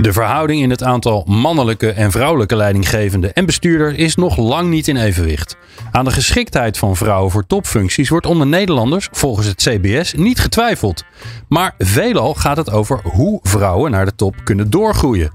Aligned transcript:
De 0.00 0.12
verhouding 0.12 0.62
in 0.62 0.70
het 0.70 0.82
aantal 0.82 1.24
mannelijke 1.26 1.90
en 1.90 2.10
vrouwelijke 2.10 2.56
leidinggevenden 2.56 3.32
en 3.32 3.46
bestuurders 3.46 3.96
is 3.96 4.14
nog 4.14 4.36
lang 4.36 4.68
niet 4.68 4.88
in 4.88 4.96
evenwicht. 4.96 5.56
Aan 5.90 6.04
de 6.04 6.10
geschiktheid 6.10 6.78
van 6.78 6.96
vrouwen 6.96 7.30
voor 7.30 7.46
topfuncties 7.46 8.08
wordt 8.08 8.26
onder 8.26 8.46
Nederlanders, 8.46 9.08
volgens 9.12 9.46
het 9.46 9.56
CBS, 9.56 10.14
niet 10.14 10.40
getwijfeld. 10.40 11.04
Maar 11.48 11.74
veelal 11.78 12.34
gaat 12.34 12.56
het 12.56 12.70
over 12.70 13.00
hoe 13.02 13.40
vrouwen 13.42 13.90
naar 13.90 14.04
de 14.04 14.14
top 14.14 14.34
kunnen 14.44 14.70
doorgroeien. 14.70 15.32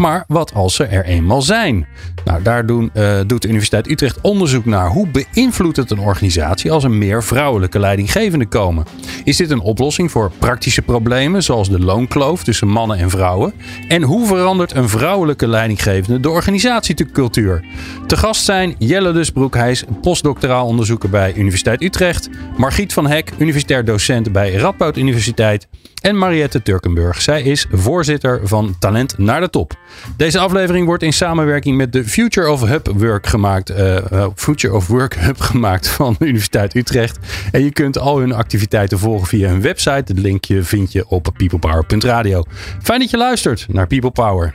Maar 0.00 0.24
wat 0.26 0.54
als 0.54 0.74
ze 0.74 0.84
er 0.84 1.04
eenmaal 1.04 1.42
zijn? 1.42 1.86
Nou, 2.24 2.42
daar 2.42 2.66
doen, 2.66 2.90
uh, 2.94 3.20
doet 3.26 3.42
de 3.42 3.48
Universiteit 3.48 3.90
Utrecht 3.90 4.20
onderzoek 4.20 4.64
naar. 4.64 4.88
Hoe 4.88 5.06
beïnvloedt 5.08 5.76
het 5.76 5.90
een 5.90 5.98
organisatie 5.98 6.72
als 6.72 6.84
er 6.84 6.90
meer 6.90 7.22
vrouwelijke 7.22 7.78
leidinggevenden 7.78 8.48
komen? 8.48 8.84
Is 9.24 9.36
dit 9.36 9.50
een 9.50 9.60
oplossing 9.60 10.10
voor 10.10 10.32
praktische 10.38 10.82
problemen 10.82 11.42
zoals 11.42 11.68
de 11.68 11.78
loonkloof 11.80 12.44
tussen 12.44 12.68
mannen 12.68 12.98
en 12.98 13.10
vrouwen? 13.10 13.52
En 13.88 14.02
hoe 14.02 14.26
verandert 14.26 14.74
een 14.74 14.88
vrouwelijke 14.88 15.48
leidinggevende 15.48 16.20
de 16.20 16.30
organisatiecultuur? 16.30 17.64
Te 18.06 18.16
gast 18.16 18.44
zijn 18.44 18.74
Jelle 18.78 19.12
Dusbroek, 19.12 19.54
hij 19.54 19.78
postdoctoraal 20.00 20.66
onderzoeker 20.66 21.10
bij 21.10 21.34
Universiteit 21.34 21.82
Utrecht. 21.82 22.28
Margriet 22.56 22.92
van 22.92 23.06
Hek, 23.06 23.32
universitair 23.38 23.84
docent 23.84 24.32
bij 24.32 24.52
Radboud 24.52 24.96
Universiteit. 24.96 25.68
En 26.00 26.18
Mariette 26.18 26.62
Turkenburg, 26.62 27.22
zij 27.22 27.42
is 27.42 27.66
voorzitter 27.72 28.40
van 28.44 28.74
Talent 28.78 29.18
naar 29.18 29.40
de 29.40 29.50
Top. 29.50 29.72
Deze 30.16 30.38
aflevering 30.38 30.86
wordt 30.86 31.02
in 31.02 31.12
samenwerking 31.12 31.76
met 31.76 31.92
de 31.92 32.04
Future 32.04 32.50
of 32.50 32.60
Hub 32.60 32.92
Work 32.96 33.26
gemaakt. 33.26 33.70
Uh, 33.70 34.26
Future 34.34 34.74
of 34.74 34.86
Work 34.86 35.14
Hub 35.14 35.40
gemaakt 35.40 35.88
van 35.88 36.16
de 36.18 36.26
Universiteit 36.26 36.74
Utrecht. 36.74 37.18
En 37.52 37.64
je 37.64 37.72
kunt 37.72 37.98
al 37.98 38.18
hun 38.18 38.32
activiteiten 38.32 38.98
volgen 38.98 39.26
via 39.26 39.48
hun 39.48 39.62
website. 39.62 40.12
Het 40.12 40.18
linkje 40.18 40.62
vind 40.62 40.92
je 40.92 41.08
op 41.08 41.32
peoplepower.radio. 41.36 42.44
Fijn 42.82 43.00
dat 43.00 43.10
je 43.10 43.16
luistert 43.16 43.66
naar 43.68 43.86
People 43.86 44.10
Power. 44.10 44.54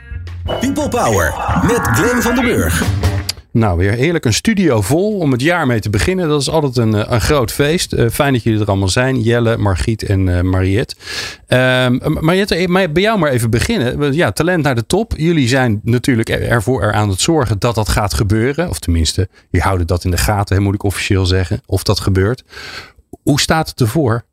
People 0.60 0.88
Power 0.88 1.34
met 1.62 1.80
Glenn 1.80 2.22
van 2.22 2.34
den 2.34 2.44
Burg. 2.44 2.82
Nou, 3.56 3.78
weer 3.78 3.92
heerlijk 3.92 4.24
een 4.24 4.32
studio 4.32 4.80
vol 4.80 5.18
om 5.18 5.32
het 5.32 5.40
jaar 5.40 5.66
mee 5.66 5.80
te 5.80 5.90
beginnen. 5.90 6.28
Dat 6.28 6.40
is 6.40 6.50
altijd 6.50 6.76
een, 6.76 6.94
eh, 6.94 7.12
een 7.12 7.20
groot 7.20 7.52
feest. 7.52 7.92
Uh, 7.92 8.10
fijn 8.10 8.32
dat 8.32 8.42
jullie 8.42 8.60
er 8.60 8.66
allemaal 8.66 8.88
zijn. 8.88 9.20
Jelle, 9.20 9.56
Margriet 9.56 10.02
en 10.02 10.26
uh, 10.26 10.40
Mariette. 10.40 10.94
Mariette, 12.20 12.68
bij 12.92 13.02
jou 13.02 13.18
maar 13.18 13.30
even 13.30 13.50
beginnen. 13.50 14.12
Ja, 14.12 14.32
talent 14.32 14.62
naar 14.62 14.74
de 14.74 14.86
top. 14.86 15.12
Jullie 15.16 15.48
zijn 15.48 15.80
natuurlijk 15.82 16.28
ervoor 16.28 16.82
er 16.82 16.92
aan 16.92 17.08
het 17.08 17.20
zorgen 17.20 17.58
dat 17.58 17.74
dat 17.74 17.88
gaat 17.88 18.14
gebeuren. 18.14 18.68
Of 18.68 18.78
tenminste, 18.78 19.28
je 19.50 19.60
houden 19.60 19.86
dat 19.86 20.04
in 20.04 20.10
de 20.10 20.16
gaten, 20.16 20.62
moet 20.62 20.74
ik 20.74 20.82
officieel 20.82 21.26
zeggen. 21.26 21.60
Of 21.66 21.82
dat 21.82 22.00
gebeurt. 22.00 22.44
Hoe 23.22 23.40
staat 23.40 23.68
het 23.68 23.80
ervoor? 23.80 24.24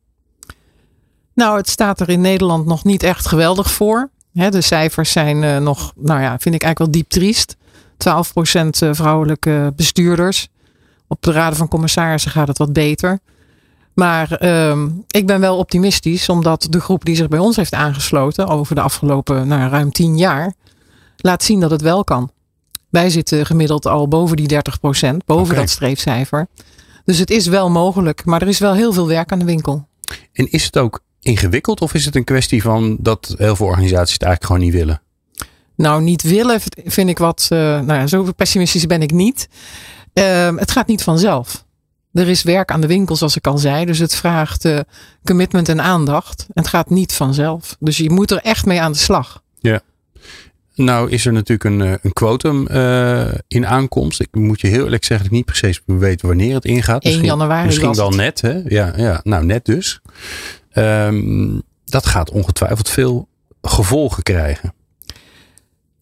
Nou, 1.33 1.57
het 1.57 1.69
staat 1.69 1.99
er 1.99 2.09
in 2.09 2.21
Nederland 2.21 2.65
nog 2.65 2.83
niet 2.83 3.03
echt 3.03 3.27
geweldig 3.27 3.71
voor. 3.71 4.09
de 4.31 4.61
cijfers 4.61 5.11
zijn 5.11 5.63
nog, 5.63 5.93
nou 5.95 6.21
ja, 6.21 6.39
vind 6.39 6.55
ik 6.55 6.63
eigenlijk 6.63 6.79
wel 6.79 6.91
diep 6.91 7.09
triest. 7.09 7.55
12% 8.03 8.81
eh, 8.81 8.89
vrouwelijke 8.91 9.73
bestuurders. 9.75 10.47
Op 11.07 11.21
de 11.21 11.31
raden 11.31 11.57
van 11.57 11.67
commissarissen 11.67 12.31
gaat 12.31 12.47
het 12.47 12.57
wat 12.57 12.73
beter. 12.73 13.19
Maar 13.93 14.43
uh, 14.43 14.85
ik 15.07 15.25
ben 15.25 15.39
wel 15.39 15.57
optimistisch, 15.57 16.29
omdat 16.29 16.67
de 16.69 16.79
groep 16.79 17.05
die 17.05 17.15
zich 17.15 17.27
bij 17.27 17.39
ons 17.39 17.55
heeft 17.55 17.73
aangesloten 17.73 18.47
over 18.47 18.75
de 18.75 18.81
afgelopen 18.81 19.47
nou, 19.47 19.69
ruim 19.69 19.91
10 19.91 20.17
jaar, 20.17 20.53
laat 21.17 21.43
zien 21.43 21.59
dat 21.59 21.71
het 21.71 21.81
wel 21.81 22.03
kan. 22.03 22.31
Wij 22.89 23.09
zitten 23.09 23.45
gemiddeld 23.45 23.85
al 23.85 24.07
boven 24.07 24.37
die 24.37 24.59
30% 25.13 25.15
boven 25.25 25.55
dat 25.55 25.69
streefcijfer. 25.69 26.47
Dus 27.05 27.17
het 27.17 27.29
is 27.29 27.47
wel 27.47 27.69
mogelijk, 27.69 28.25
maar 28.25 28.41
er 28.41 28.47
is 28.47 28.59
wel 28.59 28.73
heel 28.73 28.93
veel 28.93 29.07
werk 29.07 29.31
aan 29.31 29.39
de 29.39 29.45
winkel. 29.45 29.87
En 30.33 30.51
is 30.51 30.65
het 30.65 30.77
ook 30.77 30.99
ingewikkeld 31.19 31.81
of 31.81 31.93
is 31.93 32.05
het 32.05 32.15
een 32.15 32.23
kwestie 32.23 32.61
van 32.61 32.97
dat 32.99 33.35
heel 33.37 33.55
veel 33.55 33.65
organisaties 33.65 34.13
het 34.13 34.23
eigenlijk 34.23 34.53
gewoon 34.53 34.61
niet 34.71 34.81
willen? 34.81 35.01
Nou, 35.75 36.01
niet 36.01 36.21
willen 36.21 36.61
vind 36.85 37.09
ik 37.09 37.17
wat. 37.17 37.47
Uh, 37.53 37.59
nou 37.59 37.93
ja, 37.93 38.07
zo 38.07 38.31
pessimistisch 38.35 38.85
ben 38.85 39.01
ik 39.01 39.11
niet. 39.11 39.47
Uh, 40.13 40.55
het 40.55 40.71
gaat 40.71 40.87
niet 40.87 41.03
vanzelf. 41.03 41.65
Er 42.13 42.27
is 42.27 42.43
werk 42.43 42.71
aan 42.71 42.81
de 42.81 42.87
winkel, 42.87 43.15
zoals 43.15 43.35
ik 43.35 43.47
al 43.47 43.57
zei. 43.57 43.85
Dus 43.85 43.99
het 43.99 44.15
vraagt 44.15 44.65
uh, 44.65 44.79
commitment 45.23 45.69
en 45.69 45.81
aandacht. 45.81 46.47
Het 46.53 46.67
gaat 46.67 46.89
niet 46.89 47.13
vanzelf. 47.13 47.75
Dus 47.79 47.97
je 47.97 48.09
moet 48.09 48.31
er 48.31 48.37
echt 48.37 48.65
mee 48.65 48.81
aan 48.81 48.91
de 48.91 48.97
slag. 48.97 49.43
Ja. 49.59 49.81
Nou 50.75 51.09
is 51.09 51.25
er 51.25 51.33
natuurlijk 51.33 51.63
een, 51.63 51.81
eh, 51.81 51.93
een 52.01 52.13
quotum 52.13 52.67
in 53.47 53.67
aankomst. 53.67 54.19
Ik 54.19 54.27
moet 54.31 54.61
je 54.61 54.67
heel 54.67 54.83
eerlijk 54.83 55.03
zeggen 55.03 55.17
dat 55.17 55.37
ik 55.37 55.45
niet 55.45 55.57
precies 55.57 55.81
weet 55.85 56.21
wanneer 56.21 56.55
het 56.55 56.65
ingaat. 56.65 57.03
1 57.03 57.11
misschien, 57.11 57.37
januari 57.37 57.65
Misschien 57.65 57.93
wel 57.93 58.11
net. 58.11 58.41
Hè? 58.41 58.61
Ja, 58.67 58.93
ja, 58.95 59.19
nou 59.23 59.45
net 59.45 59.65
dus. 59.65 60.01
Um, 60.73 61.61
dat 61.85 62.05
gaat 62.05 62.31
ongetwijfeld 62.31 62.89
veel 62.89 63.27
gevolgen 63.61 64.23
krijgen. 64.23 64.73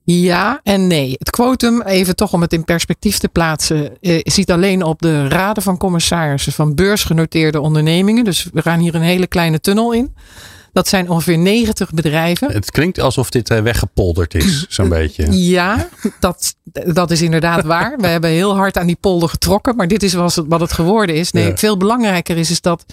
Ja 0.04 0.60
en 0.64 0.88
nee. 0.88 1.16
Het 1.18 1.30
quotum, 1.30 1.82
even 1.82 2.16
toch 2.16 2.34
om 2.34 2.42
het 2.42 2.54
in 2.54 2.64
perspectief 2.64 3.18
te 3.18 3.28
plaatsen, 3.28 4.02
eh, 4.02 4.20
ziet 4.24 4.52
alleen 4.52 4.84
op 4.84 5.02
de 5.02 5.28
raden 5.28 5.64
van 5.64 5.78
commissarissen 5.78 6.54
van 6.54 6.76
beursgenoteerde 6.76 7.60
ondernemingen. 7.60 8.24
Dus 8.24 8.48
we 8.54 8.62
gaan 8.62 8.80
hier 8.80 8.96
een 8.96 9.02
hele 9.02 9.28
kleine 9.28 9.60
tunnel 9.60 9.92
in. 9.92 10.16
Dat 10.74 10.88
zijn 10.88 11.10
ongeveer 11.10 11.38
90 11.38 11.92
bedrijven. 11.92 12.52
Het 12.52 12.72
klinkt 12.72 13.00
alsof 13.00 13.30
dit 13.30 13.50
eh, 13.50 13.62
weggepolderd 13.62 14.36
is, 14.36 14.66
zo'n 14.70 14.90
beetje. 14.90 15.32
Ja, 15.32 15.90
dat, 16.20 16.56
dat 16.94 17.12
is 17.12 17.22
inderdaad 17.22 17.64
waar. 17.64 17.98
We 17.98 18.08
hebben 18.08 18.30
heel 18.30 18.56
hard 18.56 18.78
aan 18.78 18.88
die 18.88 18.98
polder 19.00 19.30
getrokken, 19.30 19.76
maar 19.76 19.88
dit 19.88 20.04
is 20.04 20.14
wat 20.14 20.60
het 20.60 20.74
geworden 20.74 21.16
is. 21.16 21.32
Nee, 21.32 21.52
veel 21.56 21.78
belangrijker 21.78 22.38
is, 22.38 22.52
is 22.52 22.62
dat 22.62 22.86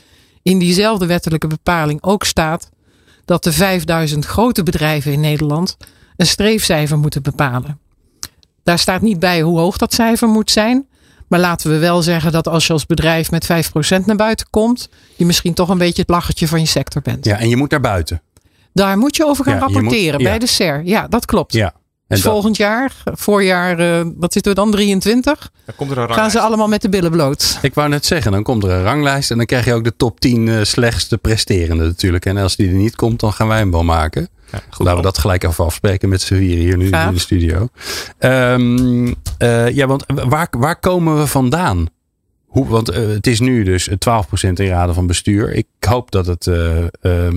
in 0.42 0.58
diezelfde 0.58 1.06
wettelijke 1.06 1.46
bepaling 1.46 2.02
ook 2.02 2.24
staat 2.24 2.68
dat 3.24 3.44
de 3.44 3.52
5000 3.52 4.24
grote 4.24 4.62
bedrijven 4.62 5.12
in 5.12 5.20
Nederland 5.20 5.76
een 6.18 6.26
streefcijfer 6.26 6.98
moeten 6.98 7.22
bepalen. 7.22 7.78
Daar 8.62 8.78
staat 8.78 9.02
niet 9.02 9.18
bij 9.18 9.40
hoe 9.40 9.58
hoog 9.58 9.76
dat 9.76 9.94
cijfer 9.94 10.28
moet 10.28 10.50
zijn. 10.50 10.86
Maar 11.28 11.40
laten 11.40 11.70
we 11.70 11.78
wel 11.78 12.02
zeggen 12.02 12.32
dat 12.32 12.48
als 12.48 12.66
je 12.66 12.72
als 12.72 12.86
bedrijf 12.86 13.30
met 13.30 13.44
5% 14.00 14.04
naar 14.04 14.16
buiten 14.16 14.46
komt, 14.50 14.88
je 15.16 15.26
misschien 15.26 15.54
toch 15.54 15.68
een 15.68 15.78
beetje 15.78 16.00
het 16.00 16.10
lachertje 16.10 16.48
van 16.48 16.60
je 16.60 16.66
sector 16.66 17.02
bent. 17.02 17.24
Ja, 17.24 17.38
en 17.38 17.48
je 17.48 17.56
moet 17.56 17.70
naar 17.70 17.80
buiten. 17.80 18.22
Daar 18.72 18.98
moet 18.98 19.16
je 19.16 19.26
over 19.26 19.44
gaan 19.44 19.58
rapporteren 19.58 20.22
bij 20.22 20.38
de 20.38 20.46
SER. 20.46 20.84
Ja, 20.84 21.08
dat 21.08 21.26
klopt. 21.26 21.52
Ja. 21.52 21.74
Dus 22.08 22.22
volgend 22.22 22.56
jaar, 22.56 22.92
voorjaar, 23.04 23.80
uh, 23.80 24.06
wat 24.16 24.32
zitten 24.32 24.52
we 24.52 24.58
dan, 24.58 24.70
23? 24.70 25.50
Dan 25.76 26.12
gaan 26.12 26.30
ze 26.30 26.40
allemaal 26.40 26.68
met 26.68 26.82
de 26.82 26.88
billen 26.88 27.10
bloot. 27.10 27.58
Ik 27.62 27.74
wou 27.74 27.88
net 27.88 28.06
zeggen, 28.06 28.32
dan 28.32 28.42
komt 28.42 28.64
er 28.64 28.70
een 28.70 28.82
ranglijst 28.82 29.30
en 29.30 29.36
dan 29.36 29.46
krijg 29.46 29.64
je 29.64 29.74
ook 29.74 29.84
de 29.84 29.96
top 29.96 30.20
10 30.20 30.46
uh, 30.46 30.62
slechtste 30.62 31.18
presterende 31.18 31.84
natuurlijk. 31.84 32.26
En 32.26 32.36
als 32.36 32.56
die 32.56 32.68
er 32.68 32.74
niet 32.74 32.96
komt, 32.96 33.20
dan 33.20 33.32
gaan 33.32 33.48
wij 33.48 33.58
hem 33.58 33.70
wel 33.70 33.84
maken. 33.84 34.28
Ja, 34.52 34.60
Laten 34.78 34.96
we 34.96 35.02
dat 35.02 35.18
gelijk 35.18 35.44
even 35.44 35.64
afspreken 35.64 36.08
met 36.08 36.22
z'n 36.22 36.34
hier 36.34 36.76
nu 36.76 36.84
in 36.84 37.12
de 37.12 37.18
studio. 37.18 37.68
Um, 38.18 39.06
uh, 39.06 39.14
ja, 39.70 39.86
want 39.86 40.04
waar, 40.06 40.48
waar 40.50 40.80
komen 40.80 41.18
we 41.18 41.26
vandaan? 41.26 41.86
Hoe, 42.46 42.66
want 42.66 42.90
uh, 42.90 42.96
het 42.96 43.26
is 43.26 43.40
nu 43.40 43.62
dus 43.62 43.90
12% 43.90 43.94
in 44.40 44.54
raden 44.54 44.94
van 44.94 45.06
bestuur. 45.06 45.52
Ik 45.52 45.66
hoop 45.80 46.10
dat 46.10 46.26
het 46.26 46.46
uh, 46.46 47.28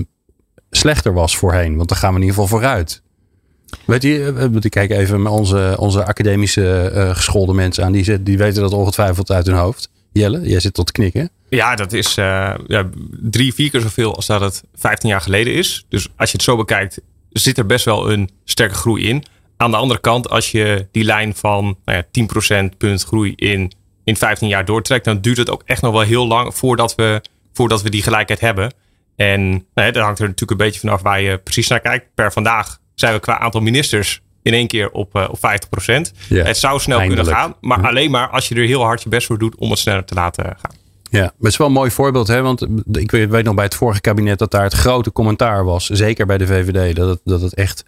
slechter 0.70 1.12
was 1.12 1.36
voorheen, 1.36 1.76
want 1.76 1.88
dan 1.88 1.98
gaan 1.98 2.10
we 2.10 2.20
in 2.20 2.26
ieder 2.26 2.40
geval 2.40 2.58
vooruit. 2.58 3.02
Weet 3.84 4.02
je, 4.02 4.50
ik 4.60 4.70
kijk 4.70 4.90
even 4.90 5.26
onze, 5.26 5.74
onze 5.78 6.04
academische 6.04 6.90
geschoolde 7.14 7.52
mensen 7.52 7.84
aan. 7.84 7.92
Die, 7.92 8.22
die 8.22 8.38
weten 8.38 8.62
dat 8.62 8.72
ongetwijfeld 8.72 9.30
uit 9.30 9.46
hun 9.46 9.56
hoofd. 9.56 9.90
Jelle, 10.12 10.40
jij 10.40 10.60
zit 10.60 10.74
tot 10.74 10.92
knikken. 10.92 11.30
Ja, 11.48 11.74
dat 11.74 11.92
is 11.92 12.18
uh, 12.18 12.54
ja, 12.66 12.88
drie, 13.10 13.54
vier 13.54 13.70
keer 13.70 13.80
zoveel 13.80 14.14
als 14.14 14.26
dat 14.26 14.40
het 14.40 14.62
15 14.74 15.08
jaar 15.08 15.20
geleden 15.20 15.54
is. 15.54 15.84
Dus 15.88 16.08
als 16.16 16.30
je 16.30 16.36
het 16.36 16.46
zo 16.46 16.56
bekijkt, 16.56 17.00
zit 17.30 17.58
er 17.58 17.66
best 17.66 17.84
wel 17.84 18.12
een 18.12 18.30
sterke 18.44 18.74
groei 18.74 19.08
in. 19.08 19.24
Aan 19.56 19.70
de 19.70 19.76
andere 19.76 20.00
kant, 20.00 20.28
als 20.30 20.50
je 20.50 20.86
die 20.90 21.04
lijn 21.04 21.34
van 21.34 21.76
nou 21.84 22.04
ja, 22.12 22.64
10% 22.72 22.76
punt 22.78 23.02
groei 23.02 23.32
in, 23.36 23.72
in 24.04 24.16
15 24.16 24.48
jaar 24.48 24.64
doortrekt, 24.64 25.04
dan 25.04 25.20
duurt 25.20 25.36
het 25.36 25.50
ook 25.50 25.62
echt 25.64 25.82
nog 25.82 25.92
wel 25.92 26.00
heel 26.00 26.26
lang 26.26 26.54
voordat 26.54 26.94
we, 26.94 27.22
voordat 27.52 27.82
we 27.82 27.90
die 27.90 28.02
gelijkheid 28.02 28.40
hebben. 28.40 28.74
En 29.16 29.50
nou 29.74 29.92
dat 29.92 30.02
hangt 30.02 30.18
er 30.18 30.26
natuurlijk 30.26 30.60
een 30.60 30.66
beetje 30.66 30.80
vanaf 30.80 31.02
waar 31.02 31.20
je 31.20 31.38
precies 31.38 31.68
naar 31.68 31.80
kijkt. 31.80 32.06
Per 32.14 32.32
vandaag 32.32 32.78
zijn 32.94 33.14
we 33.14 33.20
qua 33.20 33.38
aantal 33.38 33.60
ministers 33.60 34.20
in 34.42 34.52
één 34.52 34.66
keer 34.66 34.90
op, 34.90 35.16
uh, 35.16 35.28
op 35.30 35.38
50%. 35.38 36.12
Ja, 36.28 36.44
het 36.44 36.56
zou 36.56 36.80
snel 36.80 37.06
kunnen 37.06 37.26
gaan, 37.26 37.54
maar 37.60 37.86
alleen 37.86 38.10
maar 38.10 38.28
als 38.28 38.48
je 38.48 38.54
er 38.54 38.66
heel 38.66 38.82
hard 38.82 39.02
je 39.02 39.08
best 39.08 39.26
voor 39.26 39.38
doet 39.38 39.56
om 39.56 39.70
het 39.70 39.78
sneller 39.78 40.04
te 40.04 40.14
laten 40.14 40.44
gaan. 40.44 40.80
Ja, 41.10 41.20
maar 41.20 41.32
het 41.38 41.46
is 41.46 41.56
wel 41.56 41.66
een 41.66 41.72
mooi 41.72 41.90
voorbeeld, 41.90 42.28
hè? 42.28 42.42
want 42.42 42.66
ik 42.92 43.10
weet, 43.10 43.30
weet 43.30 43.44
nog 43.44 43.54
bij 43.54 43.64
het 43.64 43.74
vorige 43.74 44.00
kabinet 44.00 44.38
dat 44.38 44.50
daar 44.50 44.62
het 44.62 44.72
grote 44.72 45.12
commentaar 45.12 45.64
was, 45.64 45.86
zeker 45.86 46.26
bij 46.26 46.38
de 46.38 46.46
VVD, 46.46 46.96
dat 46.96 47.08
het, 47.08 47.20
dat 47.24 47.40
het 47.40 47.54
echt, 47.54 47.84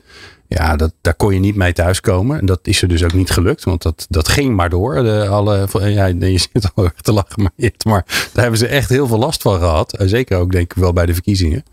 ja, 0.48 0.76
dat, 0.76 0.92
daar 1.00 1.14
kon 1.14 1.34
je 1.34 1.40
niet 1.40 1.54
mee 1.54 1.72
thuiskomen. 1.72 2.38
En 2.38 2.46
dat 2.46 2.60
is 2.62 2.82
er 2.82 2.88
dus 2.88 3.04
ook 3.04 3.12
niet 3.12 3.30
gelukt, 3.30 3.64
want 3.64 3.82
dat, 3.82 4.06
dat 4.08 4.28
ging 4.28 4.56
maar 4.56 4.70
door. 4.70 4.94
De, 4.94 5.26
alle, 5.28 5.68
ja, 5.72 6.06
je 6.06 6.38
zit 6.52 6.70
al 6.74 6.90
te 7.00 7.12
lachen, 7.12 7.42
maar, 7.42 7.70
maar 7.86 8.04
daar 8.06 8.42
hebben 8.42 8.58
ze 8.58 8.66
echt 8.66 8.88
heel 8.88 9.06
veel 9.06 9.18
last 9.18 9.42
van 9.42 9.58
gehad. 9.58 9.94
Zeker 9.98 10.38
ook 10.38 10.52
denk 10.52 10.72
ik 10.72 10.78
wel 10.78 10.92
bij 10.92 11.06
de 11.06 11.14
verkiezingen. 11.14 11.64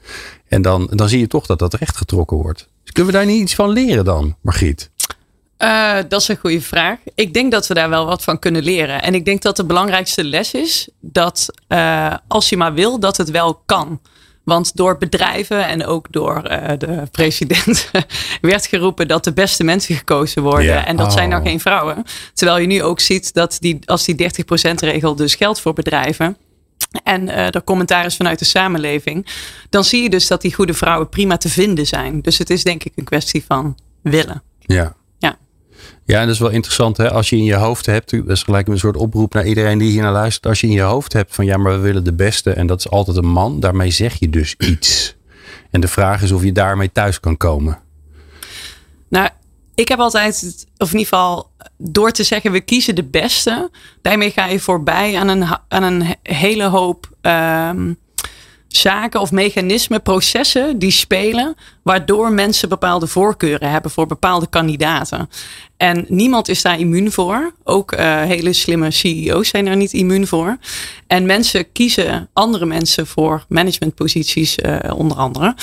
En 0.52 0.62
dan, 0.62 0.90
dan 0.92 1.10
zie 1.10 1.20
je 1.20 1.28
toch 1.28 1.46
dat 1.46 1.60
dat 1.60 1.74
recht 1.74 1.98
getrokken 1.98 2.38
wordt. 2.38 2.68
Dus 2.84 2.92
kunnen 2.92 3.12
we 3.12 3.18
daar 3.18 3.28
niet 3.28 3.42
iets 3.42 3.56
van 3.56 3.70
leren 3.70 4.06
dan, 4.06 4.36
Margriet? 4.42 4.90
Uh, 5.58 5.96
dat 6.08 6.22
is 6.22 6.28
een 6.28 6.38
goede 6.38 6.62
vraag. 6.62 6.98
Ik 7.16 7.34
denk 7.34 7.52
dat 7.52 7.68
we 7.68 7.74
daar 7.74 7.90
wel 7.90 8.06
wat 8.06 8.24
van 8.24 8.40
kunnen 8.40 8.64
leren. 8.64 9.02
En 9.02 9.14
ik 9.14 9.26
denk 9.26 9.42
dat 9.42 9.56
de 9.56 9.66
belangrijkste 9.66 10.24
les 10.24 10.54
is 10.54 10.90
dat 11.00 11.46
uh, 11.68 12.14
als 12.28 12.50
je 12.50 12.58
maar 12.58 12.74
wil, 12.74 13.00
dat 13.00 13.18
het 13.18 13.30
wel 13.30 13.62
kan. 13.66 14.02
Want 14.44 14.76
door 14.76 14.98
bedrijven 14.98 15.68
en 15.68 15.86
ook 15.86 16.08
door 16.10 16.52
uh, 16.52 16.68
de 16.78 17.04
president 17.12 17.92
werd 18.42 18.66
geroepen 18.66 19.08
dat 19.08 19.24
de 19.24 19.34
beste 19.34 19.64
mensen 19.64 19.96
gekozen 19.96 20.42
worden. 20.42 20.66
Yeah. 20.66 20.88
En 20.88 20.96
dat 20.96 21.08
oh. 21.08 21.14
zijn 21.14 21.30
nou 21.30 21.44
geen 21.44 21.60
vrouwen. 21.60 22.04
Terwijl 22.34 22.60
je 22.60 22.68
nu 22.68 22.84
ook 22.84 23.00
ziet 23.00 23.34
dat 23.34 23.58
die, 23.60 23.80
als 23.86 24.06
die 24.06 24.32
30% 24.70 24.74
regel 24.76 25.16
dus 25.16 25.36
geldt 25.36 25.60
voor 25.60 25.74
bedrijven. 25.74 26.38
En 27.04 27.28
uh, 27.28 27.56
er 27.56 27.64
commentaar 27.64 28.06
is 28.06 28.16
vanuit 28.16 28.40
de 28.40 28.46
samenleving. 28.46 29.28
Dan 29.70 29.84
zie 29.84 30.04
je 30.04 30.10
dus 30.10 30.28
dat 30.28 30.42
die 30.42 30.54
goede 30.54 30.74
vrouwen 30.74 31.10
prima 31.10 31.38
te 31.38 31.50
vinden 31.50 31.88
zijn. 31.88 32.22
Dus 32.22 32.38
het 32.38 32.50
is 32.50 32.64
denk 32.64 32.84
ik 32.84 32.92
een 32.96 33.04
kwestie 33.04 33.44
van 33.48 33.78
willen. 34.02 34.44
Ja, 34.60 34.96
ja, 36.12 36.20
en 36.20 36.26
dat 36.26 36.36
is 36.36 36.42
wel 36.42 36.50
interessant. 36.50 36.98
Hè? 36.98 37.12
Als 37.12 37.30
je 37.30 37.36
in 37.36 37.44
je 37.44 37.56
hoofd 37.56 37.86
hebt, 37.86 38.12
dat 38.12 38.30
is 38.30 38.44
gelijk 38.44 38.68
een 38.68 38.80
soort 38.80 38.98
oproep 38.98 39.34
naar 39.34 39.46
iedereen 39.46 39.78
die 39.78 39.92
hier 39.92 40.02
naar 40.02 40.12
luistert. 40.12 40.46
Als 40.46 40.62
je 40.62 40.68
in 40.68 40.74
je 40.74 40.82
hoofd 40.82 41.14
hebt 41.14 41.36
van 41.36 41.46
ja, 41.46 41.58
maar 41.58 41.72
we 41.74 41.80
willen 41.80 42.04
de 42.04 42.14
beste 42.14 42.52
en 42.52 42.68
dat 42.68 42.80
is 42.80 42.90
altijd 42.90 43.18
een 43.18 43.32
man. 43.32 43.60
Daarmee 43.60 43.92
zeg 43.92 44.20
je 44.20 44.30
dus 44.30 44.56
iets. 44.58 45.16
En 45.70 45.82
de 45.82 45.88
vraag 45.88 46.22
is 46.22 46.32
of 46.32 46.44
je 46.44 46.52
daarmee 46.52 46.92
thuis 46.92 47.20
kan 47.20 47.38
komen. 47.38 47.80
Nou, 49.08 49.30
ik 49.82 49.88
heb 49.88 50.00
altijd, 50.00 50.68
of 50.78 50.92
in 50.92 51.00
ieder 51.00 51.14
geval 51.14 51.50
door 51.78 52.12
te 52.12 52.24
zeggen 52.24 52.52
we 52.52 52.62
kiezen 52.62 52.96
de 52.96 53.04
beste. 53.04 53.70
Daarmee 54.02 54.32
ga 54.32 54.46
je 54.46 54.60
voorbij 54.60 55.18
aan 55.18 55.28
een, 55.28 55.48
een 55.68 56.16
hele 56.24 56.64
hoop... 56.64 57.10
Um, 57.22 57.98
zaken 58.68 59.22
of 59.22 59.32
mechanismen, 59.32 60.02
processen 60.02 60.80
die 60.80 60.92
spelen, 60.92 61.56
waardoor 61.84 62.32
mensen 62.32 62.70
bepaalde 62.70 63.08
voorkeuren 63.08 63.72
hebben 63.72 63.92
voor 63.92 64.08
bepaalde 64.08 64.48
kandidaten. 64.50 65.30
En 65.78 66.06
niemand 66.08 66.48
is 66.48 66.62
daar 66.62 66.80
immuun 66.80 67.12
voor. 67.12 67.54
Ook 67.64 67.92
uh, 67.92 68.22
hele 68.22 68.54
slimme 68.54 68.92
CEO's 68.92 69.50
zijn 69.50 69.68
er 69.68 69.76
niet 69.76 69.94
immuun 69.94 70.28
voor. 70.28 70.58
En 71.08 71.26
mensen 71.26 71.72
kiezen 71.72 72.30
andere 72.34 72.66
mensen 72.66 73.08
voor 73.08 73.46
managementposities, 73.48 74.58
uh, 74.58 74.80
onder 74.96 75.18
andere. 75.18 75.56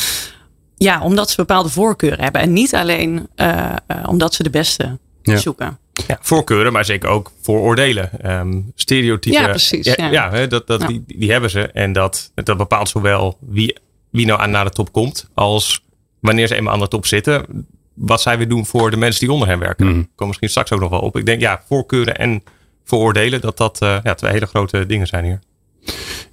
Ja, 0.79 1.03
omdat 1.03 1.31
ze 1.31 1.37
bepaalde 1.37 1.69
voorkeuren 1.69 2.21
hebben. 2.21 2.41
En 2.41 2.53
niet 2.53 2.75
alleen 2.75 3.29
uh, 3.37 3.75
omdat 4.07 4.35
ze 4.35 4.43
de 4.43 4.51
beste 4.51 4.99
ja. 5.23 5.37
zoeken. 5.37 5.79
Ja, 6.07 6.19
voorkeuren, 6.21 6.73
maar 6.73 6.85
zeker 6.85 7.09
ook 7.09 7.33
vooroordelen. 7.43 8.11
Um, 8.31 8.73
stereotypen. 8.75 9.41
Ja, 9.41 9.49
precies. 9.49 9.87
Ja, 9.87 9.95
ja. 9.97 10.33
ja 10.33 10.47
dat, 10.47 10.67
dat, 10.67 10.87
Die, 10.87 11.05
die 11.07 11.31
hebben 11.31 11.51
ze. 11.51 11.67
En 11.67 11.93
dat, 11.93 12.33
dat 12.35 12.57
bepaalt 12.57 12.89
zowel 12.89 13.39
wie, 13.41 13.77
wie 14.11 14.27
nou 14.27 14.41
aan 14.41 14.51
naar 14.51 14.65
de 14.65 14.71
top 14.71 14.93
komt, 14.93 15.31
als 15.35 15.85
wanneer 16.21 16.47
ze 16.47 16.55
eenmaal 16.55 16.73
aan 16.73 16.81
de 16.81 16.89
top 16.89 17.07
zitten, 17.07 17.67
wat 17.95 18.21
zij 18.21 18.39
weer 18.39 18.49
doen 18.49 18.67
voor 18.67 18.91
de 18.91 18.97
mensen 18.97 19.21
die 19.21 19.33
onder 19.33 19.49
hen 19.49 19.59
werken. 19.59 19.87
Mm. 19.87 19.93
Komen 19.93 20.27
misschien 20.27 20.49
straks 20.49 20.73
ook 20.73 20.81
nog 20.81 20.91
wel 20.91 21.01
op. 21.01 21.17
Ik 21.17 21.27
denk, 21.27 21.41
ja, 21.41 21.63
voorkeuren 21.67 22.17
en 22.17 22.43
vooroordelen, 22.85 23.41
dat 23.41 23.57
dat 23.57 23.83
uh, 23.83 23.99
ja, 24.03 24.15
twee 24.15 24.33
hele 24.33 24.47
grote 24.47 24.87
dingen 24.87 25.07
zijn 25.07 25.25
hier. 25.25 25.41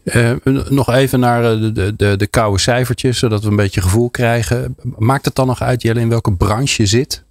Uh, 0.04 0.32
nog 0.70 0.94
even 0.94 1.20
naar 1.20 1.42
de, 1.42 1.96
de, 1.96 2.16
de 2.16 2.28
koude 2.28 2.60
cijfertjes, 2.60 3.20
zodat 3.20 3.44
we 3.44 3.50
een 3.50 3.56
beetje 3.56 3.82
gevoel 3.82 4.10
krijgen. 4.10 4.76
Maakt 4.98 5.26
het 5.26 5.36
dan 5.36 5.48
nog 5.48 5.62
uit, 5.62 5.82
Jelle, 5.82 6.00
in 6.00 6.10
welke 6.10 6.34
branche 6.34 6.82
je 6.82 6.88
zit? 6.88 7.26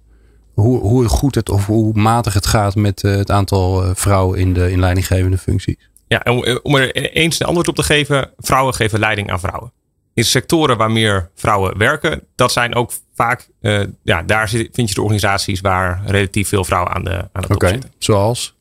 hoe, 0.55 0.79
hoe 0.79 1.07
goed 1.07 1.35
het 1.35 1.49
of 1.49 1.65
hoe 1.65 1.93
matig 1.93 2.33
het 2.33 2.45
gaat 2.45 2.75
met 2.75 3.03
uh, 3.03 3.15
het 3.15 3.31
aantal 3.31 3.95
vrouwen 3.95 4.39
in 4.39 4.53
de 4.53 4.71
in 4.71 4.79
leidinggevende 4.79 5.37
functies. 5.37 5.89
Ja, 6.07 6.21
om, 6.23 6.43
eh, 6.43 6.57
om 6.63 6.75
er 6.75 6.95
eens 6.95 7.39
een 7.39 7.45
antwoord 7.45 7.67
op 7.67 7.75
te 7.75 7.83
geven, 7.83 8.31
vrouwen 8.37 8.73
geven 8.73 8.99
leiding 8.99 9.31
aan 9.31 9.39
vrouwen. 9.39 9.71
In 10.13 10.25
sectoren 10.25 10.77
waar 10.77 10.91
meer 10.91 11.29
vrouwen 11.35 11.77
werken, 11.77 12.21
dat 12.35 12.51
zijn 12.51 12.75
ook 12.75 12.91
vaak, 13.13 13.49
uh, 13.61 13.83
ja, 14.03 14.23
daar 14.23 14.49
zit, 14.49 14.69
vind 14.71 14.89
je 14.89 14.95
de 14.95 15.01
organisaties 15.01 15.61
waar 15.61 16.01
relatief 16.05 16.47
veel 16.47 16.63
vrouwen 16.63 16.91
aan 16.93 17.03
de, 17.03 17.17
aan 17.17 17.41
de 17.41 17.47
top 17.47 17.55
okay. 17.55 17.69
zitten. 17.69 17.91
Zoals? 17.97 18.55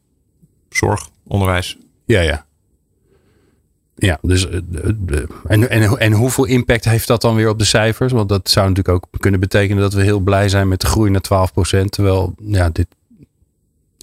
Zorg, 0.69 1.09
onderwijs. 1.27 1.79
Ja, 2.07 2.21
ja. 2.21 2.47
Ja, 3.97 4.19
dus 4.23 4.47
uh, 4.47 4.61
en, 5.47 5.71
en, 5.71 5.99
en 5.99 6.13
hoeveel 6.13 6.45
impact 6.45 6.85
heeft 6.85 7.07
dat 7.07 7.21
dan 7.21 7.35
weer 7.35 7.49
op 7.49 7.59
de 7.59 7.65
cijfers? 7.65 8.13
Want 8.13 8.29
dat 8.29 8.51
zou 8.51 8.69
natuurlijk 8.69 8.97
ook 8.97 9.21
kunnen 9.21 9.41
betekenen 9.41 9.83
dat 9.83 9.93
we 9.93 10.03
heel 10.03 10.21
blij 10.21 10.49
zijn 10.49 10.69
met 10.69 10.81
de 10.81 10.87
groei 10.87 11.11
naar 11.11 11.49
12%. 11.83 11.85
Terwijl 11.85 12.35
ja, 12.39 12.71
dit, 12.71 12.87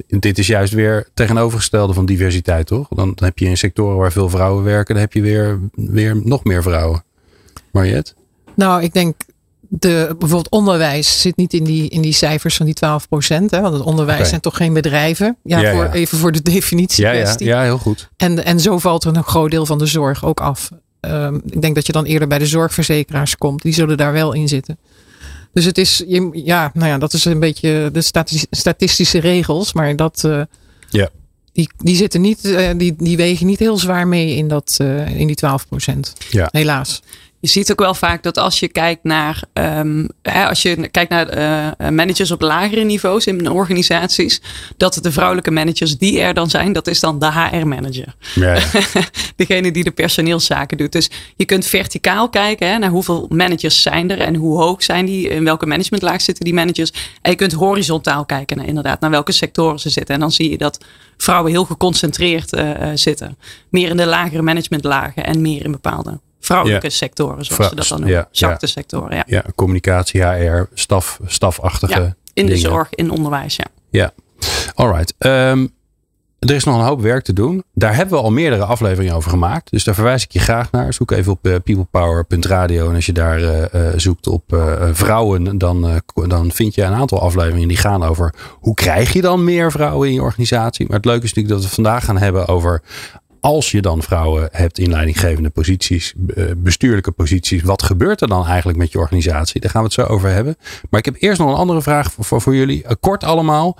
dit 0.07 0.37
is 0.37 0.47
juist 0.47 0.73
weer 0.73 1.07
tegenovergestelde 1.13 1.93
van 1.93 2.05
diversiteit, 2.05 2.67
toch? 2.67 2.87
Dan 2.87 3.11
heb 3.15 3.37
je 3.37 3.45
in 3.45 3.57
sectoren 3.57 3.97
waar 3.97 4.11
veel 4.11 4.29
vrouwen 4.29 4.63
werken, 4.63 4.93
dan 4.93 5.03
heb 5.03 5.13
je 5.13 5.21
weer, 5.21 5.59
weer 5.73 6.21
nog 6.23 6.43
meer 6.43 6.63
vrouwen. 6.63 7.03
Mariette? 7.71 8.13
Nou, 8.55 8.83
ik 8.83 8.93
denk 8.93 9.15
de, 9.79 10.15
bijvoorbeeld 10.19 10.49
onderwijs 10.49 11.21
zit 11.21 11.35
niet 11.35 11.53
in 11.53 11.63
die, 11.63 11.89
in 11.89 12.01
die 12.01 12.13
cijfers 12.13 12.55
van 12.55 12.65
die 12.65 12.75
12 12.75 13.07
procent. 13.07 13.51
Want 13.51 13.73
het 13.73 13.83
onderwijs 13.83 14.17
okay. 14.17 14.29
zijn 14.29 14.41
toch 14.41 14.55
geen 14.55 14.73
bedrijven. 14.73 15.37
Ja, 15.43 15.59
ja, 15.59 15.71
voor, 15.73 15.83
ja, 15.83 15.93
even 15.93 16.17
voor 16.17 16.31
de 16.31 16.41
definitie. 16.51 17.03
Ja, 17.03 17.11
ja, 17.11 17.35
ja, 17.37 17.61
heel 17.61 17.77
goed. 17.77 18.09
En, 18.17 18.45
en 18.45 18.59
zo 18.59 18.79
valt 18.79 19.03
er 19.03 19.15
een 19.15 19.23
groot 19.23 19.51
deel 19.51 19.65
van 19.65 19.77
de 19.77 19.85
zorg 19.85 20.25
ook 20.25 20.39
af. 20.39 20.71
Um, 21.01 21.41
ik 21.49 21.61
denk 21.61 21.75
dat 21.75 21.85
je 21.85 21.91
dan 21.91 22.05
eerder 22.05 22.27
bij 22.27 22.37
de 22.37 22.45
zorgverzekeraars 22.45 23.37
komt. 23.37 23.61
Die 23.61 23.73
zullen 23.73 23.97
daar 23.97 24.13
wel 24.13 24.33
in 24.33 24.47
zitten. 24.47 24.77
Dus 25.53 25.65
het 25.65 25.77
is, 25.77 26.03
ja, 26.31 26.71
nou 26.73 26.87
ja, 26.87 26.97
dat 26.97 27.13
is 27.13 27.25
een 27.25 27.39
beetje 27.39 27.89
de 27.93 28.01
statistische 28.49 29.19
regels. 29.19 29.73
Maar 29.73 29.95
dat, 29.95 30.23
uh, 30.25 30.41
ja. 30.89 31.09
die, 31.53 31.69
die 31.77 31.95
zitten 31.95 32.21
niet, 32.21 32.45
uh, 32.45 32.69
die, 32.77 32.95
die 32.97 33.17
wegen 33.17 33.45
niet 33.45 33.59
heel 33.59 33.77
zwaar 33.77 34.07
mee 34.07 34.35
in, 34.35 34.47
dat, 34.47 34.77
uh, 34.81 35.19
in 35.19 35.27
die 35.27 35.35
12 35.35 35.67
procent. 35.67 36.13
Ja. 36.29 36.49
Helaas 36.51 37.01
je 37.41 37.47
ziet 37.47 37.71
ook 37.71 37.79
wel 37.79 37.93
vaak 37.93 38.23
dat 38.23 38.37
als 38.37 38.59
je 38.59 38.67
kijkt 38.67 39.03
naar, 39.03 39.43
um, 39.53 40.09
hè, 40.21 40.47
als 40.47 40.61
je 40.61 40.87
kijkt 40.87 41.09
naar 41.09 41.37
uh, 41.37 41.89
managers 41.89 42.31
op 42.31 42.41
lagere 42.41 42.83
niveaus 42.83 43.27
in 43.27 43.49
organisaties, 43.49 44.41
dat 44.77 44.99
de 45.01 45.11
vrouwelijke 45.11 45.51
managers 45.51 45.97
die 45.97 46.19
er 46.19 46.33
dan 46.33 46.49
zijn, 46.49 46.73
dat 46.73 46.87
is 46.87 46.99
dan 46.99 47.19
de 47.19 47.31
HR-manager. 47.31 48.15
Ja, 48.35 48.53
ja. 48.53 48.61
Degene 49.35 49.71
die 49.71 49.83
de 49.83 49.91
personeelszaken 49.91 50.77
doet. 50.77 50.91
Dus 50.91 51.09
je 51.35 51.45
kunt 51.45 51.65
verticaal 51.65 52.29
kijken 52.29 52.71
hè, 52.71 52.77
naar 52.77 52.89
hoeveel 52.89 53.25
managers 53.29 53.81
zijn 53.81 54.11
er 54.11 54.19
en 54.19 54.35
hoe 54.35 54.57
hoog 54.57 54.83
zijn 54.83 55.05
die, 55.05 55.29
in 55.29 55.43
welke 55.43 55.65
managementlaag 55.65 56.21
zitten 56.21 56.45
die 56.45 56.53
managers. 56.53 56.91
En 57.21 57.31
je 57.31 57.37
kunt 57.37 57.51
horizontaal 57.53 58.25
kijken 58.25 58.57
naar 58.57 58.67
inderdaad 58.67 58.99
naar 58.99 59.09
welke 59.09 59.31
sectoren 59.31 59.79
ze 59.79 59.89
zitten. 59.89 60.13
En 60.15 60.21
dan 60.21 60.31
zie 60.31 60.49
je 60.49 60.57
dat 60.57 60.85
vrouwen 61.17 61.51
heel 61.51 61.65
geconcentreerd 61.65 62.53
uh, 62.53 62.71
zitten. 62.93 63.37
Meer 63.69 63.89
in 63.89 63.97
de 63.97 64.05
lagere 64.05 64.41
managementlagen 64.41 65.25
en 65.25 65.41
meer 65.41 65.63
in 65.63 65.71
bepaalde 65.71 66.19
vrouwelijke 66.41 66.85
ja. 66.85 66.91
sectoren, 66.91 67.45
zoals 67.45 67.69
ze 67.69 67.75
dat 67.75 67.87
dan 67.87 67.99
noemen. 67.99 68.17
Ja, 68.17 68.27
Zachte 68.31 68.65
ja. 68.65 68.71
sectoren, 68.71 69.15
ja. 69.15 69.23
Ja, 69.25 69.43
communicatie, 69.55 70.23
HR, 70.23 70.67
staf, 70.73 71.19
stafachtige 71.25 72.15
In 72.33 72.45
dingen. 72.45 72.61
de 72.61 72.69
zorg, 72.69 72.87
in 72.91 73.11
onderwijs, 73.11 73.55
ja. 73.55 73.65
Ja, 73.89 74.13
alright. 74.75 75.13
Um, 75.19 75.73
er 76.39 76.55
is 76.55 76.63
nog 76.63 76.75
een 76.75 76.85
hoop 76.85 77.01
werk 77.01 77.23
te 77.23 77.33
doen. 77.33 77.63
Daar 77.73 77.95
hebben 77.95 78.17
we 78.17 78.23
al 78.23 78.31
meerdere 78.31 78.63
afleveringen 78.63 79.15
over 79.15 79.29
gemaakt. 79.29 79.71
Dus 79.71 79.83
daar 79.83 79.93
verwijs 79.95 80.23
ik 80.23 80.31
je 80.31 80.39
graag 80.39 80.71
naar. 80.71 80.93
Zoek 80.93 81.11
even 81.11 81.31
op 81.31 81.47
uh, 81.47 81.55
peoplepower.radio. 81.63 82.89
En 82.89 82.95
als 82.95 83.05
je 83.05 83.13
daar 83.13 83.39
uh, 83.39 83.59
uh, 83.59 83.87
zoekt 83.95 84.27
op 84.27 84.43
vrouwen, 84.91 85.57
dan, 85.57 86.01
dan 86.27 86.51
vind 86.51 86.75
je 86.75 86.83
een 86.83 86.93
aantal 86.93 87.21
afleveringen 87.21 87.67
die 87.67 87.77
gaan 87.77 88.03
over 88.03 88.33
hoe 88.59 88.73
krijg 88.73 89.13
je 89.13 89.21
dan 89.21 89.43
meer 89.43 89.71
vrouwen 89.71 90.07
in 90.07 90.13
je 90.13 90.21
organisatie. 90.21 90.85
Maar 90.87 90.97
het 90.97 91.05
leuke 91.05 91.23
is 91.23 91.33
natuurlijk 91.33 91.61
dat 91.61 91.69
we 91.69 91.75
vandaag 91.75 92.05
gaan 92.05 92.17
hebben 92.17 92.47
over 92.47 92.81
als 93.41 93.71
je 93.71 93.81
dan 93.81 94.01
vrouwen 94.01 94.49
hebt 94.51 94.79
in 94.79 94.89
leidinggevende 94.89 95.49
posities, 95.49 96.13
bestuurlijke 96.57 97.11
posities, 97.11 97.63
wat 97.63 97.83
gebeurt 97.83 98.21
er 98.21 98.27
dan 98.27 98.45
eigenlijk 98.45 98.77
met 98.77 98.91
je 98.91 98.99
organisatie? 98.99 99.61
Daar 99.61 99.69
gaan 99.69 99.81
we 99.81 99.87
het 99.87 99.95
zo 99.95 100.13
over 100.13 100.29
hebben. 100.29 100.57
Maar 100.89 100.99
ik 100.99 101.05
heb 101.05 101.15
eerst 101.19 101.39
nog 101.39 101.49
een 101.49 101.55
andere 101.55 101.81
vraag 101.81 102.11
voor, 102.11 102.25
voor, 102.25 102.41
voor 102.41 102.55
jullie. 102.55 102.85
Kort 102.99 103.23
allemaal. 103.23 103.77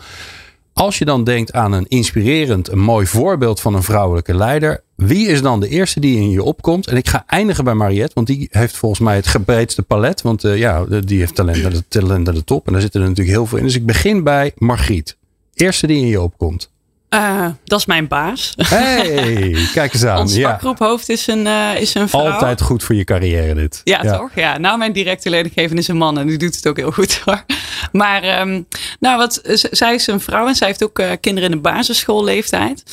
Als 0.73 0.97
je 0.97 1.05
dan 1.05 1.23
denkt 1.23 1.53
aan 1.53 1.71
een 1.71 1.87
inspirerend, 1.87 2.71
een 2.71 2.79
mooi 2.79 3.05
voorbeeld 3.05 3.61
van 3.61 3.75
een 3.75 3.83
vrouwelijke 3.83 4.35
leider, 4.35 4.83
wie 4.95 5.27
is 5.27 5.41
dan 5.41 5.59
de 5.59 5.67
eerste 5.67 5.99
die 5.99 6.17
in 6.17 6.29
je 6.29 6.43
opkomt? 6.43 6.87
En 6.87 6.97
ik 6.97 7.09
ga 7.09 7.23
eindigen 7.27 7.63
bij 7.63 7.73
Mariette, 7.73 8.13
want 8.13 8.27
die 8.27 8.47
heeft 8.51 8.77
volgens 8.77 9.01
mij 9.01 9.15
het 9.15 9.27
gebreedste 9.27 9.83
palet. 9.83 10.21
Want 10.21 10.43
uh, 10.43 10.57
ja, 10.57 10.85
die 10.85 11.19
heeft 11.19 11.35
talent 11.35 11.61
naar, 11.61 11.71
de, 11.71 11.87
talent 11.87 12.25
naar 12.25 12.33
de 12.33 12.43
top. 12.43 12.67
En 12.67 12.73
daar 12.73 12.81
zitten 12.81 13.01
er 13.01 13.07
natuurlijk 13.07 13.35
heel 13.37 13.45
veel 13.45 13.57
in. 13.57 13.63
Dus 13.63 13.75
ik 13.75 13.85
begin 13.85 14.23
bij 14.23 14.51
Margriet. 14.55 15.17
Eerste 15.53 15.87
die 15.87 16.01
in 16.01 16.07
je 16.07 16.21
opkomt. 16.21 16.71
Uh, 17.15 17.47
dat 17.63 17.79
is 17.79 17.85
mijn 17.85 18.07
baas. 18.07 18.53
Hey, 18.57 19.51
kijk 19.73 19.93
eens 19.93 20.05
aan. 20.05 20.19
Ons 20.19 20.39
vakgroephoofd 20.39 21.09
is 21.09 21.27
een, 21.27 21.45
uh, 21.45 21.81
is 21.81 21.93
een 21.93 22.09
vrouw. 22.09 22.31
Altijd 22.31 22.61
goed 22.61 22.83
voor 22.83 22.95
je 22.95 23.03
carrière 23.03 23.53
dit. 23.53 23.81
Ja, 23.83 24.03
ja, 24.03 24.17
toch? 24.17 24.29
Ja. 24.35 24.57
Nou, 24.57 24.77
mijn 24.77 24.93
directe 24.93 25.29
leidinggever 25.29 25.77
is 25.77 25.87
een 25.87 25.97
man 25.97 26.19
en 26.19 26.27
die 26.27 26.37
doet 26.37 26.55
het 26.55 26.67
ook 26.67 26.77
heel 26.77 26.91
goed 26.91 27.21
hoor. 27.25 27.45
Maar 27.91 28.41
um, 28.41 28.67
nou, 28.99 29.17
wat, 29.17 29.39
zij 29.71 29.93
is 29.93 30.07
een 30.07 30.19
vrouw 30.19 30.47
en 30.47 30.55
zij 30.55 30.67
heeft 30.67 30.83
ook 30.83 30.99
uh, 30.99 31.11
kinderen 31.19 31.49
in 31.49 31.55
de 31.55 31.61
basisschoolleeftijd. 31.61 32.83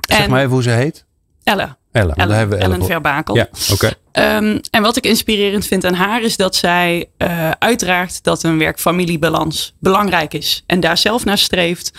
Zeg 0.00 0.18
en, 0.18 0.30
maar 0.30 0.40
even 0.40 0.52
hoe 0.52 0.62
ze 0.62 0.70
heet. 0.70 1.04
Elle. 1.42 1.78
Ella, 1.92 2.14
daar 2.14 2.26
Ellen, 2.26 2.36
hebben 2.36 2.58
we 2.58 2.64
Ellen. 2.64 2.84
Verbakel. 2.84 3.36
Ja, 3.36 3.48
oké. 3.72 3.90
Ehm, 4.12 4.58
en 4.70 4.82
wat 4.82 4.96
ik 4.96 5.04
inspirerend 5.04 5.66
vind 5.66 5.84
aan 5.84 5.94
haar 5.94 6.22
is 6.22 6.36
dat 6.36 6.56
zij 6.56 7.08
eh, 7.16 7.50
uitdraagt 7.50 8.24
dat 8.24 8.42
een 8.42 8.58
werk-familiebalans 8.58 9.74
belangrijk 9.78 10.34
is. 10.34 10.62
En 10.66 10.80
daar 10.80 10.98
zelf 10.98 11.24
naar 11.24 11.38
streeft. 11.38 11.92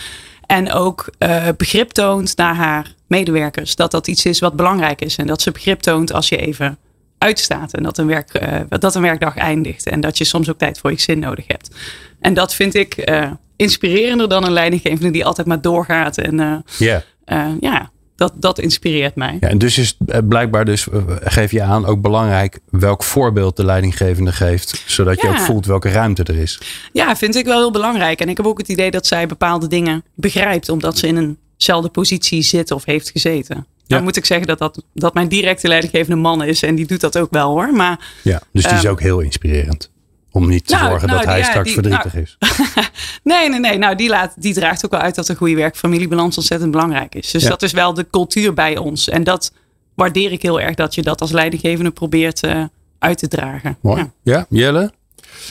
En 0.52 0.72
ook 0.72 1.08
eh, 1.18 1.48
begrip 1.56 1.90
toont 1.90 2.36
naar 2.36 2.54
haar 2.54 2.94
medewerkers. 3.06 3.76
Dat 3.76 3.90
dat 3.90 4.06
iets 4.06 4.24
is 4.24 4.38
wat 4.38 4.56
belangrijk 4.56 5.00
is. 5.00 5.16
En 5.16 5.26
dat 5.26 5.42
ze 5.42 5.50
begrip 5.50 5.80
toont 5.80 6.12
als 6.12 6.28
je 6.28 6.36
even 6.36 6.78
uitstaat. 7.18 7.74
En 7.74 7.82
dat 7.82 7.98
een, 7.98 8.06
werk, 8.06 8.34
eh, 8.34 8.60
dat 8.68 8.94
een 8.94 9.02
werkdag 9.02 9.36
eindigt. 9.36 9.86
En 9.86 10.00
dat 10.00 10.18
je 10.18 10.24
soms 10.24 10.50
ook 10.50 10.58
tijd 10.58 10.78
voor 10.78 10.90
je 10.90 11.00
zin 11.00 11.18
nodig 11.18 11.46
hebt. 11.46 11.70
En 12.20 12.34
dat 12.34 12.54
vind 12.54 12.74
ik 12.74 12.96
eh, 12.96 13.30
inspirerender 13.56 14.28
dan 14.28 14.44
een 14.44 14.52
leidinggevende 14.52 15.10
die 15.10 15.24
altijd 15.24 15.46
maar 15.46 15.60
doorgaat. 15.60 16.18
En 16.18 16.64
Ja. 16.78 17.02
ja, 17.60 17.90
dat, 18.22 18.32
dat 18.36 18.58
inspireert 18.58 19.14
mij. 19.14 19.36
Ja, 19.40 19.48
en 19.48 19.58
dus 19.58 19.78
is 19.78 19.96
eh, 20.06 20.18
blijkbaar 20.28 20.64
dus, 20.64 20.88
eh, 20.88 21.02
geef 21.20 21.50
je 21.50 21.62
aan, 21.62 21.86
ook 21.86 22.00
belangrijk 22.00 22.58
welk 22.70 23.02
voorbeeld 23.02 23.56
de 23.56 23.64
leidinggevende 23.64 24.32
geeft. 24.32 24.82
Zodat 24.86 25.20
je 25.20 25.28
ook 25.28 25.38
voelt 25.38 25.66
welke 25.66 25.88
ruimte 25.88 26.22
er 26.22 26.36
is. 26.36 26.60
Ja, 26.92 27.16
vind 27.16 27.36
ik 27.36 27.44
wel 27.44 27.58
heel 27.58 27.70
belangrijk. 27.70 28.20
En 28.20 28.28
ik 28.28 28.36
heb 28.36 28.46
ook 28.46 28.58
het 28.58 28.68
idee 28.68 28.90
dat 28.90 29.06
zij 29.06 29.26
bepaalde 29.26 29.66
dingen 29.66 30.04
begrijpt, 30.14 30.68
omdat 30.68 30.98
ze 30.98 31.06
in 31.06 31.38
eenzelfde 31.56 31.88
positie 31.88 32.42
zit 32.42 32.70
of 32.70 32.84
heeft 32.84 33.10
gezeten. 33.10 33.56
Ja. 33.56 33.96
Dan 33.96 34.02
moet 34.02 34.16
ik 34.16 34.24
zeggen 34.24 34.46
dat, 34.46 34.58
dat, 34.58 34.82
dat 34.94 35.14
mijn 35.14 35.28
directe 35.28 35.68
leidinggevende 35.68 36.16
man 36.16 36.44
is. 36.44 36.62
En 36.62 36.74
die 36.74 36.86
doet 36.86 37.00
dat 37.00 37.18
ook 37.18 37.30
wel 37.30 37.50
hoor. 37.50 37.72
Maar 37.72 38.20
Ja, 38.22 38.42
dus 38.52 38.64
die 38.64 38.72
is 38.72 38.82
Ehm, 38.82 38.92
ook 38.92 39.00
heel 39.00 39.20
inspirerend. 39.20 39.90
Om 40.32 40.48
niet 40.48 40.66
te 40.66 40.74
nou, 40.74 40.88
zorgen 40.88 41.08
nou, 41.08 41.20
dat 41.20 41.28
hij 41.28 41.38
ja, 41.38 41.44
straks 41.44 41.64
die- 41.64 41.72
verdrietig 41.74 42.12
nou, 42.12 42.24
is. 42.24 42.36
nee, 43.32 43.48
nee, 43.48 43.60
nee. 43.60 43.78
Nou, 43.78 43.96
die, 43.96 44.08
laat, 44.08 44.34
die 44.36 44.54
draagt 44.54 44.84
ook 44.84 44.90
wel 44.90 45.00
uit 45.00 45.14
dat 45.14 45.28
een 45.28 45.36
goede 45.36 45.54
werk-familiebalans 45.54 46.36
ontzettend 46.36 46.70
belangrijk 46.70 47.14
is. 47.14 47.30
Dus 47.30 47.42
Ja. 47.42 47.48
dat 47.48 47.62
is 47.62 47.72
wel 47.72 47.94
de 47.94 48.06
cultuur 48.10 48.54
bij 48.54 48.76
ons. 48.76 49.08
En 49.08 49.24
dat 49.24 49.52
waardeer 49.94 50.32
ik 50.32 50.42
heel 50.42 50.60
erg 50.60 50.74
dat 50.74 50.94
je 50.94 51.02
dat 51.02 51.20
als 51.20 51.30
leidinggevende 51.32 51.90
probeert 51.90 52.42
eh, 52.42 52.64
uit 52.98 53.18
te 53.18 53.28
dragen. 53.28 53.76
Mooi. 53.80 54.00
Ja. 54.00 54.10
Ja. 54.22 54.46
Jelle? 54.48 54.92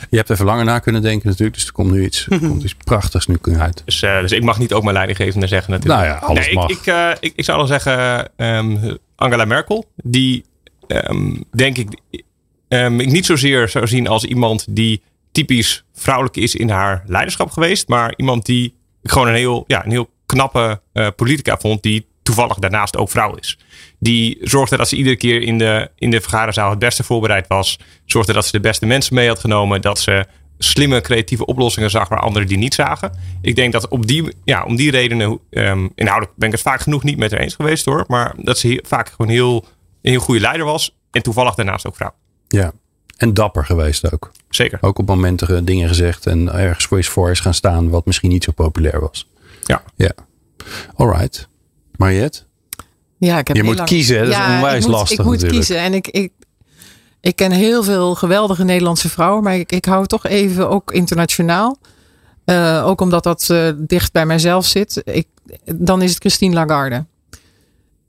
Je 0.09 0.17
hebt 0.17 0.29
even 0.29 0.45
langer 0.45 0.65
na 0.65 0.79
kunnen 0.79 1.01
denken 1.01 1.27
natuurlijk. 1.29 1.57
Dus 1.57 1.65
er 1.65 1.71
komt 1.73 1.91
nu 1.91 2.03
iets, 2.05 2.27
er 2.29 2.39
komt 2.39 2.63
iets 2.63 2.75
prachtigs 2.75 3.27
nu 3.27 3.37
uit. 3.57 3.81
Dus, 3.85 4.01
eh, 4.01 4.21
dus 4.21 4.31
ik 4.31 4.43
mag 4.43 4.59
niet 4.59 4.73
ook 4.73 4.83
mijn 4.83 4.95
leidinggevende 4.95 5.47
zeggen 5.47 5.71
natuurlijk. 5.71 6.01
Nou 6.01 6.11
ja, 6.13 6.25
alles 6.25 6.45
Nee, 6.45 6.55
mag. 6.55 6.69
Ik, 6.69 6.77
ik, 6.77 6.85
eh, 6.85 7.09
ik, 7.19 7.33
ik 7.35 7.45
zou 7.45 7.57
dan 7.57 7.67
zeggen 7.67 8.29
ehm, 8.37 8.95
Angela 9.15 9.45
Merkel. 9.45 9.85
Die 9.95 10.45
ehm, 10.87 11.35
denk 11.51 11.77
ik, 11.77 11.99
ehm, 12.71 12.99
ik 12.99 13.11
niet 13.11 13.25
zozeer 13.25 13.69
zou 13.69 13.87
zien 13.87 14.07
als 14.07 14.23
iemand 14.23 14.65
die 14.69 15.01
typisch 15.31 15.83
vrouwelijk 15.93 16.37
is 16.37 16.55
in 16.55 16.69
haar 16.69 17.03
leiderschap 17.05 17.49
geweest. 17.51 17.87
Maar 17.87 18.13
iemand 18.17 18.45
die 18.45 18.75
gewoon 19.03 19.27
een 19.27 19.33
heel, 19.33 19.63
ja, 19.67 19.85
een 19.85 19.91
heel 19.91 20.09
knappe 20.25 20.81
eh, 20.93 21.07
politica 21.15 21.57
vond. 21.57 21.83
Die 21.83 22.05
toevallig 22.23 22.55
daarnaast 22.55 22.97
ook 22.97 23.09
vrouw 23.09 23.35
is. 23.35 23.57
Die 23.99 24.37
zorgde 24.41 24.77
dat 24.77 24.87
ze 24.87 24.95
iedere 24.95 25.15
keer 25.15 25.41
in 25.41 25.57
de, 25.57 25.89
in 25.95 26.09
de 26.11 26.21
vergaderzaal 26.21 26.69
het 26.69 26.79
beste 26.79 27.03
voorbereid 27.03 27.47
was. 27.47 27.79
Zorgde 28.05 28.33
dat 28.33 28.45
ze 28.45 28.51
de 28.51 28.59
beste 28.59 28.85
mensen 28.85 29.15
mee 29.15 29.27
had 29.27 29.39
genomen. 29.39 29.81
Dat 29.81 29.99
ze 29.99 30.25
slimme 30.57 31.01
creatieve 31.01 31.45
oplossingen 31.45 31.89
zag 31.89 32.09
waar 32.09 32.19
anderen 32.19 32.47
die 32.47 32.57
niet 32.57 32.73
zagen. 32.73 33.17
Ik 33.41 33.55
denk 33.55 33.71
dat 33.71 33.87
op 33.87 34.07
die, 34.07 34.33
ja, 34.43 34.63
om 34.63 34.75
die 34.75 34.91
redenen, 34.91 35.39
ehm, 35.49 35.87
inhoudelijk 35.95 36.37
ben 36.37 36.47
ik 36.47 36.53
het 36.53 36.63
vaak 36.63 36.81
genoeg 36.81 37.03
niet 37.03 37.17
met 37.17 37.31
haar 37.31 37.39
eens 37.39 37.55
geweest 37.55 37.85
hoor. 37.85 38.03
Maar 38.07 38.33
dat 38.37 38.57
ze 38.57 38.67
heel- 38.67 38.83
vaak 38.83 39.09
gewoon 39.09 39.31
heel, 39.31 39.65
een 40.01 40.11
heel 40.11 40.19
goede 40.19 40.41
leider 40.41 40.65
was. 40.65 40.95
En 41.11 41.21
toevallig 41.21 41.55
daarnaast 41.55 41.87
ook 41.87 41.95
vrouw. 41.95 42.13
Ja. 42.51 42.71
En 43.17 43.33
dapper 43.33 43.65
geweest 43.65 44.11
ook. 44.13 44.31
Zeker. 44.49 44.77
Ook 44.81 44.99
op 44.99 45.07
momenten 45.07 45.65
dingen 45.65 45.87
gezegd 45.87 46.25
en 46.27 46.53
ergens 46.53 46.85
voor 46.85 46.97
is 46.99 47.07
voor 47.09 47.31
is 47.31 47.39
gaan 47.39 47.53
staan 47.53 47.89
wat 47.89 48.05
misschien 48.05 48.29
niet 48.29 48.43
zo 48.43 48.51
populair 48.51 48.99
was. 48.99 49.29
Ja. 49.63 49.83
Ja. 49.95 50.11
Alright. 50.95 51.47
Mariette? 51.95 52.39
Ja, 53.17 53.37
ik 53.37 53.47
heb 53.47 53.55
Je 53.55 53.61
heel 53.61 53.69
moet 53.71 53.77
lang- 53.77 53.89
kiezen, 53.89 54.15
hè? 54.17 54.21
Dat 54.23 54.31
is 54.31 54.37
Ja, 54.37 54.55
onwijs 54.55 54.83
ik 54.83 54.89
moet, 54.89 54.97
lastig 54.99 55.19
Ik 55.19 55.25
moet 55.25 55.33
natuurlijk. 55.33 55.65
kiezen. 55.65 55.83
En 55.83 55.93
ik, 55.93 56.07
ik, 56.07 56.31
ik 57.21 57.35
ken 57.35 57.51
heel 57.51 57.83
veel 57.83 58.15
geweldige 58.15 58.63
Nederlandse 58.63 59.09
vrouwen. 59.09 59.43
Maar 59.43 59.55
ik, 59.55 59.71
ik 59.71 59.85
hou 59.85 60.05
toch 60.07 60.25
even 60.25 60.69
ook 60.69 60.91
internationaal. 60.91 61.77
Eh, 62.45 62.83
ook 62.85 63.01
omdat 63.01 63.23
dat 63.23 63.49
eh, 63.49 63.69
dicht 63.77 64.11
bij 64.11 64.25
mijzelf 64.25 64.65
zit. 64.65 65.01
Ik, 65.05 65.27
dan 65.75 66.01
is 66.01 66.09
het 66.09 66.19
Christine 66.19 66.53
Lagarde. 66.53 67.05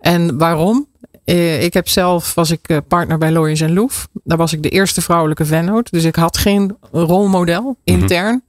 En 0.00 0.38
waarom? 0.38 0.86
Eh, 1.24 1.62
ik 1.62 1.74
heb 1.74 1.88
zelf, 1.88 2.34
was 2.34 2.50
ik 2.50 2.68
eh, 2.68 2.76
partner 2.88 3.18
bij 3.18 3.30
Lawyers 3.30 3.60
Loef. 3.60 4.08
Daar 4.24 4.38
was 4.38 4.52
ik 4.52 4.62
de 4.62 4.68
eerste 4.68 5.00
vrouwelijke 5.00 5.44
vennoot. 5.44 5.90
Dus 5.90 6.04
ik 6.04 6.16
had 6.16 6.38
geen 6.38 6.76
rolmodel 6.90 7.76
intern. 7.84 8.42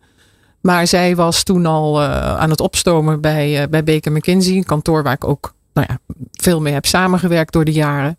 Maar 0.63 0.87
zij 0.87 1.15
was 1.15 1.43
toen 1.43 1.65
al 1.65 2.01
eh, 2.01 2.37
aan 2.37 2.49
het 2.49 2.61
opstomen 2.61 3.21
bij, 3.21 3.61
eh, 3.61 3.67
bij 3.69 3.83
Baker 3.83 4.11
McKinsey. 4.11 4.55
Een 4.55 4.63
kantoor 4.63 5.03
waar 5.03 5.13
ik 5.13 5.27
ook 5.27 5.53
nou 5.73 5.87
ja, 5.89 5.99
veel 6.31 6.61
mee 6.61 6.73
heb 6.73 6.85
samengewerkt 6.85 7.53
door 7.53 7.65
de 7.65 7.71
jaren. 7.71 8.17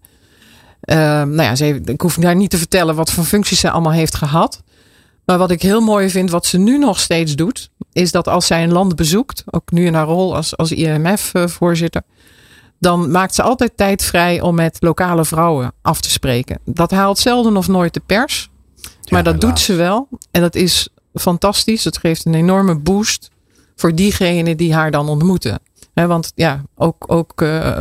Ehm, 0.80 1.28
nou 1.28 1.42
ja, 1.42 1.54
ze 1.54 1.80
ik 1.84 2.00
hoef 2.00 2.14
daar 2.14 2.36
niet 2.36 2.50
te 2.50 2.58
vertellen 2.58 2.94
wat 2.94 3.10
voor 3.10 3.24
functies 3.24 3.60
ze 3.60 3.70
allemaal 3.70 3.92
heeft 3.92 4.14
gehad. 4.14 4.62
Maar 5.24 5.38
wat 5.38 5.50
ik 5.50 5.62
heel 5.62 5.80
mooi 5.80 6.10
vind, 6.10 6.30
wat 6.30 6.46
ze 6.46 6.58
nu 6.58 6.78
nog 6.78 7.00
steeds 7.00 7.34
doet, 7.34 7.70
is 7.92 8.12
dat 8.12 8.28
als 8.28 8.46
zij 8.46 8.62
een 8.62 8.72
land 8.72 8.96
bezoekt, 8.96 9.44
ook 9.50 9.70
nu 9.70 9.86
in 9.86 9.94
haar 9.94 10.06
rol 10.06 10.36
als, 10.36 10.56
als 10.56 10.72
IMF-voorzitter, 10.72 12.02
dan 12.84 13.10
maakt 13.10 13.34
ze 13.34 13.42
altijd 13.42 13.76
tijd 13.76 14.02
vrij 14.04 14.40
om 14.40 14.54
met 14.54 14.76
lokale 14.80 15.24
vrouwen 15.24 15.72
af 15.82 16.00
te 16.00 16.10
spreken. 16.10 16.58
Dat 16.64 16.90
haalt 16.90 17.18
zelden 17.18 17.56
of 17.56 17.68
nooit 17.68 17.94
de 17.94 18.02
pers, 18.06 18.50
maar 19.10 19.22
dat 19.22 19.40
doet 19.40 19.60
ze 19.60 19.74
wel. 19.74 20.08
En 20.30 20.40
dat 20.40 20.54
is 20.54 20.88
fantastisch. 21.14 21.84
Het 21.84 21.98
geeft 21.98 22.24
een 22.26 22.34
enorme 22.34 22.78
boost 22.78 23.30
voor 23.76 23.94
diegenen 23.94 24.56
die 24.56 24.74
haar 24.74 24.90
dan 24.90 25.08
ontmoeten. 25.08 25.58
Want 25.94 26.32
ja, 26.34 26.62
ook, 26.76 27.04
ook 27.12 27.42
eh, 27.42 27.78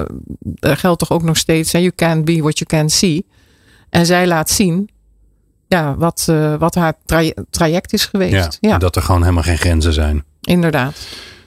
er 0.59 0.77
geldt 0.77 0.99
toch 0.99 1.11
ook 1.11 1.23
nog 1.23 1.37
steeds: 1.37 1.71
you 1.71 1.91
can't 1.95 2.25
be 2.25 2.41
what 2.41 2.57
you 2.59 2.69
can't 2.69 2.91
see. 2.91 3.25
En 3.89 4.05
zij 4.05 4.27
laat 4.27 4.49
zien 4.49 4.89
ja, 5.67 5.95
wat, 5.95 6.25
eh, 6.29 6.55
wat 6.55 6.75
haar 6.75 6.93
traje- 7.05 7.45
traject 7.49 7.93
is 7.93 8.01
Ja, 8.03 8.09
geweest. 8.09 8.57
Ja, 8.61 8.77
Dat 8.77 8.95
er 8.95 9.01
gewoon 9.01 9.21
helemaal 9.21 9.43
geen 9.43 9.57
grenzen 9.57 9.93
zijn. 9.93 10.23
inderdaad. 10.41 10.93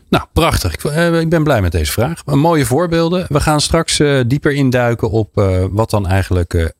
Nou, 0.09 0.25
prachtig. 0.33 0.75
Ik, 0.75 0.85
eh, 0.85 1.21
ik 1.21 1.29
ben 1.29 1.43
blij 1.43 1.63
met 1.63 1.73
deze 1.73 1.93
vraag. 1.93 2.25
Maar 2.25 2.39
mooie 2.39 2.67
voorbeelden. 2.67 3.27
We 3.29 3.41
gaan 3.41 3.61
straks 3.61 3.99
eh, 3.99 4.21
dieper 4.27 4.53
induiken 4.53 5.11
op 5.11 5.39
eh, 5.39 5.65
wat 5.71 5.91
dan 5.91 6.07
eigenlijk 6.07 6.73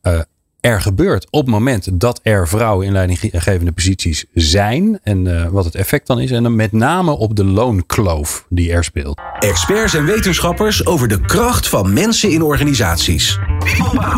er 0.61 0.81
gebeurt 0.81 1.27
op 1.31 1.41
het 1.41 1.51
moment 1.51 2.01
dat 2.01 2.21
er 2.23 2.49
vrouwen 2.49 2.87
in 2.87 2.93
leidinggevende 2.93 3.73
posities 3.73 4.25
zijn. 4.35 5.01
En 5.03 5.51
wat 5.53 5.65
het 5.65 5.75
effect 5.75 6.07
dan 6.07 6.21
is. 6.21 6.31
En 6.31 6.43
dan 6.43 6.57
met 6.57 6.73
name 6.73 7.11
op 7.11 7.37
de 7.37 7.45
loonkloof 7.45 8.47
die 8.49 8.73
er 8.73 8.85
speelt. 8.85 9.21
Experts 9.39 9.95
en 9.95 10.05
wetenschappers 10.05 10.87
over 10.87 11.09
de 11.09 11.21
kracht 11.21 11.69
van 11.69 11.93
mensen 11.93 12.31
in 12.31 12.43
organisaties. 12.43 13.39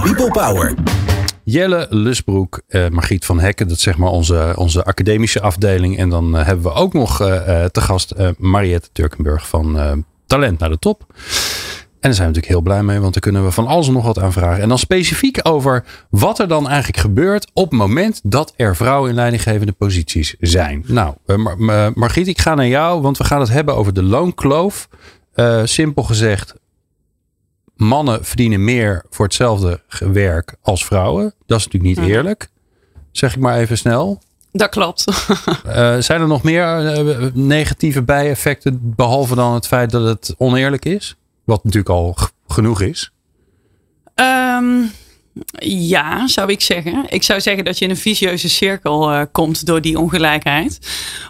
People 0.03 0.31
Power. 0.31 0.75
Jelle 1.51 1.87
Lusbroek, 1.91 2.61
eh, 2.67 2.89
Margriet 2.89 3.25
van 3.25 3.41
Hekken, 3.41 3.69
dat 3.69 3.79
zeg 3.79 3.97
maar 3.97 4.11
onze, 4.11 4.53
onze 4.57 4.85
academische 4.85 5.41
afdeling. 5.41 5.99
En 5.99 6.09
dan 6.09 6.39
eh, 6.39 6.47
hebben 6.47 6.65
we 6.65 6.73
ook 6.73 6.93
nog 6.93 7.21
eh, 7.21 7.65
te 7.65 7.81
gast 7.81 8.15
Mariette 8.39 8.89
Turkenburg 8.93 9.49
van 9.49 10.05
Talent 10.27 10.59
naar 10.59 10.69
de 10.69 10.79
Top. 10.79 11.05
En 11.09 11.15
daar 12.01 12.15
zijn 12.15 12.29
we 12.29 12.35
natuurlijk 12.35 12.47
heel 12.47 12.61
blij 12.61 12.83
mee, 12.83 13.01
want 13.01 13.13
daar 13.13 13.23
kunnen 13.23 13.45
we 13.45 13.51
van 13.51 13.67
alles 13.67 13.87
en 13.87 13.93
nog 13.93 14.05
wat 14.05 14.19
aan 14.19 14.33
vragen. 14.33 14.63
En 14.63 14.69
dan 14.69 14.79
specifiek 14.79 15.39
over 15.43 15.85
wat 16.11 16.39
er 16.39 16.49
dan 16.49 16.69
eigenlijk 16.69 16.99
gebeurt 16.99 17.51
op 17.53 17.71
het 17.71 17.79
moment 17.79 18.21
dat 18.23 18.55
er 18.57 18.77
vrouwen 18.77 19.11
in 19.11 19.17
leidinggevende 19.17 19.73
posities 19.73 20.35
zijn. 20.41 20.85
Nou, 20.87 21.15
Mar- 21.27 21.59
Mar- 21.59 21.93
Margriet, 21.95 22.29
ik 22.29 22.41
ga 22.41 22.55
naar 22.55 22.67
jou, 22.67 23.01
want 23.03 23.19
we 23.19 23.25
gaan 23.25 23.41
het 23.41 23.51
hebben 23.51 23.77
over 23.77 23.95
de 23.95 24.03
loonkloof. 24.03 24.89
Simpel 25.65 26.03
gezegd, 26.03 26.55
mannen 27.79 28.25
verdienen 28.25 28.65
meer 28.65 29.05
voor 29.11 29.25
hetzelfde 29.25 29.81
werk 29.99 30.55
als 30.63 30.85
vrouwen. 30.85 31.35
Dat 31.47 31.59
is 31.59 31.65
natuurlijk 31.65 31.97
niet 31.97 32.07
Mhm. 32.07 32.17
eerlijk. 32.17 32.49
Zeg 33.13 33.35
ik 33.35 33.41
maar 33.41 33.59
even 33.59 33.79
snel. 33.79 34.23
Dat 34.53 34.69
klopt. 34.71 35.05
Eh, 35.65 35.97
zijn 35.99 36.21
er 36.21 36.27
nog 36.27 36.43
meer 36.43 36.87
eh, 36.87 37.27
negatieve 37.35 38.03
bijeffecten, 38.03 38.81
behalve 38.97 39.35
dan 39.35 39.55
het 39.55 39.67
feit 39.67 39.91
dat 39.91 40.03
het 40.05 40.35
oneerlijk 40.39 40.85
is? 40.85 41.17
Wat 41.45 41.65
natuurlijk 41.65 41.95
al 41.95 42.17
genoeg 42.49 42.81
is. 42.81 43.13
Ehm, 44.15 44.83
ja, 45.59 46.27
zou 46.29 46.51
ik 46.51 46.61
zeggen. 46.61 47.05
Ik 47.09 47.23
zou 47.23 47.41
zeggen 47.41 47.65
dat 47.65 47.79
je 47.79 47.85
in 47.85 47.91
een 47.91 47.97
vicieuze 47.97 48.49
cirkel 48.49 49.11
eh, 49.11 49.23
komt 49.33 49.67
door 49.67 49.81
die 49.81 49.99
ongelijkheid. 49.99 50.79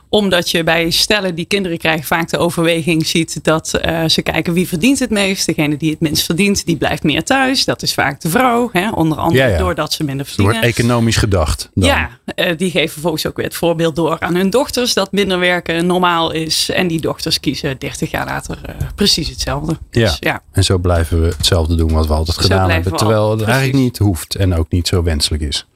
Omdat 0.08 0.50
je 0.50 0.64
bij 0.64 0.90
stellen 0.90 1.34
die 1.34 1.44
kinderen 1.44 1.78
krijgen 1.78 2.04
vaak 2.06 2.28
de 2.30 2.38
overweging 2.38 3.06
ziet 3.06 3.44
dat 3.44 3.74
eh, 3.74 4.04
ze 4.08 4.22
kijken 4.22 4.52
wie 4.52 4.68
verdient 4.68 4.98
het 4.98 5.10
meest. 5.10 5.46
Degene 5.46 5.76
die 5.76 5.90
het 5.90 6.00
minst 6.00 6.24
verdient, 6.24 6.66
die 6.66 6.76
blijft 6.76 7.02
meer 7.02 7.24
thuis. 7.24 7.64
Dat 7.64 7.82
is 7.82 7.94
vaak 7.94 8.20
de 8.20 8.28
vrouw. 8.28 8.68
Hè? 8.72 8.90
Onder 8.90 9.18
andere 9.18 9.42
Ja, 9.44 9.48
ja. 9.48 9.58
doordat 9.58 9.92
ze 9.92 10.04
minder 10.04 10.26
Er 10.26 10.32
verdienen. 10.32 10.60
wordt 10.60 10.78
economisch 10.78 11.16
gedacht. 11.16 11.70
Dan. 11.74 11.88
Ja, 11.88 12.10
eh, 12.24 12.56
die 12.56 12.70
geven 12.70 12.90
vervolgens 12.90 13.26
ook 13.26 13.36
weer 13.36 13.44
het 13.46 13.54
voorbeeld 13.54 13.96
door 13.96 14.16
aan 14.20 14.34
hun 14.34 14.50
dochters 14.50 14.94
dat 14.94 15.12
minder 15.12 15.38
werken 15.38 15.86
normaal 15.86 16.30
is. 16.32 16.68
En 16.70 16.86
die 16.88 17.00
dochters 17.00 17.40
kiezen 17.40 17.78
30 17.78 18.10
jaar 18.10 18.26
later 18.26 18.58
precies 18.94 19.28
hetzelfde. 19.28 19.76
Dus, 19.90 20.16
ja. 20.20 20.42
En 20.52 20.64
zo 20.64 20.78
blijven 20.78 21.20
we 21.22 21.26
hetzelfde 21.36 21.74
doen 21.74 21.92
wat 21.92 22.06
we 22.06 22.12
altijd 22.12 22.36
Zo 22.36 22.42
gedaan 22.42 22.70
hebben. 22.70 22.96
Terwijl 22.96 23.30
het 23.30 23.42
eigenlijk 23.42 23.78
niet 23.78 23.97
hoeft 23.98 24.34
en 24.34 24.54
ook 24.54 24.70
niet 24.70 24.88
zo 24.88 25.02
wenselijk 25.02 25.42
is. 25.42 25.66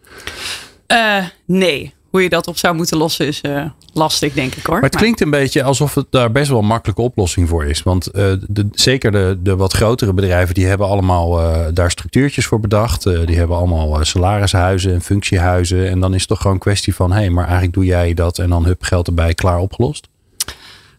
Eh, 0.87 1.25
nee. 1.45 1.95
hoe 2.11 2.23
je 2.23 2.29
dat 2.29 2.47
op 2.47 2.57
zou 2.57 2.75
moeten 2.75 2.97
lossen 2.97 3.27
is 3.27 3.41
uh, 3.43 3.65
lastig, 3.93 4.33
denk 4.33 4.55
ik 4.55 4.67
hoor. 4.67 4.81
Maar 4.81 4.91
het 4.91 4.97
klinkt 4.97 5.21
een 5.21 5.31
beetje 5.31 5.63
alsof 5.63 5.95
het 5.95 6.07
daar 6.11 6.33
best 6.33 6.49
wel 6.49 6.59
een 6.59 6.67
makkelijke 6.67 7.03
oplossing 7.03 7.49
voor 7.49 7.65
is. 7.65 7.83
Want 7.83 8.07
uh, 8.07 8.33
de, 8.49 8.69
zeker 8.73 9.13
de, 9.13 9.39
de 9.43 9.57
wat 9.57 9.73
grotere 9.73 10.13
bedrijven, 10.13 10.55
die 10.55 10.67
hebben 10.67 10.87
allemaal 10.87 11.41
daar 11.75 11.91
structuurtjes 11.91 12.47
voor 12.47 12.61
bedacht. 12.61 13.03
die 13.03 13.37
hebben 13.37 13.57
allemaal 13.57 14.05
salarishuizen 14.05 14.93
en 14.93 15.03
functiehuizen. 15.03 15.89
En 15.89 16.01
dan 16.01 16.15
is 16.15 16.21
het 16.21 16.29
toch 16.29 16.39
gewoon 16.39 16.53
een 16.53 16.63
kwestie 16.63 16.95
van, 16.95 17.13
hé, 17.13 17.19
hey, 17.19 17.31
maar 17.31 17.45
eigenlijk 17.45 17.75
doe 17.75 17.85
jij 17.85 18.15
dat 18.15 18.39
en 18.39 18.49
dan 18.49 18.65
hup, 18.65 18.83
geld 18.83 19.07
erbij, 19.07 19.35
klaar 19.35 19.59
opgelost? 19.59 20.09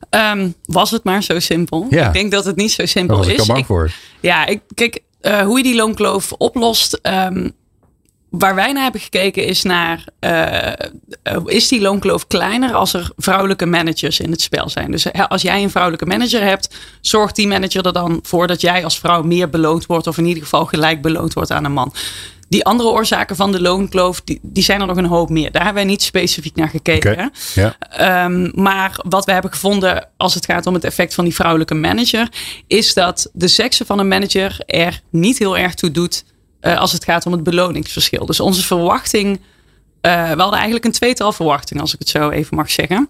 Um, 0.09 0.53
was 0.65 0.91
het 0.91 1.03
maar 1.03 1.23
zo 1.23 1.39
simpel. 1.39 1.87
Ja. 1.89 2.07
Ik 2.07 2.13
denk 2.13 2.31
dat 2.31 2.45
het 2.45 2.55
niet 2.55 2.71
zo 2.71 2.85
simpel 2.85 3.17
was 3.17 3.27
is. 3.27 3.41
Ik 3.41 3.47
bang 3.47 3.65
voor. 3.65 3.91
Ja, 4.19 4.45
ik, 4.45 4.61
kijk, 4.73 4.99
hoe 5.45 5.57
je 5.57 5.63
die 5.63 5.75
loonkloof 5.75 6.31
oplost... 6.31 6.99
Um, 7.01 7.53
waar 8.39 8.55
wij 8.55 8.71
naar 8.71 8.83
hebben 8.83 9.01
gekeken 9.01 9.45
is 9.45 9.63
naar, 9.63 10.05
uh, 10.19 10.71
is 11.45 11.67
die 11.67 11.81
loonkloof 11.81 12.27
kleiner 12.27 12.73
als 12.73 12.93
er 12.93 13.11
vrouwelijke 13.17 13.65
managers 13.65 14.19
in 14.19 14.31
het 14.31 14.41
spel 14.41 14.69
zijn? 14.69 14.91
Dus 14.91 15.13
als 15.13 15.41
jij 15.41 15.63
een 15.63 15.69
vrouwelijke 15.69 16.05
manager 16.05 16.43
hebt, 16.43 16.75
zorgt 17.01 17.35
die 17.35 17.47
manager 17.47 17.85
er 17.85 17.93
dan 17.93 18.19
voor 18.23 18.47
dat 18.47 18.61
jij 18.61 18.83
als 18.83 18.99
vrouw 18.99 19.21
meer 19.23 19.49
beloond 19.49 19.85
wordt 19.85 20.07
of 20.07 20.17
in 20.17 20.25
ieder 20.25 20.43
geval 20.43 20.65
gelijk 20.65 21.01
beloond 21.01 21.33
wordt 21.33 21.51
aan 21.51 21.65
een 21.65 21.73
man. 21.73 21.93
Die 22.53 22.65
andere 22.65 22.89
oorzaken 22.89 23.35
van 23.35 23.51
de 23.51 23.61
loonkloof, 23.61 24.21
die, 24.21 24.39
die 24.41 24.63
zijn 24.63 24.81
er 24.81 24.87
nog 24.87 24.97
een 24.97 25.05
hoop 25.05 25.29
meer. 25.29 25.51
Daar 25.51 25.63
hebben 25.63 25.83
wij 25.83 25.91
niet 25.91 26.01
specifiek 26.01 26.55
naar 26.55 26.69
gekeken. 26.69 27.11
Okay. 27.11 27.29
Ja. 27.95 28.25
Um, 28.25 28.51
maar 28.55 28.99
wat 29.05 29.25
we 29.25 29.31
hebben 29.31 29.51
gevonden 29.51 30.09
als 30.17 30.33
het 30.33 30.45
gaat 30.45 30.67
om 30.67 30.73
het 30.73 30.83
effect 30.83 31.13
van 31.13 31.23
die 31.23 31.35
vrouwelijke 31.35 31.73
manager, 31.73 32.29
is 32.67 32.93
dat 32.93 33.29
de 33.33 33.47
seksen 33.47 33.85
van 33.85 33.99
een 33.99 34.07
manager 34.07 34.59
er 34.65 35.01
niet 35.09 35.39
heel 35.39 35.57
erg 35.57 35.73
toe 35.73 35.91
doet 35.91 36.23
uh, 36.61 36.77
als 36.79 36.91
het 36.91 37.03
gaat 37.03 37.25
om 37.25 37.31
het 37.31 37.43
beloningsverschil. 37.43 38.25
Dus 38.25 38.39
onze 38.39 38.63
verwachting, 38.63 39.35
uh, 39.37 39.41
we 40.31 40.39
hadden 40.41 40.53
eigenlijk 40.53 40.85
een 40.85 40.91
tweetal 40.91 41.31
verwachtingen, 41.31 41.81
als 41.81 41.93
ik 41.93 41.99
het 41.99 42.09
zo 42.09 42.29
even 42.29 42.57
mag 42.57 42.71
zeggen. 42.71 43.09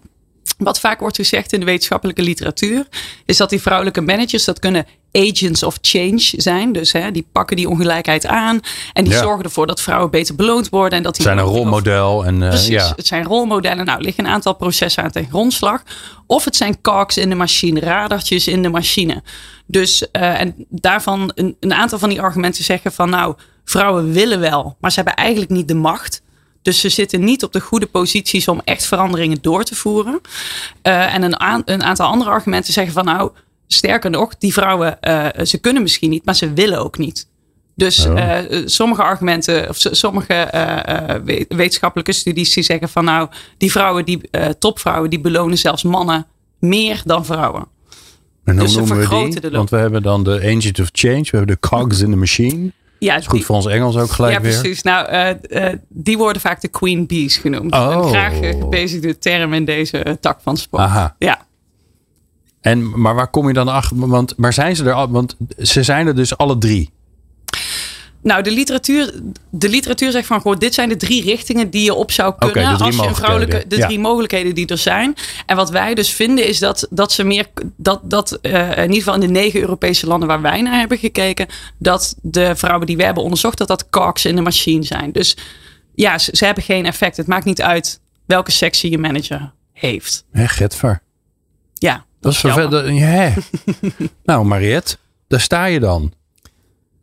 Wat 0.58 0.80
vaak 0.80 1.00
wordt 1.00 1.16
gezegd 1.16 1.52
in 1.52 1.60
de 1.60 1.66
wetenschappelijke 1.66 2.22
literatuur, 2.22 2.86
is 3.24 3.36
dat 3.36 3.50
die 3.50 3.60
vrouwelijke 3.60 4.00
managers, 4.00 4.44
dat 4.44 4.58
kunnen 4.58 4.86
agents 5.16 5.62
of 5.62 5.78
change 5.80 6.32
zijn. 6.36 6.72
Dus 6.72 6.92
hè, 6.92 7.10
die 7.10 7.26
pakken 7.32 7.56
die 7.56 7.68
ongelijkheid 7.68 8.26
aan 8.26 8.60
en 8.92 9.04
die 9.04 9.12
Ja. 9.12 9.22
zorgen 9.22 9.44
ervoor 9.44 9.66
dat 9.66 9.80
vrouwen 9.80 10.10
beter 10.10 10.34
beloond 10.34 10.68
worden. 10.68 10.98
En 10.98 11.04
dat 11.04 11.16
die 11.16 11.26
Het 11.26 11.36
zijn 11.36 11.46
een 11.48 11.54
rolmodel. 11.54 12.24
En, 12.24 12.42
eh, 12.42 12.48
Precies, 12.48 12.68
ja. 12.68 12.92
het 12.96 13.06
zijn 13.06 13.24
rolmodellen. 13.24 13.84
Nou, 13.84 13.98
er 13.98 14.04
liggen 14.04 14.24
een 14.24 14.30
aantal 14.30 14.54
processen 14.54 15.02
aan 15.02 15.10
ten 15.10 15.26
grondslag. 15.28 15.82
Of 16.26 16.44
het 16.44 16.56
zijn 16.56 16.80
cogs 16.80 17.16
in 17.16 17.28
de 17.28 17.34
machine, 17.34 17.80
radartjes 17.80 18.46
in 18.48 18.62
de 18.62 18.68
machine. 18.68 19.22
Dus, 19.66 20.10
eh, 20.10 20.40
en 20.40 20.54
daarvan 20.68 21.32
een, 21.34 21.56
een 21.60 21.74
aantal 21.74 21.98
van 21.98 22.08
die 22.08 22.20
argumenten 22.20 22.64
zeggen 22.64 22.92
van 22.92 23.10
nou, 23.10 23.34
vrouwen 23.64 24.12
willen 24.12 24.40
wel, 24.40 24.76
maar 24.80 24.90
ze 24.90 24.96
hebben 24.96 25.14
eigenlijk 25.16 25.50
niet 25.50 25.68
de 25.68 25.74
macht. 25.74 26.22
Dus 26.62 26.80
ze 26.80 26.88
zitten 26.88 27.24
niet 27.24 27.44
op 27.44 27.52
de 27.52 27.60
goede 27.60 27.86
posities 27.86 28.48
om 28.48 28.60
echt 28.64 28.86
veranderingen 28.86 29.38
door 29.40 29.64
te 29.64 29.74
voeren. 29.74 30.20
Eh, 30.82 31.14
en 31.14 31.22
een, 31.22 31.62
een 31.64 31.82
aantal 31.82 32.06
andere 32.08 32.30
argumenten 32.30 32.72
zeggen 32.72 32.92
van 32.94 33.04
nou, 33.04 33.30
sterker 33.66 34.10
nog, 34.10 34.38
die 34.38 34.52
vrouwen, 34.52 35.00
eh, 35.00 35.44
ze 35.44 35.58
kunnen 35.58 35.82
misschien 35.82 36.10
niet, 36.10 36.24
maar 36.24 36.34
ze 36.36 36.52
willen 36.52 36.78
ook 36.78 36.98
niet. 36.98 37.28
Dus 37.76 38.06
Oh. 38.06 38.20
eh, 38.38 38.62
sommige 38.66 39.02
argumenten, 39.02 39.68
of 39.68 39.76
sommige 39.78 40.34
eh, 40.34 41.14
we- 41.24 41.44
wetenschappelijke 41.48 42.12
studies 42.12 42.52
die 42.54 42.62
zeggen 42.64 42.88
van 42.88 43.04
nou, 43.04 43.28
die 43.58 43.70
vrouwen, 43.70 44.04
die 44.04 44.20
topvrouwen, 44.58 45.10
die 45.10 45.20
belonen 45.20 45.58
zelfs 45.58 45.82
mannen 45.82 46.26
meer 46.58 47.02
dan 47.04 47.24
vrouwen. 47.24 47.66
En 48.44 48.52
hoe 48.54 48.62
dus 48.62 48.72
ze 48.72 48.78
noemen 48.78 48.96
we 48.96 49.02
vergroten 49.02 49.40
die? 49.40 49.50
de. 49.50 49.56
Want 49.56 49.70
we 49.70 49.76
hebben 49.76 50.02
dan 50.02 50.24
de 50.24 50.36
agent 50.56 50.80
of 50.80 50.88
change. 50.92 51.22
We 51.22 51.36
hebben 51.36 51.46
de 51.60 51.68
cogs 51.68 52.00
in 52.00 52.10
the 52.10 52.16
machine. 52.16 52.72
Ja, 52.98 53.16
Is 53.16 53.26
goed 53.26 53.44
voor 53.44 53.56
ons 53.56 53.66
Engels 53.66 53.96
ook 53.96 54.10
gelijk 54.10 54.34
ja, 54.34 54.40
weer. 54.40 54.58
precies. 54.60 54.82
Nou, 54.82 55.36
die 55.88 56.18
worden 56.18 56.42
vaak 56.42 56.60
de 56.60 56.68
queen 56.68 57.06
bees 57.06 57.36
genoemd. 57.36 57.72
Oh. 57.74 57.90
Een 58.02 58.08
graag 58.08 58.38
gebezigde 58.38 59.18
term 59.18 59.52
in 59.52 59.64
deze 59.64 60.16
tak 60.20 60.38
van 60.42 60.56
sport. 60.56 60.82
Aha. 60.82 61.14
Ja. 61.18 61.46
En, 62.64 63.00
maar 63.00 63.14
waar 63.14 63.28
kom 63.28 63.48
je 63.48 63.54
dan 63.54 63.68
achter? 63.68 64.08
Want, 64.08 64.36
maar 64.36 64.52
zijn 64.52 64.76
ze 64.76 64.84
er 64.84 64.92
al? 64.92 65.10
Want 65.10 65.36
ze 65.58 65.82
zijn 65.82 66.06
er 66.06 66.14
dus 66.14 66.36
alle 66.36 66.58
drie. 66.58 66.90
Nou, 68.22 68.42
de 68.42 68.50
literatuur, 68.50 69.20
de 69.50 69.68
literatuur 69.68 70.10
zegt 70.10 70.26
van, 70.26 70.40
goh, 70.40 70.56
dit 70.56 70.74
zijn 70.74 70.88
de 70.88 70.96
drie 70.96 71.22
richtingen 71.24 71.70
die 71.70 71.84
je 71.84 71.94
op 71.94 72.10
zou 72.10 72.34
kunnen 72.38 72.78
als 72.78 72.96
je 72.96 73.02
een 73.02 73.14
vrouwelijke, 73.14 73.64
de 73.68 73.78
drie 73.78 73.98
mogelijkheden 73.98 74.54
die 74.54 74.66
er 74.66 74.78
zijn. 74.78 75.14
En 75.46 75.56
wat 75.56 75.70
wij 75.70 75.94
dus 75.94 76.10
vinden 76.10 76.46
is 76.46 76.58
dat, 76.58 76.86
dat 76.90 77.12
ze 77.12 77.24
meer, 77.24 77.46
dat, 77.76 78.00
dat 78.02 78.32
eh, 78.32 78.70
in 78.70 78.82
ieder 78.82 78.96
geval 78.96 79.14
in 79.14 79.20
de 79.20 79.26
negen 79.26 79.60
Europese 79.60 80.06
landen 80.06 80.28
waar 80.28 80.42
wij 80.42 80.62
naar 80.62 80.78
hebben 80.78 80.98
gekeken, 80.98 81.46
dat 81.78 82.14
de 82.22 82.56
vrouwen 82.56 82.86
die 82.86 82.96
we 82.96 83.04
hebben 83.04 83.22
onderzocht, 83.22 83.58
dat 83.58 83.68
dat 83.68 83.88
cogs 83.90 84.24
in 84.24 84.36
de 84.36 84.42
machine 84.42 84.82
zijn. 84.82 85.12
Dus 85.12 85.36
ja, 85.94 86.18
ze, 86.18 86.30
ze 86.36 86.44
hebben 86.44 86.64
geen 86.64 86.86
effect. 86.86 87.16
Het 87.16 87.26
maakt 87.26 87.44
niet 87.44 87.62
uit 87.62 88.00
welke 88.26 88.50
sectie 88.50 88.90
je 88.90 88.98
manager 88.98 89.52
heeft. 89.72 90.24
Hè, 90.32 90.48
Getver. 90.48 91.02
Ja, 91.74 92.04
Dat 92.24 92.32
is 92.32 92.38
vervelend. 92.40 92.98
Ja. 92.98 93.32
nou, 94.24 94.44
Mariette, 94.44 94.96
daar 95.28 95.40
sta 95.40 95.64
je 95.64 95.80
dan. 95.80 96.12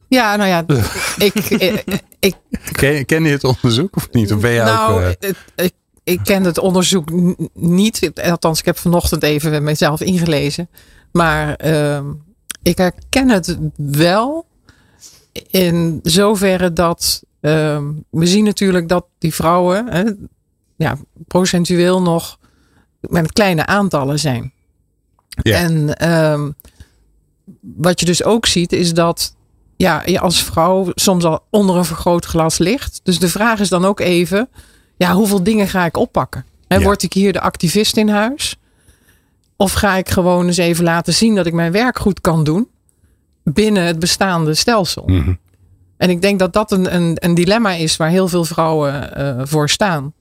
Ja, 0.08 0.36
nou 0.36 0.50
ja, 0.50 0.64
ik, 1.28 1.34
ik, 1.34 1.84
ik, 2.20 2.36
Ken, 2.72 3.06
ken 3.06 3.24
je 3.24 3.32
het 3.32 3.44
onderzoek 3.44 3.96
of 3.96 4.08
niet? 4.12 4.34
Of 4.34 4.40
ben 4.40 4.52
je 4.52 4.62
nou, 4.62 4.94
ook... 4.94 5.00
eh, 5.02 5.08
het- 5.20 5.38
ik, 5.56 5.74
ik 6.04 6.20
ken 6.24 6.44
het 6.44 6.58
onderzoek 6.58 7.10
niet. 7.54 8.12
Althans, 8.24 8.60
ik 8.60 8.66
heb 8.66 8.78
vanochtend 8.78 9.24
even 9.24 9.52
met 9.52 9.62
mezelf 9.62 10.02
ingelezen. 10.02 10.70
Maar 11.12 11.56
ehm, 11.56 12.06
ik 12.62 12.78
herken 12.78 13.30
het 13.30 13.58
wel 13.76 14.46
in 15.50 16.00
zoverre 16.04 16.74
dat 16.74 17.24
ehm, 17.42 17.84
we 18.10 18.28
zien 18.28 18.44
natuurlijk 18.44 18.90
dat 18.90 19.06
die 19.18 19.34
vrouwen 19.34 19.88
hè, 19.88 20.04
ja, 20.76 20.98
procentueel 21.28 22.02
nog 22.02 22.38
met 23.00 23.32
kleine 23.32 23.66
aantallen 23.66 24.20
zijn. 24.20 24.54
Ja. 25.44 25.58
En 25.58 25.98
ehm, 25.98 26.52
wat 27.62 28.00
je 28.00 28.06
dus 28.06 28.24
ook 28.24 28.46
ziet 28.46 28.74
is 28.74 28.94
dat 28.94 29.36
ja, 29.78 30.02
je 30.06 30.20
als 30.20 30.44
vrouw 30.44 30.91
soms 30.96 31.24
al 31.24 31.44
onder 31.50 31.76
een 31.76 31.86
vergrootglas 31.86 32.58
ligt. 32.58 33.00
Dus 33.04 33.20
de 33.20 33.30
vraag 33.30 33.60
is 33.60 33.70
dan 33.70 33.86
ook 33.86 34.00
even, 34.00 34.50
ja, 34.98 35.13
hoeveel 35.13 35.44
dingen 35.44 35.67
ga 35.67 35.86
ik 35.86 35.98
oppakken? 35.98 36.46
Ja. 36.67 36.82
Word 36.82 37.04
ik 37.04 37.13
hier 37.13 37.34
de 37.34 37.41
activist 37.41 37.98
in 37.98 38.10
huis? 38.10 38.56
Of 39.56 39.74
ga 39.74 39.96
ik 39.96 40.10
gewoon 40.10 40.48
eens 40.48 40.58
even 40.58 40.84
laten 40.84 41.13
zien 41.13 41.36
dat 41.36 41.46
ik 41.46 41.54
mijn 41.54 41.72
werk 41.72 42.00
goed 42.00 42.22
kan 42.22 42.44
doen 42.44 42.67
binnen 43.44 43.84
het 43.84 44.00
bestaande 44.00 44.54
stelsel? 44.54 45.04
mhm. 45.06 45.34
En 45.98 46.10
ik 46.10 46.22
denk 46.22 46.39
dat 46.39 46.54
dat 46.54 46.72
een, 46.72 46.96
een, 46.96 47.17
een 47.20 47.34
dilemma 47.34 47.72
is 47.72 47.98
waar 47.98 48.10
heel 48.10 48.28
veel 48.28 48.46
vrouwen 48.46 49.15
eh, 49.15 49.41
voor 49.44 49.70
staan. 49.70 50.13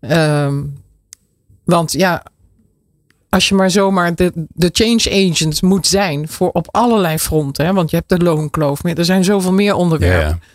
Ehm, 0.00 0.62
want 1.64 1.92
ja, 1.92 2.22
als 3.32 3.48
je 3.48 3.54
maar 3.54 3.70
zomaar 3.70 4.14
de, 4.14 4.32
de 4.34 4.68
change 4.72 5.30
agent 5.30 5.62
moet 5.62 5.86
zijn 5.86 6.28
voor 6.28 6.50
op 6.50 6.68
allerlei 6.70 7.18
fronten. 7.18 7.64
Hè, 7.66 7.72
want 7.72 7.90
je 7.90 7.96
hebt 7.96 8.08
de 8.08 8.18
loonkloof, 8.18 8.82
maar 8.82 8.92
er 8.92 9.04
zijn 9.04 9.24
zoveel 9.24 9.52
meer 9.52 9.74
onderwerpen. 9.74 10.28
ja. 10.28 10.50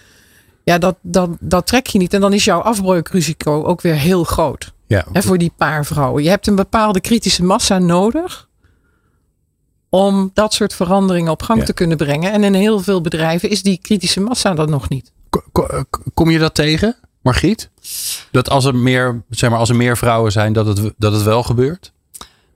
Ja, 0.63 0.77
dat, 0.77 0.95
dat, 1.01 1.29
dat 1.39 1.67
trek 1.67 1.87
je 1.87 1.97
niet. 1.97 2.13
En 2.13 2.21
dan 2.21 2.33
is 2.33 2.43
jouw 2.43 2.59
afbreukrisico 2.59 3.63
ook 3.63 3.81
weer 3.81 3.95
heel 3.95 4.23
groot. 4.23 4.73
ja. 4.87 5.05
Hè, 5.11 5.21
voor 5.21 5.37
die 5.37 5.51
paar 5.57 5.85
vrouwen. 5.85 6.23
Je 6.23 6.29
hebt 6.29 6.47
een 6.47 6.55
bepaalde 6.55 7.01
kritische 7.01 7.43
massa 7.43 7.77
nodig. 7.79 8.47
Om 9.89 10.31
dat 10.33 10.53
soort 10.53 10.73
veranderingen 10.73 11.31
op 11.31 11.41
gang 11.41 11.59
Ja. 11.59 11.65
te 11.65 11.73
kunnen 11.73 11.97
brengen. 11.97 12.31
En 12.31 12.43
in 12.43 12.53
heel 12.53 12.79
veel 12.79 13.01
bedrijven 13.01 13.49
is 13.49 13.63
die 13.63 13.79
kritische 13.81 14.19
massa 14.21 14.53
dat 14.53 14.69
nog 14.69 14.89
niet. 14.89 15.11
Ko- 15.29 15.43
ko- 15.51 15.83
Kom 16.13 16.29
je 16.29 16.39
dat 16.39 16.55
tegen, 16.55 16.95
Margriet? 17.21 17.69
Dat 18.31 18.49
als 18.49 18.65
er 18.65 18.75
meer, 18.75 19.23
zeg 19.29 19.49
maar, 19.49 19.59
als 19.59 19.69
er 19.69 19.75
meer 19.75 19.97
vrouwen 19.97 20.31
zijn, 20.31 20.53
dat 20.53 20.65
het, 20.67 20.93
dat 20.97 21.13
het 21.13 21.23
wel 21.23 21.43
gebeurt? 21.43 21.91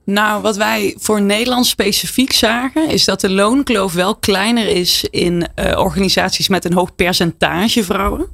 Nou, 0.04 0.42
wat 0.42 0.56
wij 0.56 0.94
voor 0.98 1.22
Nederland 1.22 1.66
specifiek 1.66 2.32
zagen, 2.32 2.88
is 2.88 3.04
dat 3.04 3.20
de 3.20 3.30
loonkloof 3.30 3.92
wel 3.92 4.16
kleiner 4.16 4.68
is 4.68 5.04
in 5.10 5.48
eh, 5.54 5.78
organisaties 5.78 6.48
met 6.48 6.64
een 6.64 6.72
hoog 6.72 6.94
percentage 6.94 7.84
vrouwen. 7.84 8.26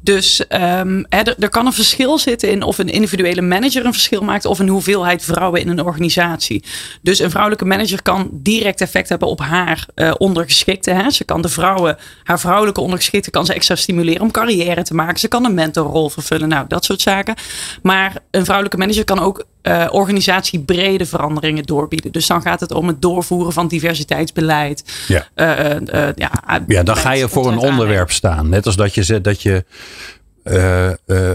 Dus 0.00 0.46
ehm, 0.46 1.02
hè, 1.08 1.20
er, 1.20 1.48
kan 1.48 1.66
een 1.66 1.72
verschil 1.72 2.18
zitten 2.18 2.50
in 2.50 2.62
of 2.62 2.78
een 2.78 2.88
individuele 2.88 3.42
manager 3.42 3.86
een 3.86 3.92
verschil 3.92 4.22
maakt 4.22 4.44
of 4.44 4.58
een 4.58 4.68
hoeveelheid 4.68 5.24
vrouwen 5.24 5.60
in 5.60 5.68
een 5.68 5.82
organisatie. 5.82 6.64
Dus 7.02 7.18
een 7.18 7.30
vrouwelijke 7.30 7.64
manager 7.64 8.02
kan 8.02 8.28
direct 8.32 8.80
effect 8.80 9.08
hebben 9.08 9.28
op 9.28 9.40
haar 9.40 9.86
eh, 9.94 10.12
ondergeschikte. 10.18 10.90
Hè. 10.90 11.10
Ze 11.10 11.24
kan 11.24 11.42
de 11.42 11.48
vrouwen, 11.48 11.96
haar 12.22 12.40
vrouwelijke 12.40 12.80
ondergeschikte, 12.80 13.30
kan 13.30 13.46
ze 13.46 13.54
extra 13.54 13.76
stimuleren 13.76 14.22
om 14.22 14.30
carrière 14.30 14.82
te 14.82 14.94
maken. 14.94 15.18
Ze 15.18 15.28
kan 15.28 15.44
een 15.44 15.54
mentorrol 15.54 16.08
vervullen, 16.08 16.48
nou 16.48 16.64
dat 16.68 16.84
soort 16.84 17.00
zaken. 17.00 17.34
Maar 17.82 18.16
een 18.30 18.44
vrouwelijke 18.44 18.78
manager 18.78 19.04
kan 19.04 19.18
ook 19.18 19.44
eh, 19.62 19.86
organisatiebrede 19.90 21.06
veranderingen 21.06 21.62
doorbieden. 21.62 22.12
Dus 22.12 22.26
dan 22.26 22.42
gaat 22.42 22.60
het 22.60 22.72
om 22.72 22.86
het 22.86 23.02
doorvoeren 23.02 23.52
van 23.52 23.68
diversiteitsbeleid. 23.68 25.04
Ja. 25.08 25.28
Eh, 25.34 25.76
eh, 25.76 26.14
ja, 26.14 26.30
Ja, 26.66 26.82
dan 26.82 26.96
ga 26.96 27.12
je 27.12 27.28
voor 27.28 27.46
een 27.46 27.58
onderwerp 27.58 28.10
staan. 28.10 28.48
Net 28.48 28.66
als 28.66 28.76
dat 28.76 28.94
je 28.94 29.02
zegt 29.02 29.24
dat 29.24 29.42
je 29.42 29.64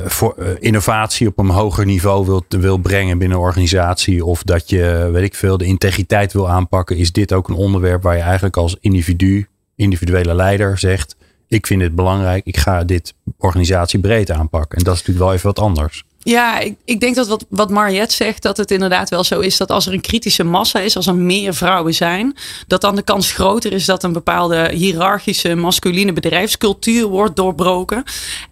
voor 0.06 0.58
innovatie 0.60 1.28
op 1.28 1.40
een 1.40 1.50
hoger 1.50 1.86
niveau 1.86 2.26
wil, 2.26 2.46
wil 2.48 2.78
brengen 2.78 3.18
binnen 3.18 3.38
een 3.38 3.44
organisatie. 3.44 4.26
Of 4.26 4.44
dat 4.44 4.70
je, 4.70 5.10
weet 5.12 5.24
ik 5.24 5.36
veel, 5.36 5.58
de 5.58 5.66
integriteit 5.66 6.34
wil 6.34 6.50
aanpakken. 6.50 6.98
Is 6.98 7.12
dit 7.12 7.34
ook 7.34 7.50
een 7.50 7.56
onderwerp 7.56 8.04
waar 8.04 8.16
je 8.16 8.22
eigenlijk 8.22 8.58
als 8.58 8.78
individu, 8.80 9.48
individuele 9.76 10.34
leider 10.34 10.78
zegt. 10.78 11.16
Ik 11.48 11.68
vind 11.68 11.82
dit 11.82 11.96
belangrijk. 11.96 12.46
Ik 12.46 12.58
ga 12.58 12.84
dit 12.84 13.14
organisatiebreed 13.38 14.32
aanpakken. 14.32 14.78
En 14.78 14.84
dat 14.84 14.94
is 14.94 15.00
natuurlijk 15.00 15.26
wel 15.26 15.36
even 15.36 15.48
wat 15.48 15.60
anders. 15.60 16.04
Ja, 16.28 16.60
ik, 16.60 16.76
ik 16.86 17.00
denk 17.00 17.16
dat 17.16 17.28
wat, 17.28 17.46
wat 17.50 18.12
zegt, 18.12 18.42
dat 18.42 18.58
het 18.58 18.72
inderdaad 18.72 19.10
wel 19.10 19.24
zo 19.24 19.40
is 19.40 19.58
dat 19.58 19.72
als 19.72 19.86
er 19.86 19.94
een 19.94 20.02
kritische 20.02 20.44
massa 20.44 20.80
is, 20.80 20.96
als 20.96 21.08
er 21.08 21.16
meer 21.16 21.54
vrouwen 21.54 21.94
zijn, 21.94 22.38
dat 22.68 22.82
dan 22.82 22.96
de 22.96 23.02
kans 23.02 23.32
groter 23.32 23.74
is 23.74 23.86
dat 23.86 24.04
een 24.04 24.14
bepaalde 24.14 24.70
hiërarchische 24.74 25.56
masculine 25.56 26.14
bedrijfscultuur 26.14 27.08
wordt 27.08 27.36
doorbroken. 27.36 28.04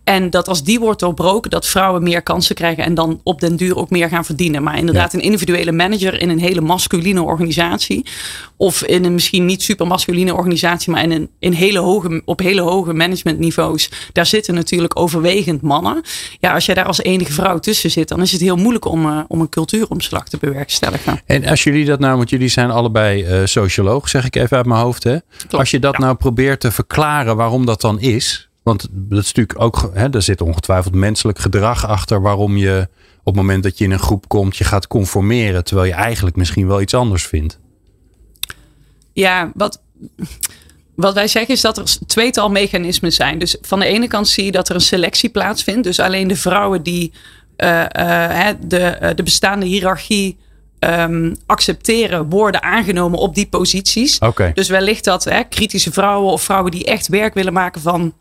En 0.06 0.30
dat 0.30 0.48
als 0.48 0.64
die 0.64 0.80
wordt 0.80 1.00
doorbroken, 1.00 1.52
dat 1.52 1.68
vrouwen 1.68 2.04
meer 2.04 2.22
kansen 2.22 2.56
krijgen 2.56 2.84
en 2.84 2.94
dan 2.94 3.20
op 3.24 3.40
den 3.40 3.56
duur 3.56 3.76
ook 3.76 3.90
meer 3.90 4.10
gaan 4.10 4.26
verdienen. 4.26 4.64
Maar 4.64 4.78
inderdaad, 4.78 5.14
een 5.14 5.22
individuele 5.22 5.72
manager 5.72 6.22
in 6.22 6.30
een 6.30 6.40
hele 6.40 6.62
masculine 6.62 7.22
organisatie, 7.22 8.06
of 8.58 8.84
in 8.84 9.06
een 9.06 9.14
misschien 9.14 9.46
niet 9.46 9.64
super 9.64 9.88
masculine 9.88 10.34
organisatie, 10.34 10.92
maar 10.92 11.04
in 11.04 11.12
een 11.12 11.30
in 11.40 11.52
hele 11.52 11.80
hoge, 11.80 12.22
op 12.26 12.40
hele 12.40 12.62
hoge 12.62 12.94
managementniveaus, 12.94 13.90
daar 14.12 14.26
zitten 14.26 14.54
natuurlijk 14.54 15.00
overwegend 15.00 15.62
mannen. 15.62 16.02
Ja, 16.40 16.54
als 16.54 16.66
jij 16.66 16.76
daar 16.76 16.86
als 16.86 17.02
enige 17.02 17.34
vrouw 17.34 17.60
tussen 17.60 17.92
zit, 17.92 18.08
dan 18.08 18.22
is 18.22 18.32
het 18.32 18.42
heel 18.42 18.56
moeilijk 18.56 18.86
om, 18.86 19.06
uh, 19.06 19.20
om 19.28 19.42
een 19.42 19.50
cultuuromslag 19.50 20.30
te 20.30 20.38
bewerkstelligen. 20.38 21.22
En 21.26 21.46
als 21.46 21.64
jullie 21.64 21.86
dat 21.86 22.00
nou, 22.00 22.18
want 22.18 22.30
jullie 22.30 22.48
zijn 22.48 22.72
allebei 22.72 23.40
uh, 23.40 23.46
socioloog, 23.46 24.10
zeg 24.10 24.26
ik 24.26 24.36
even 24.36 24.58
uit 24.58 24.66
mijn 24.66 24.82
hoofd. 24.82 25.04
Hè? 25.04 25.18
als 25.50 25.72
je 25.72 25.80
dat 25.80 25.98
nou 25.98 26.16
probeert 26.16 26.60
te 26.60 26.72
verklaren 26.72 27.36
waarom 27.36 27.66
dat 27.66 27.82
dan 27.82 28.00
is. 28.00 28.50
Want 28.66 28.88
dat 28.92 29.20
is 29.20 29.34
natuurlijk 29.34 29.62
ook, 29.62 29.92
hè, 29.94 30.14
er 30.14 30.22
zit 30.22 30.42
ongetwijfeld 30.42 30.94
menselijk 30.94 31.40
gedrag 31.40 31.88
achter 31.88 32.22
waarom 32.22 32.58
je 32.58 32.88
op 33.20 33.26
het 33.26 33.36
moment 33.36 33.64
dat 33.64 33.78
je 33.78 33.84
in 33.84 33.92
een 33.92 34.00
groep 34.00 34.28
komt, 34.28 34.58
je 34.58 34.64
gaat 34.64 34.88
conformeren. 34.88 35.64
Terwijl 35.64 35.88
je 35.88 35.94
eigenlijk 35.94 36.36
misschien 36.36 36.68
wel 36.68 36.82
iets 36.82 36.94
anders 36.94 37.28
vindt. 37.28 37.60
Ja, 39.14 39.52
wat, 39.54 39.82
wat 40.96 41.14
wij 41.14 41.28
zeggen 41.28 41.54
is 41.54 41.62
dat 41.62 41.78
er 41.78 41.98
tweetal 42.08 42.50
mechanismen 42.50 43.12
zijn. 43.12 43.40
Dus 43.40 43.58
van 43.62 43.80
de 43.80 43.86
ene 43.86 44.08
kant 44.08 44.28
zie 44.28 44.46
je 44.46 44.52
dat 44.52 44.70
er 44.70 44.76
een 44.76 44.82
selectie 44.82 45.30
plaatsvindt. 45.30 45.84
Dus 45.84 46.00
alleen 46.00 46.28
de 46.28 46.36
vrouwen 46.36 46.84
die 46.84 47.14
uh, 47.58 47.86
uh, 48.00 48.48
de, 48.68 49.14
de 49.16 49.24
bestaande 49.24 49.66
hiërarchie 49.66 50.38
um, 50.80 51.36
accepteren, 51.46 52.30
worden 52.30 52.64
aangenomen 52.64 53.20
op 53.20 53.36
die 53.36 53.48
posities. 53.48 54.20
Okay. 54.20 54.54
Dus 54.54 54.70
wellicht 54.70 55.04
dat 55.04 55.24
hè, 55.24 55.44
kritische 55.44 55.92
vrouwen 55.92 56.32
of 56.32 56.42
vrouwen 56.42 56.72
die 56.72 56.86
echt 56.86 57.08
werk 57.08 57.34
willen 57.34 57.54
maken 57.54 57.82
van 57.82 58.14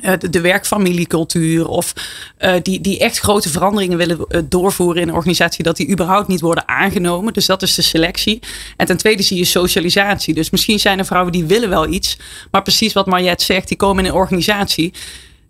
de, 0.00 0.30
de 0.30 0.40
werkfamiliecultuur 0.40 1.68
of 1.68 1.92
uh, 2.40 2.54
die, 2.62 2.80
die 2.80 2.98
echt 2.98 3.18
grote 3.18 3.48
veranderingen 3.48 3.98
willen 3.98 4.18
uh, 4.28 4.40
doorvoeren 4.48 5.02
in 5.02 5.08
een 5.08 5.14
organisatie, 5.14 5.64
dat 5.64 5.76
die 5.76 5.90
überhaupt 5.90 6.28
niet 6.28 6.40
worden 6.40 6.68
aangenomen. 6.68 7.32
Dus 7.32 7.46
dat 7.46 7.62
is 7.62 7.74
de 7.74 7.82
selectie. 7.82 8.42
En 8.76 8.86
ten 8.86 8.96
tweede 8.96 9.22
zie 9.22 9.38
je 9.38 9.44
socialisatie. 9.44 10.34
Dus 10.34 10.50
misschien 10.50 10.78
zijn 10.78 10.98
er 10.98 11.04
vrouwen 11.04 11.32
die 11.32 11.44
willen 11.44 11.68
wel 11.68 11.88
iets, 11.88 12.18
maar 12.50 12.62
precies 12.62 12.92
wat 12.92 13.06
Mariette 13.06 13.44
zegt, 13.44 13.68
die 13.68 13.76
komen 13.76 14.04
in 14.04 14.10
een 14.10 14.16
organisatie 14.16 14.92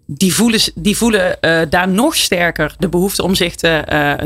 die 0.06 0.34
voelen, 0.34 0.60
die 0.74 0.96
voelen 0.96 1.38
daar 1.68 1.88
nog 1.88 2.16
sterker 2.16 2.74
de 2.78 2.88
behoefte 2.88 3.22
om 3.22 3.34
zich 3.34 3.54
te, 3.54 3.82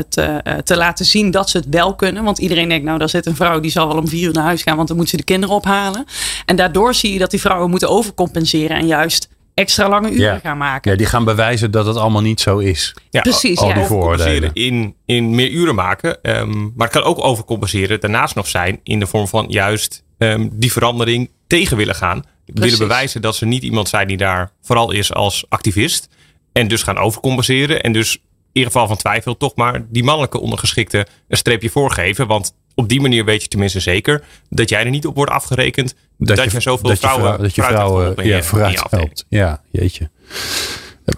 te, 0.09 0.41
te, 0.63 0.77
laten 0.77 1.05
zien 1.05 1.31
dat 1.31 1.49
ze 1.49 1.57
het 1.57 1.67
wel 1.69 1.95
kunnen. 1.95 2.23
Want 2.23 2.37
iedereen 2.37 2.69
denkt, 2.69 2.85
nou, 2.85 2.99
daar 2.99 3.09
zit 3.09 3.25
een 3.25 3.35
vrouw 3.35 3.59
die 3.59 3.71
zal 3.71 3.87
wel 3.87 3.97
om 3.97 4.07
vier 4.07 4.27
uur 4.27 4.33
naar 4.33 4.43
huis 4.43 4.61
gaan, 4.61 4.75
want 4.75 4.87
dan 4.87 4.97
moet 4.97 5.09
ze 5.09 5.17
de 5.17 5.23
kinderen 5.23 5.55
ophalen. 5.55 6.05
En 6.45 6.55
daardoor 6.55 6.93
zie 6.93 7.13
je 7.13 7.19
dat 7.19 7.31
die 7.31 7.39
vrouwen 7.39 7.69
moeten 7.69 7.89
overcompenseren 7.89 8.77
en 8.77 8.87
juist 8.87 9.29
extra 9.59 9.89
lange 9.89 10.09
uren 10.11 10.21
ja. 10.21 10.39
gaan 10.39 10.57
maken. 10.57 10.91
Ja, 10.91 10.97
die 10.97 11.05
gaan 11.05 11.23
bewijzen 11.23 11.71
dat 11.71 11.85
het 11.85 11.95
allemaal 11.95 12.21
niet 12.21 12.41
zo 12.41 12.57
is. 12.57 12.95
Ja, 13.09 13.21
Precies, 13.21 13.57
al, 13.57 13.67
ja. 13.67 13.73
die 13.73 13.83
vooroordelen. 13.83 14.53
In, 14.53 14.95
in 15.05 15.35
meer 15.35 15.49
uren 15.49 15.75
maken. 15.75 16.17
Um, 16.21 16.73
maar 16.75 16.87
het 16.87 16.97
kan 16.97 17.05
ook 17.05 17.23
overcompenseren 17.23 17.99
daarnaast 17.99 18.35
nog 18.35 18.47
zijn 18.47 18.79
in 18.83 18.99
de 18.99 19.07
vorm 19.07 19.27
van 19.27 19.45
juist 19.49 20.03
um, 20.17 20.49
die 20.53 20.71
verandering 20.71 21.29
tegen 21.47 21.77
willen 21.77 21.95
gaan. 21.95 22.23
Precies. 22.45 22.63
willen 22.63 22.87
bewijzen 22.87 23.21
dat 23.21 23.35
ze 23.35 23.45
niet 23.45 23.63
iemand 23.63 23.89
zijn 23.89 24.07
die 24.07 24.17
daar 24.17 24.51
vooral 24.61 24.91
is 24.91 25.13
als 25.13 25.45
activist. 25.49 26.09
En 26.51 26.67
dus 26.67 26.83
gaan 26.83 26.97
overcompenseren. 26.97 27.81
En 27.81 27.93
dus 27.93 28.17
in 28.51 28.63
geval 28.63 28.87
van 28.87 28.97
twijfel 28.97 29.37
toch 29.37 29.55
maar 29.55 29.85
die 29.89 30.03
mannelijke 30.03 30.39
ondergeschikte 30.39 31.07
een 31.27 31.37
streepje 31.37 31.69
voorgeven. 31.69 32.27
Want 32.27 32.53
op 32.79 32.89
die 32.89 33.01
manier 33.01 33.25
weet 33.25 33.41
je 33.41 33.47
tenminste 33.47 33.79
zeker 33.79 34.23
dat 34.49 34.69
jij 34.69 34.83
er 34.83 34.89
niet 34.89 35.05
op 35.05 35.15
wordt 35.15 35.31
afgerekend. 35.31 35.95
Dat, 36.17 36.37
dat 36.37 36.45
je, 36.45 36.51
je 36.51 36.59
zoveel 36.61 36.89
dat 36.89 36.99
vrouwen, 36.99 37.23
je 37.23 37.31
vrouw, 37.31 37.43
dat 37.43 37.55
je 37.55 37.61
vrouwen 37.61 38.13
ja, 38.15 38.35
je, 38.35 38.43
vooruit 38.43 38.83
helpt. 38.89 39.25
Ja, 39.29 39.61
jeetje. 39.71 40.09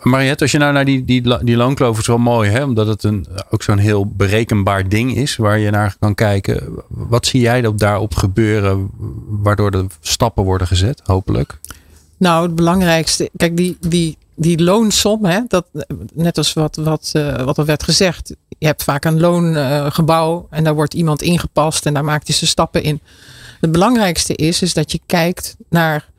Mariette, 0.02 0.43
als 0.43 0.52
je 0.52 0.58
nou 0.58 0.74
naar 0.74 0.86
die, 0.86 1.06
die, 1.06 1.43
die 1.43 1.56
loonkloof 1.56 2.00
is 2.00 2.08
wel 2.08 2.17
mooi, 2.17 2.50
hè? 2.50 2.63
omdat 2.63 2.88
het 2.88 3.04
een, 3.04 3.26
ook 3.50 3.63
zo'n 3.63 3.78
heel 3.78 4.08
berekenbaar 4.08 4.89
ding 4.89 5.15
is 5.15 5.36
waar 5.36 5.60
je 5.60 5.69
naar 5.69 5.95
kan 6.00 6.15
kijken. 6.15 6.84
Wat 6.88 7.26
zie 7.26 7.41
jij 7.41 7.65
op 7.65 7.80
daarop 7.80 8.15
gebeuren 8.15 8.89
waardoor 9.28 9.71
de 9.71 9.86
stappen 10.00 10.43
worden 10.43 10.67
gezet, 10.67 11.02
hopelijk? 11.04 11.60
Nou, 12.17 12.43
het 12.43 12.56
belangrijkste, 12.56 13.30
kijk, 13.38 13.58
die, 13.58 13.78
die, 13.80 14.17
die 14.36 14.63
loonsom, 14.63 15.26
hè, 15.26 15.39
dat, 15.48 15.65
net 16.13 16.38
als 16.38 16.54
wat, 16.54 16.76
wat, 16.76 17.12
uh, 17.15 17.44
wat 17.44 17.58
er 17.58 17.65
werd 17.65 17.84
gezegd, 17.84 18.36
je 18.58 18.65
hebt 18.65 18.84
vaak 18.84 19.06
een 19.06 19.20
loongebouw 19.20 20.48
en 20.50 20.63
daar 20.63 20.76
wordt 20.76 20.94
iemand 20.94 21.22
ingepast 21.22 21.86
en 21.86 21.94
daar 21.94 22.04
maakt 22.04 22.28
hij 22.28 22.36
zijn 22.36 22.50
stappen 22.50 22.84
in. 22.84 23.02
Het 23.60 23.72
belangrijkste 23.72 24.36
is, 24.36 24.62
is 24.62 24.74
dat 24.74 24.91
je 24.91 25.00
kijkt 25.06 25.56
naar 25.70 26.10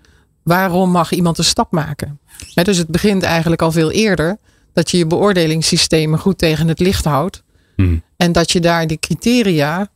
waarom 0.42 0.90
mag 0.90 1.12
iemand 1.12 1.38
een 1.38 1.44
stap 1.44 1.72
maken. 1.72 2.18
He, 2.55 2.62
dus 2.62 2.77
het 2.79 2.88
begint 2.88 3.22
eigenlijk 3.22 3.62
al 3.62 3.72
veel 3.72 3.90
eerder 3.90 4.38
dat 4.72 4.90
je 4.90 4.98
je 4.98 5.07
beoordelingssystemen 5.07 6.18
goed 6.18 6.38
tegen 6.38 6.68
het 6.68 6.79
licht 6.79 7.05
houdt. 7.05 7.42
Hmm. 7.77 8.03
En 8.16 8.33
dat 8.33 8.51
je 8.51 8.61
daar 8.61 8.87
die 8.87 8.98
criteria 8.98 9.90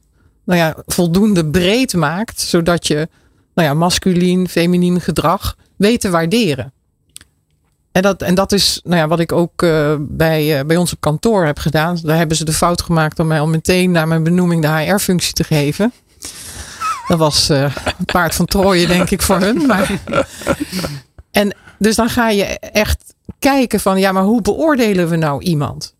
nou 0.45 0.59
ja, 0.59 0.77
voldoende 0.87 1.47
breed 1.47 1.95
maakt, 1.95 2.41
zodat 2.41 2.87
je 2.87 3.09
nou 3.55 3.69
ja, 3.69 3.75
masculien, 3.75 4.49
feminien 4.49 5.01
gedrag 5.01 5.57
weet 5.77 6.01
te 6.01 6.11
waarderen. 6.11 6.73
En 7.97 8.03
dat, 8.03 8.23
en 8.23 8.35
dat 8.35 8.53
is 8.53 8.81
nou 8.85 8.97
ja, 8.97 9.09
wat 9.09 9.21
ik 9.21 9.33
ook 9.33 9.63
uh, 9.63 9.95
bij, 9.99 10.59
uh, 10.59 10.67
bij 10.67 10.77
ons 10.77 10.93
op 10.93 11.01
kantoor 11.01 11.45
heb 11.45 11.59
gedaan. 11.59 11.99
Daar 12.03 12.17
hebben 12.17 12.37
ze 12.37 12.45
de 12.45 12.53
fout 12.53 12.83
gemaakt 12.83 13.19
om 13.19 13.27
mij 13.27 13.41
al 13.41 13.47
meteen 13.47 13.91
na 13.91 14.05
mijn 14.05 14.23
benoeming 14.23 14.63
de 14.63 14.69
HR-functie 14.69 15.33
te 15.33 15.45
geven. 15.45 15.93
Dat 17.09 17.19
was 17.19 17.51
uh, 17.51 17.63
een 17.99 18.05
paard 18.05 18.35
van 18.35 18.47
Troje, 18.47 18.87
denk 18.87 19.11
ik, 19.11 19.23
voor 19.23 19.41
hun. 19.41 19.73
En 21.31 21.57
dus 21.79 21.97
dan 21.97 22.09
ga 22.09 22.29
je 22.29 22.45
echt 22.59 23.15
kijken 23.39 23.81
van, 23.81 23.99
ja, 23.99 24.13
maar 24.13 24.23
hoe 24.23 24.43
beoordelen 24.43 25.09
we 25.09 25.17
nou 25.17 25.43
iemand? 25.43 25.95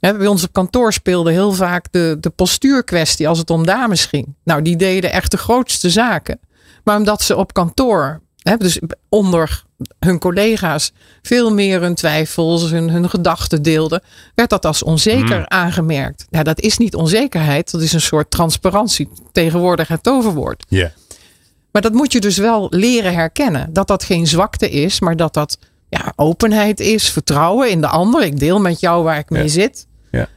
He, 0.00 0.16
bij 0.16 0.26
ons 0.26 0.44
op 0.44 0.52
kantoor 0.52 0.92
speelde 0.92 1.30
heel 1.32 1.52
vaak 1.52 1.86
de, 1.90 2.16
de 2.20 2.30
postuurkwestie 2.30 3.28
als 3.28 3.38
het 3.38 3.50
om 3.50 3.66
dames 3.66 4.06
ging. 4.06 4.34
Nou, 4.44 4.62
die 4.62 4.76
deden 4.76 5.12
echt 5.12 5.30
de 5.30 5.38
grootste 5.38 5.90
zaken. 5.90 6.40
Maar 6.84 6.96
omdat 6.96 7.22
ze 7.22 7.36
op 7.36 7.52
kantoor, 7.52 8.20
he, 8.42 8.56
dus 8.56 8.80
onder 9.08 9.62
hun 9.98 10.18
collega's, 10.18 10.92
veel 11.22 11.52
meer 11.52 11.80
hun 11.80 11.94
twijfels, 11.94 12.70
hun, 12.70 12.90
hun 12.90 13.10
gedachten 13.10 13.62
deelden, 13.62 14.02
werd 14.34 14.50
dat 14.50 14.66
als 14.66 14.82
onzeker 14.82 15.36
Hmm. 15.36 15.44
aangemerkt. 15.46 16.26
Ja, 16.30 16.42
dat 16.42 16.60
is 16.60 16.78
niet 16.78 16.94
onzekerheid, 16.94 17.70
dat 17.70 17.80
is 17.80 17.92
een 17.92 18.00
soort 18.00 18.30
transparantie. 18.30 19.08
Tegenwoordig 19.32 19.88
het 19.88 20.02
toverwoord. 20.02 20.64
Ja. 20.68 20.92
Maar 21.72 21.82
dat 21.82 21.92
moet 21.92 22.12
je 22.12 22.20
dus 22.20 22.36
wel 22.36 22.66
leren 22.70 23.14
herkennen. 23.14 23.72
Dat 23.72 23.86
dat 23.86 24.04
geen 24.04 24.26
zwakte 24.26 24.70
is, 24.70 25.00
maar 25.00 25.16
dat 25.16 25.34
dat 25.34 25.58
ja, 25.88 26.12
openheid 26.16 26.80
is, 26.80 27.10
vertrouwen 27.10 27.70
in 27.70 27.80
de 27.80 27.86
ander. 27.86 28.22
Ik 28.22 28.38
deel 28.38 28.60
met 28.60 28.80
jou 28.80 29.04
waar 29.04 29.18
ik 29.18 29.30
mee 29.30 29.48
zit. 29.48 29.86
Ja. 30.10 30.28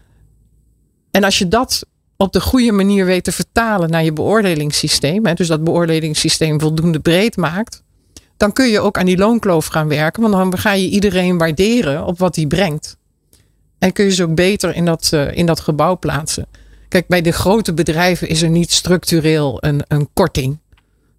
En 1.12 1.24
als 1.24 1.38
je 1.38 1.48
dat 1.48 1.86
op 2.18 2.34
de 2.34 2.42
goede 2.42 2.72
manier 2.72 3.06
weet 3.06 3.24
te 3.24 3.32
vertalen 3.32 3.90
naar 3.90 4.04
je 4.04 4.14
beoordelingssysteem, 4.14 5.26
hè, 5.26 5.34
dus 5.34 5.48
dat 5.48 5.64
beoordelingssysteem 5.64 6.60
voldoende 6.60 7.00
breed 7.00 7.38
maakt, 7.38 7.84
dan 8.38 8.54
kun 8.54 8.68
je 8.68 8.80
ook 8.80 8.98
aan 8.98 9.06
die 9.06 9.18
loonkloof 9.18 9.66
gaan 9.66 9.88
werken. 9.88 10.22
Want 10.22 10.34
dan 10.34 10.58
ga 10.58 10.74
je 10.74 10.90
iedereen 10.90 11.38
waarderen 11.38 12.06
op 12.06 12.20
wat 12.20 12.36
hij 12.36 12.46
brengt. 12.46 12.98
En 13.80 13.94
kun 13.94 14.06
je 14.06 14.12
ze 14.12 14.24
ook 14.24 14.36
beter 14.36 14.76
in 14.76 14.86
dat, 14.86 15.12
uh, 15.14 15.38
in 15.38 15.46
dat 15.46 15.60
gebouw 15.60 15.98
plaatsen. 15.98 16.48
Kijk, 16.88 17.08
bij 17.08 17.22
de 17.22 17.32
grote 17.32 17.74
bedrijven 17.74 18.28
is 18.28 18.42
er 18.42 18.50
niet 18.50 18.72
structureel 18.72 19.58
een, 19.60 19.84
een 19.88 20.10
korting 20.14 20.60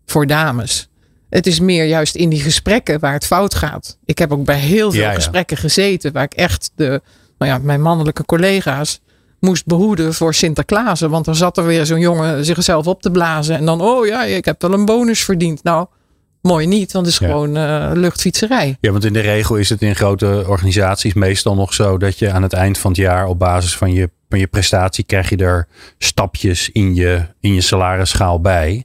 voor 0.07 0.27
dames. 0.27 0.88
Het 1.31 1.46
is 1.46 1.61
meer 1.61 1.85
juist 1.85 2.14
in 2.14 2.29
die 2.29 2.40
gesprekken 2.40 3.00
waar 3.00 3.12
het 3.12 3.27
fout 3.27 3.55
gaat. 3.55 3.98
Ik 4.05 4.18
heb 4.18 4.33
ook 4.33 4.44
bij 4.44 4.59
heel 4.59 4.90
veel 4.90 5.00
Ja, 5.00 5.09
ja. 5.09 5.14
gesprekken 5.14 5.57
gezeten 5.57 6.12
waar 6.12 6.24
ik 6.24 6.35
echt 6.35 6.70
de, 6.74 7.03
nou 7.38 7.53
ja, 7.53 7.59
mijn 7.59 7.83
mannelijke 7.83 8.24
collega's 8.24 9.00
moest 9.40 9.66
behoeden 9.66 10.14
voor 10.14 10.35
Sinterklaas. 10.35 11.00
Want 11.00 11.24
dan 11.24 11.35
zat 11.35 11.57
er 11.57 11.66
weer 11.66 11.87
zo'n 11.87 12.00
jongen 12.00 12.44
zichzelf 12.44 12.87
op 12.87 13.03
te 13.03 13.11
blazen. 13.11 13.57
En 13.57 13.64
dan, 13.64 13.81
oh 13.81 14.07
ja, 14.07 14.24
ik 14.24 14.44
heb 14.44 14.62
wel 14.62 14.72
een 14.72 14.85
bonus 14.85 15.24
verdiend. 15.24 15.62
Nou, 15.62 15.87
mooi 16.44 16.66
niet, 16.66 16.92
want 16.92 17.07
het 17.07 17.14
is 17.14 17.20
Ja. 17.20 17.26
gewoon 17.26 17.57
uh, 17.57 17.90
luchtfietserij. 17.94 18.76
Ja, 18.80 18.90
want 18.90 19.04
in 19.04 19.12
de 19.12 19.20
regel 19.20 19.57
is 19.57 19.68
het 19.68 19.83
in 19.83 19.94
grote 19.94 20.44
organisaties 20.46 21.12
meestal 21.14 21.54
nog 21.54 21.74
zo 21.74 21.98
dat 21.98 22.18
je 22.18 22.30
aan 22.30 22.42
het 22.42 22.52
eind 22.52 22.78
van 22.78 22.90
het 22.90 23.00
jaar 23.00 23.26
op 23.26 23.38
basis 23.38 23.76
van 23.76 23.92
je, 23.92 24.11
van 24.28 24.38
je 24.38 24.46
prestatie 24.46 25.04
krijg 25.04 25.28
je 25.30 25.37
er 25.37 25.68
stapjes 25.98 26.70
in 26.72 26.94
je, 26.94 27.22
in 27.40 27.54
je 27.54 27.61
salarisschaal 27.61 28.40
bij. 28.40 28.85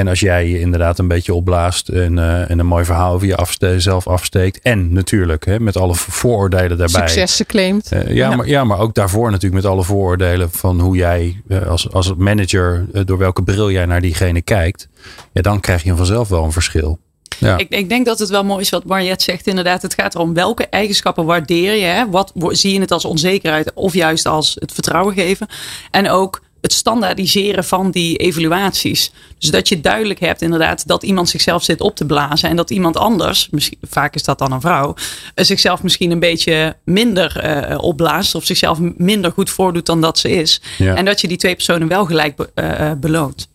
En 0.00 0.08
als 0.08 0.20
jij 0.20 0.48
je 0.48 0.60
inderdaad 0.60 0.98
een 0.98 1.08
beetje 1.08 1.34
opblaast 1.34 1.88
en, 1.88 2.16
uh, 2.16 2.50
en 2.50 2.58
een 2.58 2.66
mooi 2.66 2.84
verhaal 2.84 3.14
over 3.14 3.26
je 3.26 3.36
afste 3.36 3.80
zelf 3.80 4.06
afsteekt. 4.06 4.60
En 4.62 4.92
natuurlijk 4.92 5.44
hè, 5.44 5.60
met 5.60 5.76
alle 5.76 5.94
vooroordelen 5.94 6.78
daarbij. 6.78 7.08
Successen 7.08 7.46
claimt. 7.46 7.92
Uh, 7.92 8.06
ja, 8.06 8.30
Ja. 8.30 8.36
Maar, 8.36 8.48
ja, 8.48 8.64
maar 8.64 8.78
ook 8.78 8.94
daarvoor 8.94 9.30
natuurlijk 9.30 9.62
met 9.62 9.72
alle 9.72 9.84
vooroordelen 9.84 10.50
van 10.50 10.80
hoe 10.80 10.96
jij 10.96 11.42
uh, 11.48 11.66
als, 11.66 11.92
als 11.92 12.14
manager, 12.14 12.86
door 13.04 13.18
welke 13.18 13.42
bril 13.42 13.70
jij 13.70 13.86
naar 13.86 14.00
diegene 14.00 14.42
kijkt. 14.42 14.88
Ja, 15.32 15.42
dan 15.42 15.60
krijg 15.60 15.82
je 15.82 15.96
vanzelf 15.96 16.28
wel 16.28 16.44
een 16.44 16.52
verschil. 16.52 16.98
Ja. 17.38 17.58
Ik, 17.58 17.68
ik 17.68 17.88
denk 17.88 18.06
dat 18.06 18.18
het 18.18 18.28
wel 18.28 18.44
mooi 18.44 18.60
is 18.60 18.70
wat 18.70 18.84
Mariette 18.84 19.24
zegt. 19.24 19.46
Inderdaad, 19.46 19.82
het 19.82 19.94
gaat 19.94 20.14
erom 20.14 20.34
welke 20.34 20.66
eigenschappen 20.66 21.24
waardeer 21.24 21.74
je. 21.74 21.84
Hè? 21.84 22.10
Wat 22.10 22.32
zie 22.34 22.72
je 22.72 22.80
het 22.80 22.90
als 22.90 23.04
onzekerheid 23.04 23.72
of 23.74 23.94
juist 23.94 24.26
als 24.26 24.56
het 24.58 24.72
vertrouwen 24.72 25.14
geven? 25.14 25.46
En 25.90 26.10
ook 26.10 26.40
het 26.60 26.72
standaardiseren 26.72 27.64
van 27.64 27.90
die 27.90 28.16
evaluaties. 28.16 29.12
Dus 29.38 29.50
dat 29.50 29.68
je 29.68 29.80
duidelijk 29.80 30.20
hebt 30.20 30.42
inderdaad 30.42 30.86
dat 30.86 31.02
iemand 31.02 31.28
zichzelf 31.28 31.62
zit 31.64 31.80
op 31.80 31.96
te 31.96 32.06
blazen. 32.06 32.48
En 32.48 32.56
dat 32.56 32.70
iemand 32.70 32.96
anders, 32.96 33.48
misschien, 33.50 33.78
vaak 33.82 34.14
is 34.14 34.22
dat 34.22 34.38
dan 34.38 34.52
een 34.52 34.60
vrouw, 34.60 34.94
eh, 35.34 35.44
zichzelf 35.44 35.82
misschien 35.82 36.10
een 36.10 36.18
beetje 36.18 36.76
minder 36.84 37.38
eh, 37.38 37.78
opblaast. 37.82 38.34
Of 38.34 38.44
zichzelf 38.44 38.78
minder 38.96 39.32
goed 39.32 39.50
voordoet 39.50 39.86
dan 39.86 40.00
dat 40.00 40.18
ze 40.18 40.30
is. 40.30 40.62
Ja. 40.78 40.94
En 40.94 41.04
dat 41.04 41.20
je 41.20 41.28
die 41.28 41.36
twee 41.36 41.54
personen 41.54 41.88
wel 41.88 42.04
gelijk 42.04 42.36
be- 42.36 42.50
eh, 42.54 42.92
beloont. 42.92 43.48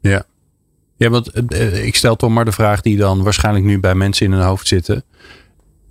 Ja. 0.00 0.24
Ja, 0.96 1.08
want 1.10 1.30
ik 1.84 1.96
stel 1.96 2.16
toch 2.16 2.30
maar 2.30 2.44
de 2.44 2.52
vraag 2.52 2.80
die 2.80 2.96
dan 2.96 3.22
waarschijnlijk 3.22 3.64
nu 3.64 3.80
bij 3.80 3.94
mensen 3.94 4.26
in 4.26 4.32
hun 4.32 4.42
hoofd 4.42 4.68
zitten. 4.68 5.04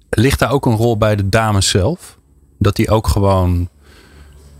Ligt 0.09 0.39
daar 0.39 0.51
ook 0.51 0.65
een 0.65 0.75
rol 0.75 0.97
bij 0.97 1.15
de 1.15 1.29
dames 1.29 1.69
zelf? 1.69 2.17
Dat 2.59 2.75
die 2.75 2.89
ook 2.89 3.07
gewoon 3.07 3.69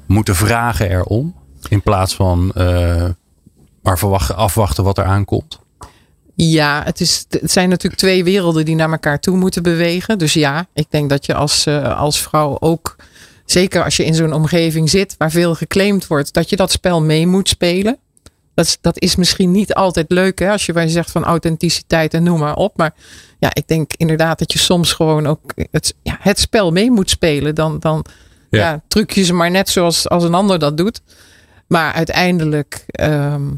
moeten 0.05 0.35
vragen 0.35 0.89
erom? 0.89 1.35
In 1.69 1.81
plaats 1.81 2.15
van 2.15 2.51
eh, 2.51 3.09
maar 3.81 3.97
verwachten, 3.97 4.35
afwachten 4.35 4.83
wat 4.83 4.97
er 4.97 5.03
aankomt? 5.03 5.59
Ja, 6.35 6.81
het, 6.85 6.99
is, 6.99 7.25
het 7.29 7.51
zijn 7.51 7.69
natuurlijk 7.69 8.01
twee 8.01 8.23
werelden 8.23 8.65
die 8.65 8.75
naar 8.75 8.91
elkaar 8.91 9.19
toe 9.19 9.37
moeten 9.37 9.63
bewegen. 9.63 10.17
Dus 10.17 10.33
ja, 10.33 10.67
ik 10.73 10.85
denk 10.89 11.09
dat 11.09 11.25
je 11.25 11.33
als, 11.33 11.65
eh, 11.65 11.99
als 11.99 12.21
vrouw 12.21 12.57
ook, 12.59 12.95
zeker 13.45 13.83
als 13.83 13.97
je 13.97 14.05
in 14.05 14.13
zo'n 14.13 14.33
omgeving 14.33 14.89
zit 14.89 15.15
waar 15.17 15.31
veel 15.31 15.55
geclaimd 15.55 16.07
wordt, 16.07 16.33
dat 16.33 16.49
je 16.49 16.55
dat 16.55 16.71
spel 16.71 17.01
mee 17.01 17.27
moet 17.27 17.49
spelen. 17.49 17.97
Dat 18.53 18.65
is, 18.65 18.77
dat 18.81 18.99
is 18.99 19.15
misschien 19.15 19.51
niet 19.51 19.73
altijd 19.73 20.11
leuk 20.11 20.39
hè, 20.39 20.51
als 20.51 20.65
je 20.65 20.73
waar 20.73 20.83
je 20.83 20.89
zegt 20.89 21.11
van 21.11 21.23
authenticiteit 21.23 22.13
en 22.13 22.23
noem 22.23 22.39
maar 22.39 22.55
op. 22.55 22.77
Maar 22.77 22.93
ja, 23.39 23.49
ik 23.53 23.67
denk 23.67 23.91
inderdaad 23.97 24.39
dat 24.39 24.53
je 24.53 24.59
soms 24.59 24.93
gewoon 24.93 25.27
ook 25.27 25.53
het, 25.71 25.95
ja, 26.03 26.17
het 26.19 26.39
spel 26.39 26.71
mee 26.71 26.91
moet 26.91 27.09
spelen. 27.09 27.55
Dan, 27.55 27.79
dan 27.79 28.05
Ja. 28.49 28.59
ja. 28.59 28.81
truc 28.87 29.11
je 29.11 29.23
ze 29.23 29.33
maar 29.33 29.51
net 29.51 29.69
zoals 29.69 30.09
als 30.09 30.23
een 30.23 30.33
ander 30.33 30.59
dat 30.59 30.77
doet. 30.77 31.01
Maar 31.71 31.93
uiteindelijk, 31.93 32.83
ehm, 32.87 33.49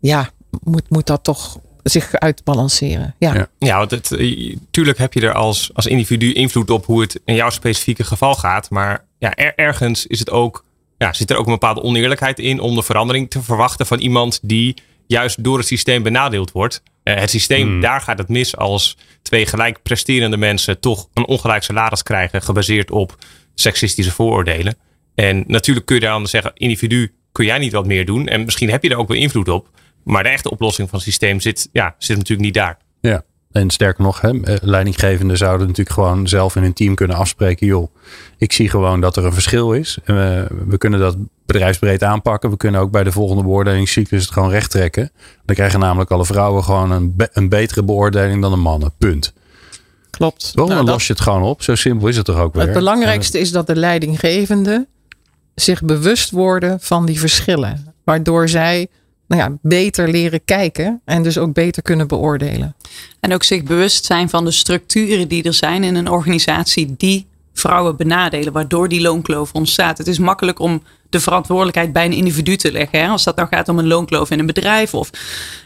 ja, 0.00 0.30
moet, 0.62 0.90
moet 0.90 1.06
dat 1.06 1.24
toch 1.24 1.58
zich 1.82 2.12
uitbalanceren. 2.14 3.14
Ja. 3.18 3.34
Ja. 3.34 3.48
Ja, 3.58 3.78
want 3.78 3.90
het, 3.90 4.12
eh, 4.12 4.56
tuurlijk 4.70 4.98
heb 4.98 5.12
je 5.12 5.20
er 5.20 5.32
als, 5.32 5.70
als 5.74 5.86
individu 5.86 6.32
invloed 6.32 6.70
op 6.70 6.84
hoe 6.86 7.00
het 7.00 7.20
in 7.24 7.34
jouw 7.34 7.50
specifieke 7.50 8.04
geval 8.04 8.34
gaat. 8.34 8.70
Maar 8.70 9.04
ja, 9.18 9.34
er- 9.34 9.52
ergens 9.56 10.06
is 10.06 10.18
het 10.18 10.30
ook, 10.30 10.64
ja, 10.98 11.12
zit 11.12 11.30
er 11.30 11.36
ook 11.36 11.46
een 11.46 11.52
bepaalde 11.52 11.82
oneerlijkheid 11.82 12.38
in 12.38 12.60
om 12.60 12.74
de 12.74 12.82
verandering 12.82 13.30
te 13.30 13.42
verwachten 13.42 13.86
van 13.86 13.98
iemand 13.98 14.38
die 14.42 14.74
juist 15.06 15.44
door 15.44 15.58
het 15.58 15.66
systeem 15.66 16.02
benadeeld 16.02 16.52
wordt. 16.52 16.82
Eh, 17.02 17.14
het 17.16 17.30
systeem, 17.30 17.66
Hmm. 17.68 17.80
daar 17.80 18.00
gaat 18.00 18.18
het 18.18 18.28
mis 18.28 18.56
als 18.56 18.96
twee 19.22 19.46
gelijk 19.46 19.82
presterende 19.82 20.36
mensen 20.36 20.80
toch 20.80 21.08
een 21.14 21.26
ongelijk 21.26 21.62
salaris 21.62 22.02
krijgen, 22.02 22.42
gebaseerd 22.42 22.90
op 22.90 23.16
seksistische 23.54 24.12
vooroordelen. 24.12 24.76
En 25.24 25.44
natuurlijk 25.46 25.86
kun 25.86 25.94
je 25.96 26.02
dan 26.02 26.26
zeggen, 26.26 26.50
individu, 26.54 27.12
kun 27.32 27.44
jij 27.44 27.58
niet 27.58 27.72
wat 27.72 27.86
meer 27.86 28.04
doen? 28.06 28.26
En 28.26 28.44
misschien 28.44 28.70
heb 28.70 28.82
je 28.82 28.88
daar 28.88 28.98
ook 28.98 29.08
wel 29.08 29.16
invloed 29.16 29.48
op. 29.48 29.68
Maar 30.04 30.22
de 30.22 30.28
echte 30.28 30.50
oplossing 30.50 30.88
van 30.88 30.98
het 30.98 31.06
systeem 31.08 31.40
zit, 31.40 31.68
ja, 31.72 31.94
zit 31.98 32.16
natuurlijk 32.16 32.44
niet 32.46 32.54
daar. 32.54 32.78
Ja. 33.00 33.22
En 33.52 33.70
sterker 33.70 34.02
nog, 34.04 34.20
hè, 34.20 34.40
eh, 34.42 34.56
leidinggevenden 34.60 35.36
zouden 35.36 35.66
natuurlijk 35.66 35.96
gewoon 35.96 36.28
zelf 36.28 36.56
in 36.56 36.62
hun 36.62 36.72
team 36.72 36.94
kunnen 36.94 37.16
afspreken. 37.16 37.66
Joh, 37.66 37.94
ik 38.36 38.52
zie 38.52 38.68
gewoon 38.68 39.00
dat 39.00 39.16
er 39.16 39.24
een 39.24 39.32
verschil 39.32 39.72
is. 39.72 39.98
En 40.04 40.14
we, 40.14 40.46
we 40.66 40.78
kunnen 40.78 41.00
dat 41.00 41.16
bedrijfsbreed 41.46 42.02
aanpakken. 42.02 42.50
We 42.50 42.56
kunnen 42.56 42.80
ook 42.80 42.90
bij 42.90 43.04
de 43.04 43.12
volgende 43.12 43.42
beoordelingscyclus 43.42 44.22
het 44.22 44.32
gewoon 44.32 44.50
recht 44.50 44.70
trekken. 44.70 45.10
Dan 45.44 45.54
krijgen 45.54 45.80
namelijk 45.80 46.10
alle 46.10 46.24
vrouwen 46.24 46.64
gewoon 46.64 46.90
een, 46.90 47.16
be- 47.16 47.30
een 47.32 47.48
betere 47.48 47.82
beoordeling 47.84 48.42
dan 48.42 48.50
de 48.50 48.56
mannen. 48.56 48.92
Punt. 48.98 49.32
Klopt. 50.10 50.52
Nou, 50.54 50.68
dan 50.68 50.76
dat- 50.76 50.88
los 50.94 51.06
je 51.06 51.12
het 51.12 51.22
gewoon 51.22 51.42
op. 51.42 51.62
Zo 51.62 51.74
simpel 51.74 52.08
is 52.08 52.16
het 52.16 52.24
toch 52.24 52.38
ook 52.38 52.54
weer. 52.54 52.62
het 52.64 52.72
belangrijkste 52.72 53.38
is 53.38 53.50
dat 53.52 53.66
de 53.66 53.76
leidinggevenden 53.76 54.86
zich 55.60 55.82
bewust 55.82 56.30
worden 56.30 56.80
van 56.80 57.06
die 57.06 57.18
verschillen. 57.20 57.94
Waardoor 58.04 58.48
zij 58.48 58.88
nou 59.26 59.42
ja, 59.42 59.58
beter 59.62 60.08
leren 60.08 60.44
kijken 60.44 61.00
en 61.04 61.22
dus 61.22 61.38
ook 61.38 61.52
beter 61.52 61.82
kunnen 61.82 62.08
beoordelen. 62.08 62.76
En 63.20 63.34
ook 63.34 63.42
zich 63.42 63.62
bewust 63.62 64.04
zijn 64.04 64.28
van 64.28 64.44
de 64.44 64.50
structuren 64.50 65.28
die 65.28 65.42
er 65.42 65.54
zijn 65.54 65.84
in 65.84 65.94
een 65.94 66.10
organisatie 66.10 66.94
die 66.96 67.26
vrouwen 67.54 67.96
benadelen, 67.96 68.52
waardoor 68.52 68.88
die 68.88 69.00
loonkloof 69.00 69.52
ontstaat. 69.52 69.98
Het 69.98 70.06
is 70.06 70.18
makkelijk 70.18 70.58
om 70.58 70.82
de 71.08 71.20
verantwoordelijkheid 71.20 71.92
bij 71.92 72.04
een 72.04 72.12
individu 72.12 72.56
te 72.56 72.72
leggen. 72.72 73.00
Hè? 73.00 73.08
Als 73.08 73.24
dat 73.24 73.36
nou 73.36 73.48
gaat 73.48 73.68
om 73.68 73.78
een 73.78 73.86
loonkloof 73.86 74.30
in 74.30 74.38
een 74.38 74.46
bedrijf 74.46 74.94
of 74.94 75.10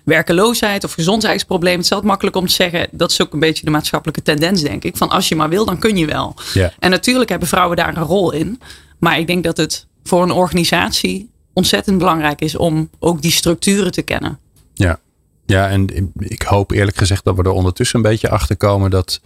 werkeloosheid 0.05 0.85
of 0.85 0.93
gezondheidsproblemen. 0.93 1.77
Het 1.77 1.85
is 1.85 1.93
altijd 1.93 2.11
makkelijk 2.11 2.37
om 2.37 2.47
te 2.47 2.53
zeggen, 2.53 2.89
dat 2.91 3.11
is 3.11 3.23
ook 3.23 3.33
een 3.33 3.41
beetje 3.41 3.65
de 3.65 3.71
maatschappelijke 3.71 4.23
tendens, 4.23 4.63
denk 4.63 4.85
ik. 4.85 4.97
Van 4.97 5.09
als 5.09 5.29
je 5.29 5.37
maar 5.37 5.49
wil, 5.49 5.65
dan 5.65 5.79
kun 5.79 5.97
je 5.97 6.07
wel. 6.07 6.35
Ja. 6.55 6.73
En 6.79 6.91
natuurlijk 6.91 7.31
hebben 7.31 7.49
vrouwen 7.49 7.77
daar 7.77 7.97
een 7.97 8.03
rol 8.03 8.33
in. 8.33 8.61
Maar 8.99 9.19
ik 9.19 9.27
denk 9.27 9.45
dat 9.45 9.57
het 9.57 9.87
voor 10.05 10.23
een 10.23 10.31
organisatie 10.31 11.31
ontzettend 11.53 11.99
belangrijk 11.99 12.41
is 12.41 12.57
om 12.57 12.91
ook 12.99 13.23
die 13.23 13.31
structuren 13.31 13.93
te 13.93 14.03
kennen. 14.03 14.39
Ja. 14.75 15.01
ja, 15.47 15.69
en 15.69 16.13
ik 16.19 16.43
hoop 16.43 16.71
eerlijk 16.71 16.97
gezegd 16.97 17.25
dat 17.25 17.37
we 17.37 17.43
er 17.43 17.51
ondertussen 17.51 17.97
een 17.97 18.11
beetje 18.11 18.29
achter 18.29 18.57
komen 18.57 18.91
dat 18.91 19.21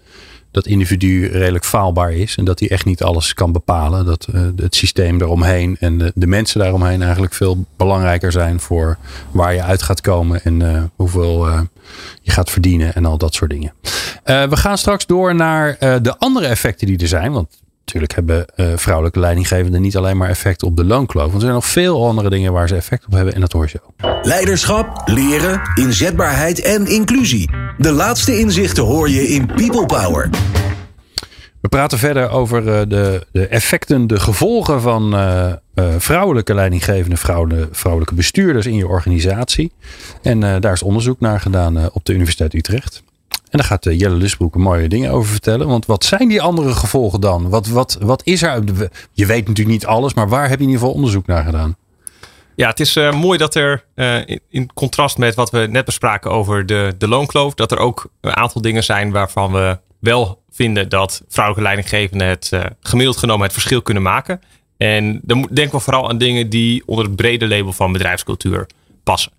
dat 0.51 0.67
individu 0.67 1.27
redelijk 1.27 1.65
faalbaar 1.65 2.13
is. 2.13 2.37
En 2.37 2.45
dat 2.45 2.61
hij 2.61 2.71
echt 2.71 2.85
niet 2.85 3.03
alles 3.03 3.35
kan 3.35 3.53
bepalen. 3.53 4.05
Dat 4.07 4.27
eh, 4.33 4.41
het 4.57 4.75
systeem 4.75 5.21
eromheen 5.21 5.77
en 5.81 6.13
de, 6.15 6.27
mensen 6.27 6.61
daaromheen 6.61 7.03
eigenlijk 7.03 7.35
veel 7.35 7.65
belangrijker 7.77 8.33
zijn 8.33 8.61
voor 8.61 8.99
waar 9.31 9.55
je 9.55 9.63
uit 9.63 9.83
gaat 9.83 10.01
komen 10.01 10.45
en 10.45 10.75
eh, 10.75 10.83
hoeveel 10.97 11.49
eh, 11.49 11.61
je 12.23 12.31
gaat 12.31 12.51
verdienen 12.51 12.95
en 12.95 13.05
al 13.05 13.19
dat 13.19 13.35
soort 13.35 13.51
dingen. 13.51 13.73
We 14.25 14.57
gaan 14.57 14.79
straks 14.79 15.07
door 15.07 15.35
naar 15.35 15.77
de 16.03 16.17
andere 16.19 16.47
effecten 16.47 16.87
die 16.87 16.99
er 16.99 17.09
zijn. 17.09 17.33
Want 17.33 17.49
natuurlijk 17.87 18.15
hebben 18.15 18.47
eh, 18.55 18.77
vrouwelijke 18.77 19.21
leidinggevenden 19.21 19.83
niet 19.83 19.97
alleen 19.97 20.17
maar 20.17 20.29
effect 20.29 20.63
op 20.63 20.77
de 20.77 20.85
loonkloof. 20.85 21.25
Want 21.25 21.35
er 21.35 21.41
zijn 21.41 21.53
nog 21.53 21.67
veel 21.67 22.07
andere 22.07 22.31
dingen 22.31 22.53
waar 22.53 22.69
ze 22.69 22.75
effect 22.75 23.07
op 23.07 23.13
hebben. 23.13 23.35
En 23.35 23.41
dat 23.41 23.53
hoor 23.53 23.69
je 23.73 23.81
ook. 23.87 24.27
Leiderschap, 24.27 25.03
leren, 25.05 25.61
inzetbaarheid 25.75 26.61
en 26.61 26.87
inclusie. 26.87 27.51
De 27.79 27.93
laatste 27.93 28.39
inzichten 28.39 28.85
hoor 28.85 29.11
je 29.11 29.29
in 29.29 29.47
People 29.47 29.87
Power. 29.87 30.31
We 31.61 31.69
praten 31.69 31.99
verder 31.99 32.31
over 32.31 32.69
eh, 32.69 32.81
de, 32.89 33.27
de 33.33 33.47
effecten, 33.47 34.07
de 34.07 34.21
gevolgen 34.21 34.81
van 34.81 35.17
eh, 35.17 35.53
vrouwelijke 35.99 36.55
leidinggevende, 36.55 37.17
vrouwelijke, 37.17 37.69
vrouwelijke 37.75 38.15
bestuurders 38.15 38.67
in 38.67 38.77
je 38.77 38.89
organisatie. 38.89 39.73
En 40.23 40.41
daar 40.41 40.73
is 40.73 40.83
onderzoek 40.83 41.21
naar 41.21 41.41
gedaan 41.41 41.93
op 41.93 42.05
de 42.05 42.13
Universiteit 42.13 42.55
Utrecht. 42.55 43.03
En 43.51 43.59
daar 43.59 43.67
gaat 43.67 43.87
eh, 43.87 43.99
Jelle 43.99 44.15
Lusbroek 44.15 44.57
mooie 44.57 44.89
dingen 44.89 45.11
over 45.11 45.31
vertellen. 45.31 45.67
Want 45.67 45.87
wat 45.87 46.05
zijn 46.05 46.29
die 46.29 46.43
andere 46.43 46.75
gevolgen 46.75 47.21
dan? 47.21 47.49
Wat, 47.49 47.67
wat, 47.67 47.99
wat 48.01 48.23
is 48.25 48.43
er? 48.43 48.65
Je 49.13 49.27
weet 49.27 49.47
natuurlijk 49.47 49.77
niet 49.77 49.87
alles, 49.87 50.15
maar 50.15 50.29
waar 50.29 50.49
heb 50.49 50.59
je 50.59 50.65
in 50.65 50.71
ieder 50.71 50.79
geval 50.79 50.95
onderzoek 50.95 51.27
naar 51.27 51.45
gedaan? 51.45 51.77
Ja, 52.55 52.69
het 52.69 52.81
is 52.81 52.97
eh, 52.97 53.13
mooi 53.13 53.39
dat 53.39 53.55
er 53.55 53.85
eh, 53.95 54.37
in, 54.49 54.73
contrast 54.75 55.19
met 55.19 55.35
wat 55.35 55.51
we 55.51 55.67
net 55.71 55.85
bespraken 55.85 56.31
over 56.31 56.67
de, 56.67 56.95
de 56.99 57.09
loonkloof, 57.09 57.55
dat 57.55 57.73
er 57.73 57.79
ook 57.79 58.11
een 58.21 58.37
aantal 58.37 58.61
dingen 58.61 58.85
zijn 58.85 59.11
waarvan 59.11 59.53
we 59.53 59.79
wel 59.99 60.43
vinden 60.51 60.89
dat 60.89 61.23
vrouwelijke 61.29 61.69
leidinggevenden 61.69 62.29
het 62.29 62.51
gemiddeld 62.81 63.17
genomen 63.17 63.43
het 63.43 63.53
verschil 63.53 63.83
kunnen 63.83 64.03
maken. 64.03 64.41
En 64.77 65.21
dan 65.23 65.49
denken 65.53 65.77
we 65.77 65.85
vooral 65.85 66.09
aan 66.09 66.19
dingen 66.19 66.49
die 66.49 66.83
onder 66.87 67.05
het 67.05 67.17
brede 67.17 67.49
label 67.49 67.73
van 67.73 67.93
bedrijfscultuur 67.93 68.67
passen. 69.03 69.33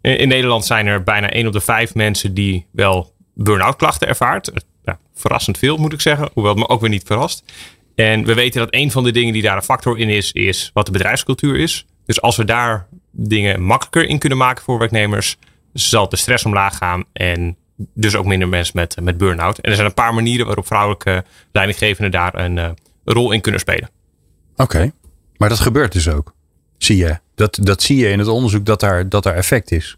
In 0.00 0.28
Nederland 0.28 0.64
zijn 0.64 0.86
er 0.86 1.02
bijna 1.02 1.30
1 1.30 1.46
op 1.46 1.52
de 1.52 1.60
5 1.60 1.94
mensen 1.94 2.34
die 2.34 2.66
wel 2.72 3.14
burn-out 3.34 3.76
klachten 3.76 4.08
ervaart. 4.08 4.48
Eh, 4.50 4.56
Ja, 4.84 4.98
verrassend 5.14 5.58
veel 5.58 5.76
moet 5.76 5.92
ik 5.92 6.00
zeggen, 6.00 6.28
hoewel 6.32 6.52
het 6.52 6.60
me 6.60 6.68
ook 6.68 6.80
weer 6.80 6.90
niet 6.90 7.06
verrast. 7.06 7.44
En 7.94 8.24
we 8.24 8.34
weten 8.34 8.60
dat 8.60 8.74
een 8.74 8.90
van 8.90 9.04
de 9.04 9.12
dingen 9.12 9.32
die 9.32 9.42
daar 9.42 9.56
een 9.56 9.62
factor 9.62 9.98
in 9.98 10.08
is, 10.08 10.32
is 10.32 10.70
wat 10.72 10.86
de 10.86 10.92
bedrijfscultuur 10.92 11.56
is. 11.56 11.86
Dus 12.04 12.20
als 12.20 12.36
we 12.36 12.44
daar 12.44 12.86
dingen 13.10 13.62
makkelijker 13.62 14.06
in 14.10 14.18
kunnen 14.18 14.38
maken 14.38 14.64
voor 14.64 14.78
werknemers, 14.78 15.36
zal 15.72 16.08
de 16.08 16.16
stress 16.16 16.44
omlaag 16.44 16.76
gaan 16.76 17.04
en 17.12 17.56
dus 17.94 18.16
ook 18.16 18.24
minder 18.24 18.48
mensen 18.48 18.72
met, 18.76 18.96
met 19.02 19.18
burn-out. 19.18 19.58
En 19.58 19.70
er 19.70 19.74
zijn 19.76 19.86
een 19.86 19.94
paar 19.94 20.14
manieren 20.14 20.46
waarop 20.46 20.66
vrouwelijke 20.66 21.24
leidinggevenden 21.52 22.10
daar 22.10 22.34
een 22.34 22.58
eh, 22.58 22.70
rol 23.04 23.32
in 23.32 23.40
kunnen 23.40 23.60
spelen. 23.60 23.90
Oké, 24.56 24.92
maar 25.36 25.48
dat 25.48 25.60
gebeurt 25.60 25.92
dus 25.92 26.08
ook. 26.08 26.34
Zie 26.78 26.96
je? 26.96 27.18
Dat, 27.36 27.58
dat 27.62 27.82
zie 27.82 27.96
je 27.96 28.08
in 28.08 28.18
het 28.18 28.28
onderzoek 28.28 28.64
dat 28.64 28.80
daar, 28.80 29.08
dat 29.08 29.22
daar 29.22 29.34
effect 29.34 29.72
is. 29.72 29.96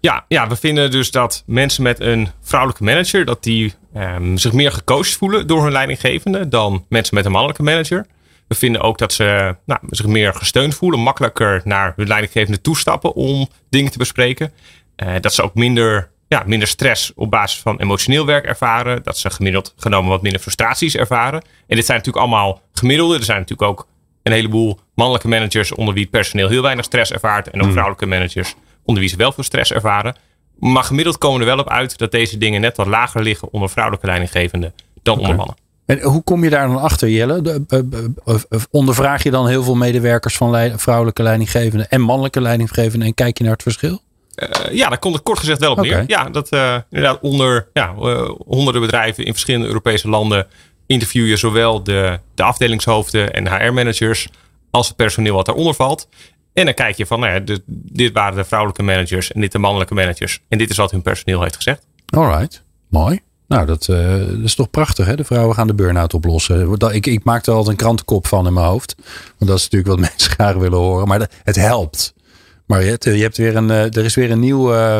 Ja, 0.00 0.24
ja, 0.28 0.48
we 0.48 0.56
vinden 0.56 0.90
dus 0.90 1.10
dat 1.10 1.42
mensen 1.46 1.82
met 1.82 2.00
een 2.00 2.28
vrouwelijke 2.42 2.84
manager, 2.84 3.24
dat 3.24 3.42
die 3.42 3.74
ehm, 3.94 4.36
zich 4.36 4.52
meer 4.52 4.72
gecoacht 4.72 5.16
voelen 5.16 5.46
door 5.46 5.62
hun 5.62 5.72
leidinggevende 5.72 6.48
dan 6.48 6.84
mensen 6.88 7.14
met 7.14 7.24
een 7.24 7.30
mannelijke 7.30 7.62
manager. 7.62 8.06
We 8.48 8.54
vinden 8.54 8.80
ook 8.80 8.98
dat 8.98 9.12
ze 9.12 9.56
nou, 9.66 9.80
zich 9.90 10.06
meer 10.06 10.34
gesteund 10.34 10.74
voelen, 10.74 11.00
makkelijker 11.00 11.60
naar 11.64 11.92
hun 11.96 12.06
leidinggevende 12.06 12.60
toestappen 12.60 13.14
om 13.14 13.48
dingen 13.70 13.90
te 13.90 13.98
bespreken. 13.98 14.52
Eh, 14.96 15.14
dat 15.20 15.34
ze 15.34 15.42
ook 15.42 15.54
minder, 15.54 16.10
ja, 16.28 16.42
minder 16.46 16.68
stress 16.68 17.12
op 17.14 17.30
basis 17.30 17.60
van 17.60 17.80
emotioneel 17.80 18.26
werk 18.26 18.44
ervaren. 18.44 19.02
Dat 19.02 19.18
ze 19.18 19.30
gemiddeld 19.30 19.74
genomen 19.76 20.10
wat 20.10 20.22
minder 20.22 20.40
frustraties 20.40 20.96
ervaren. 20.96 21.42
En 21.66 21.76
dit 21.76 21.86
zijn 21.86 21.98
natuurlijk 21.98 22.26
allemaal 22.26 22.60
gemiddelde. 22.72 23.16
Er 23.16 23.24
zijn 23.24 23.38
natuurlijk 23.38 23.70
ook 23.70 23.87
een 24.28 24.36
heleboel 24.36 24.78
mannelijke 24.94 25.28
managers 25.28 25.74
onder 25.74 25.94
wie 25.94 26.02
het 26.02 26.12
personeel 26.12 26.48
heel 26.48 26.62
weinig 26.62 26.84
stress 26.84 27.12
ervaart. 27.12 27.50
En 27.50 27.62
ook 27.62 27.70
vrouwelijke 27.70 28.06
managers 28.06 28.54
onder 28.84 29.02
wie 29.02 29.10
ze 29.10 29.16
wel 29.16 29.32
veel 29.32 29.44
stress 29.44 29.72
ervaren. 29.72 30.16
Maar 30.58 30.84
gemiddeld 30.84 31.18
komen 31.18 31.38
we 31.38 31.44
er 31.44 31.54
wel 31.54 31.64
op 31.64 31.70
uit 31.70 31.98
dat 31.98 32.10
deze 32.10 32.38
dingen 32.38 32.60
net 32.60 32.76
wat 32.76 32.86
lager 32.86 33.22
liggen 33.22 33.52
onder 33.52 33.70
vrouwelijke 33.70 34.06
leidinggevenden 34.06 34.72
dan 35.02 35.18
onder 35.18 35.36
mannen. 35.36 35.56
En 35.86 36.02
hoe 36.02 36.22
kom 36.22 36.44
je 36.44 36.50
daar 36.50 36.66
dan 36.66 36.80
achter, 36.80 37.08
Jelle? 37.08 37.42
De, 37.42 37.64
uh, 37.68 38.34
uh, 38.50 38.60
ondervraag 38.70 39.22
je 39.22 39.30
dan 39.30 39.48
heel 39.48 39.62
veel 39.62 39.74
medewerkers 39.74 40.36
van 40.36 40.50
leid, 40.50 40.82
vrouwelijke 40.82 41.22
leidinggevenden 41.22 41.88
en 41.88 42.00
mannelijke 42.00 42.40
leidinggevenden 42.40 43.08
en 43.08 43.14
kijk 43.14 43.38
je 43.38 43.44
naar 43.44 43.52
het 43.52 43.62
verschil? 43.62 44.00
ja, 44.70 44.88
daar 44.88 44.98
komt 44.98 45.14
het 45.14 45.22
kort 45.22 45.38
gezegd 45.38 45.60
wel 45.60 45.70
op 45.70 45.80
neer. 45.80 46.04
Ja, 46.06 46.30
dat 46.30 46.52
inderdaad 46.90 47.18
onder 47.20 47.68
ja, 47.72 47.94
honderden 48.46 48.80
bedrijven 48.80 49.24
in 49.24 49.32
verschillende 49.32 49.66
Europese 49.66 50.08
landen 50.08 50.46
interview 50.88 51.26
je 51.26 51.36
zowel 51.36 51.82
de, 51.82 52.20
de 52.34 52.42
afdelingshoofden 52.42 53.32
en 53.32 53.48
HR-managers 53.48 54.28
als 54.70 54.86
het 54.88 54.96
personeel 54.96 55.34
wat 55.34 55.46
daaronder 55.46 55.74
valt. 55.74 56.08
En 56.52 56.64
dan 56.64 56.74
kijk 56.74 56.96
je 56.96 57.06
van, 57.06 57.20
nou 57.20 57.44
dit, 57.66 58.12
waren 58.12 58.36
de 58.36 58.44
vrouwelijke 58.44 58.82
managers 58.82 59.32
en 59.32 59.40
dit 59.40 59.52
de 59.52 59.58
mannelijke 59.58 59.94
managers. 59.94 60.40
En 60.48 60.58
dit 60.58 60.70
is 60.70 60.76
wat 60.76 60.90
hun 60.90 61.02
personeel 61.02 61.42
heeft 61.42 61.56
gezegd. 61.56 61.86
Alright, 62.06 62.62
mooi. 62.88 63.20
Nou, 63.48 63.66
dat, 63.66 63.88
uh, 63.90 63.98
dat, 64.26 64.44
is 64.44 64.54
toch 64.54 64.70
prachtig, 64.70 65.06
hè? 65.06 65.16
De 65.16 65.24
vrouwen 65.24 65.54
gaan 65.54 65.66
de 65.66 65.74
burn-out 65.74 66.14
oplossen. 66.14 66.76
Ik, 66.92 67.06
ik 67.06 67.24
maak 67.24 67.46
er 67.46 67.52
altijd 67.52 67.70
een 67.70 67.84
krantenkop 67.84 68.26
van 68.26 68.46
in 68.46 68.52
mijn 68.52 68.66
hoofd. 68.66 68.94
Want 69.38 69.50
dat 69.50 69.58
is 69.58 69.68
natuurlijk 69.68 69.90
wat 69.90 69.98
mensen 70.10 70.30
graag 70.30 70.54
willen 70.54 70.78
horen. 70.78 71.08
Maar 71.08 71.30
het 71.44 71.56
helpt. 71.56 72.14
Maar 72.66 72.84
je 72.84 72.90
hebt, 72.90 73.36
weer 73.36 73.56
een, 73.56 73.70
eh, 73.70 73.96
er 73.96 74.04
is 74.04 74.14
weer 74.14 74.30
een 74.30 74.40
nieuw, 74.40 74.74
uh, 74.74 74.98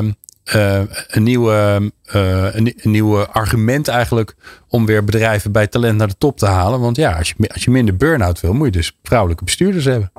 een, 0.52 1.22
nieuwe, 1.22 1.90
een, 2.04 2.74
een 2.76 2.90
nieuw 2.90 3.24
argument 3.24 3.88
eigenlijk 3.88 4.36
om 4.68 4.86
weer 4.86 5.04
bedrijven 5.04 5.52
bij 5.52 5.66
talent 5.66 5.98
naar 5.98 6.08
de 6.08 6.18
top 6.18 6.38
te 6.38 6.46
halen. 6.46 6.80
Want 6.80 6.96
ja, 6.96 7.12
als 7.12 7.34
je, 7.36 7.48
als 7.48 7.64
je 7.64 7.70
minder 7.70 7.96
burn-out 7.96 8.40
wil, 8.40 8.52
moet 8.52 8.66
je 8.66 8.72
dus 8.72 8.98
vrouwelijke 9.02 9.44
bestuurders 9.44 9.84
hebben. 9.84 10.12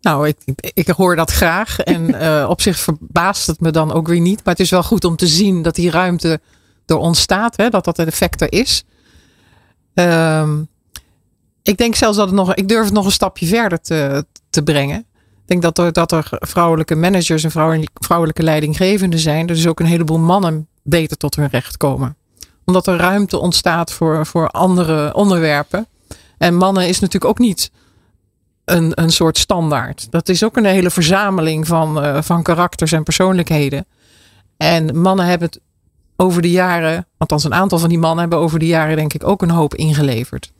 Nou, 0.00 0.28
ik, 0.28 0.36
ik 0.74 0.88
hoor 0.88 1.16
dat 1.16 1.30
graag. 1.30 1.80
En 1.80 2.10
uh, 2.10 2.46
op 2.48 2.60
zich 2.60 2.78
verbaast 2.78 3.46
het 3.46 3.60
me 3.60 3.70
dan 3.70 3.92
ook 3.92 4.08
weer 4.08 4.20
niet. 4.20 4.44
Maar 4.44 4.54
het 4.54 4.62
is 4.62 4.70
wel 4.70 4.82
goed 4.82 5.04
om 5.04 5.16
te 5.16 5.26
zien 5.26 5.62
dat 5.62 5.74
die 5.74 5.90
ruimte 5.90 6.40
er 6.86 6.96
ontstaat. 6.96 7.56
Hè, 7.56 7.68
dat 7.68 7.84
dat 7.84 7.98
een 7.98 8.06
effect 8.06 8.40
er 8.40 8.52
is. 8.52 8.84
Um, 9.94 10.68
ik 11.62 11.76
denk 11.76 11.94
zelfs 11.94 12.16
dat 12.16 12.26
het 12.26 12.36
nog. 12.36 12.54
Ik 12.54 12.68
durf 12.68 12.84
het 12.84 12.94
nog 12.94 13.04
een 13.04 13.12
stapje 13.12 13.46
verder 13.46 13.80
te, 13.80 14.26
te 14.50 14.62
brengen. 14.62 15.06
Ik 15.42 15.48
denk 15.48 15.62
dat 15.62 15.78
er, 15.78 15.92
dat 15.92 16.12
er 16.12 16.28
vrouwelijke 16.30 16.94
managers 16.94 17.44
en 17.44 17.86
vrouwelijke 17.94 18.42
leidinggevenden 18.42 19.18
zijn. 19.18 19.48
Er 19.48 19.54
dus 19.54 19.66
ook 19.66 19.80
een 19.80 19.86
heleboel 19.86 20.18
mannen 20.18 20.68
beter 20.82 21.16
tot 21.16 21.36
hun 21.36 21.48
recht 21.48 21.76
komen. 21.76 22.16
Omdat 22.64 22.86
er 22.86 22.96
ruimte 22.96 23.38
ontstaat 23.38 23.92
voor, 23.92 24.26
voor 24.26 24.48
andere 24.48 25.14
onderwerpen. 25.14 25.86
En 26.38 26.56
mannen 26.56 26.88
is 26.88 27.00
natuurlijk 27.00 27.30
ook 27.30 27.38
niet 27.38 27.70
een, 28.64 28.92
een 28.94 29.10
soort 29.10 29.38
standaard. 29.38 30.10
Dat 30.10 30.28
is 30.28 30.44
ook 30.44 30.56
een 30.56 30.64
hele 30.64 30.90
verzameling 30.90 31.66
van, 31.66 32.04
uh, 32.04 32.22
van 32.22 32.42
karakters 32.42 32.92
en 32.92 33.02
persoonlijkheden. 33.02 33.86
En 34.56 35.00
mannen 35.00 35.26
hebben 35.26 35.48
het 35.48 35.60
over 36.16 36.42
de 36.42 36.50
jaren, 36.50 37.06
althans 37.16 37.44
een 37.44 37.54
aantal 37.54 37.78
van 37.78 37.88
die 37.88 37.98
mannen 37.98 38.20
hebben 38.20 38.38
over 38.38 38.58
de 38.58 38.66
jaren 38.66 38.96
denk 38.96 39.14
ik 39.14 39.26
ook 39.26 39.42
een 39.42 39.50
hoop 39.50 39.74
ingeleverd. 39.74 40.52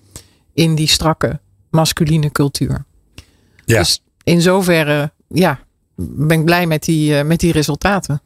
In 0.55 0.75
die 0.75 0.88
strakke 0.88 1.40
masculine 1.71 2.33
cultuur. 2.33 2.85
Ja. 3.64 3.79
Dus 3.79 4.03
in 4.25 4.41
zoverre, 4.41 5.13
ja, 5.29 5.61
ben 5.97 6.39
ik 6.39 6.45
blij 6.45 6.67
met 6.67 6.85
die, 6.85 7.13
uh, 7.13 7.23
met 7.23 7.41
die 7.41 7.53
resultaten. 7.53 8.23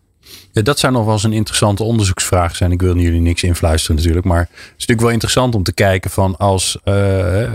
Ja, 0.53 0.63
dat 0.63 0.79
zou 0.79 0.93
nog 0.93 1.05
wel 1.05 1.13
eens 1.13 1.23
een 1.23 1.33
interessante 1.33 1.83
onderzoeksvraag 1.83 2.57
zijn. 2.57 2.73
Ik 2.73 2.81
wil 2.81 2.97
jullie 2.97 3.21
niks 3.21 3.43
influisteren 3.43 3.97
natuurlijk. 3.97 4.27
Maar 4.27 4.39
het 4.39 4.49
is 4.51 4.71
natuurlijk 4.71 5.01
wel 5.01 5.11
interessant 5.11 5.55
om 5.55 5.63
te 5.63 5.75
kijken 5.75 6.11
van 6.11 6.37
als 6.37 6.79
uh, 6.85 7.53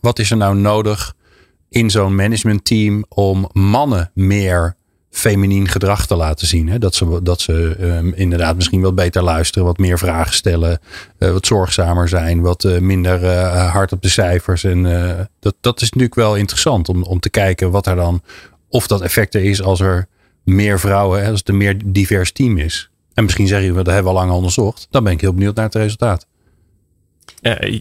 wat 0.00 0.18
is 0.18 0.30
er 0.30 0.36
nou 0.36 0.56
nodig 0.56 1.14
in 1.68 1.90
zo'n 1.90 2.14
managementteam 2.14 3.04
om 3.08 3.48
mannen 3.52 4.10
meer 4.14 4.76
feminien 5.12 5.68
gedrag 5.68 6.06
te 6.06 6.16
laten 6.16 6.46
zien. 6.46 6.68
Hè? 6.68 6.78
Dat 6.78 6.94
ze, 6.94 7.20
dat 7.22 7.40
ze 7.40 7.76
um, 7.80 8.12
inderdaad 8.14 8.56
misschien 8.56 8.80
wat 8.80 8.94
beter 8.94 9.22
luisteren, 9.22 9.66
wat 9.66 9.78
meer 9.78 9.98
vragen 9.98 10.34
stellen, 10.34 10.80
uh, 11.18 11.30
wat 11.30 11.46
zorgzamer 11.46 12.08
zijn, 12.08 12.40
wat 12.40 12.64
uh, 12.64 12.78
minder 12.78 13.22
uh, 13.22 13.72
hard 13.72 13.92
op 13.92 14.02
de 14.02 14.08
cijfers. 14.08 14.64
En 14.64 14.82
dat, 15.40 15.54
dat 15.60 15.80
is 15.80 15.86
natuurlijk 15.86 16.14
wel 16.14 16.36
interessant 16.36 16.88
om, 16.88 17.02
om 17.02 17.20
te 17.20 17.30
kijken 17.30 17.70
wat 17.70 17.86
er 17.86 17.96
dan, 17.96 18.22
of 18.68 18.86
dat 18.86 19.00
effect 19.00 19.34
er 19.34 19.44
is 19.44 19.62
als 19.62 19.80
er 19.80 20.06
meer 20.44 20.80
vrouwen, 20.80 21.22
hè, 21.22 21.30
als 21.30 21.38
het 21.38 21.48
een 21.48 21.56
meer 21.56 21.76
divers 21.84 22.32
team 22.32 22.58
is. 22.58 22.90
En 23.14 23.24
misschien 23.24 23.46
zeggen 23.46 23.74
we, 23.74 23.82
dat 23.82 23.94
hebben 23.94 24.12
we 24.12 24.18
al 24.18 24.24
lang 24.24 24.36
onderzocht. 24.36 24.86
Dan 24.90 25.04
ben 25.04 25.12
ik 25.12 25.20
heel 25.20 25.34
benieuwd 25.34 25.54
naar 25.54 25.64
het 25.64 25.74
resultaat. 25.74 26.26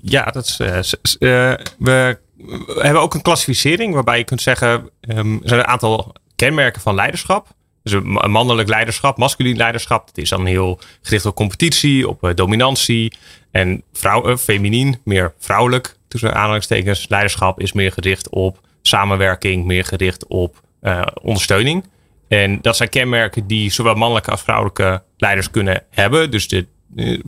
ja, 0.02 0.24
dat 0.24 0.58
is, 0.60 1.16
we 1.20 2.18
we 2.46 2.80
hebben 2.82 3.02
ook 3.02 3.14
een 3.14 3.22
klassificering 3.22 3.94
waarbij 3.94 4.18
je 4.18 4.24
kunt 4.24 4.42
zeggen, 4.42 4.90
um, 5.02 5.34
er 5.42 5.50
zijn 5.50 5.60
een 5.60 5.68
aantal 5.68 6.16
kenmerken 6.46 6.82
van 6.82 6.96
leiderschap. 6.96 7.48
Dus 7.84 7.94
een 7.94 8.32
mannelijk 8.32 8.70
leiderschap, 8.70 9.18
masculien 9.18 9.58
leiderschap, 9.58 10.06
dat 10.06 10.18
is 10.18 10.30
dan 10.30 10.46
heel 10.46 10.80
gericht 11.02 11.26
op 11.26 11.36
competitie, 11.36 12.08
op 12.08 12.24
uh, 12.24 12.34
dominantie. 12.36 13.14
En 13.52 13.84
vrouw, 13.94 14.30
uh, 14.30 14.38
feminien, 14.38 15.00
meer 15.04 15.34
vrouwelijk, 15.40 15.96
tussen 16.08 16.34
aanhalingstekens. 16.34 17.06
Leiderschap 17.10 17.60
is 17.60 17.74
meer 17.74 17.92
gericht 17.92 18.30
op 18.30 18.60
samenwerking, 18.82 19.66
meer 19.66 19.86
gericht 19.86 20.28
op 20.28 20.62
uh, 20.82 21.02
ondersteuning. 21.22 21.84
En 22.28 22.62
dat 22.62 22.76
zijn 22.76 22.90
kenmerken 22.90 23.48
die 23.48 23.72
zowel 23.72 23.96
mannelijke 23.96 24.32
als 24.32 24.42
vrouwelijke 24.42 25.04
leiders 25.18 25.52
kunnen 25.52 25.84
hebben. 25.90 26.32
Dus 26.32 26.48
de 26.48 26.66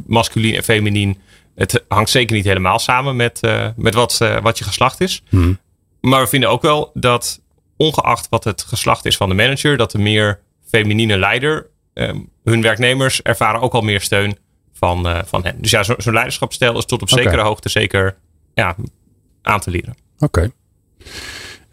masculien 0.07 0.55
en 0.55 0.63
feminien 0.63 1.17
het 1.55 1.83
hangt 1.87 2.09
zeker 2.09 2.35
niet 2.35 2.45
helemaal 2.45 2.79
samen 2.79 3.15
met, 3.15 3.39
uh, 3.41 3.67
met 3.75 3.93
wat, 3.93 4.17
wat 4.41 4.57
je 4.57 4.63
geslacht 4.63 5.01
is. 5.01 5.23
Hmm. 5.29 5.59
Maar 6.01 6.21
we 6.21 6.27
vinden 6.27 6.49
ook 6.49 6.61
wel 6.61 6.91
dat, 6.93 7.41
ongeacht 7.77 8.27
wat 8.29 8.43
het 8.43 8.61
geslacht 8.61 9.05
is 9.05 9.17
van 9.17 9.29
de 9.29 9.35
manager, 9.35 9.77
dat 9.77 9.91
de 9.91 9.97
meer 9.97 10.39
feminine 10.67 11.17
leider, 11.17 11.67
um, 11.93 12.29
hun 12.43 12.61
werknemers 12.61 13.21
ervaren 13.21 13.61
ook 13.61 13.73
al 13.73 13.81
meer 13.81 14.01
steun 14.01 14.37
van, 14.73 15.07
uh, 15.07 15.19
van 15.25 15.43
hen. 15.43 15.55
Dus 15.61 15.71
ja, 15.71 15.83
zo'n 15.83 15.95
zo 15.97 16.11
leiderschapsstijl 16.11 16.77
is 16.77 16.85
tot 16.85 17.01
op 17.01 17.11
okay. 17.11 17.23
zekere 17.23 17.41
hoogte 17.41 17.69
zeker 17.69 18.17
ja, 18.53 18.75
aan 19.41 19.59
te 19.59 19.69
leren. 19.69 19.95
Oké. 20.19 20.51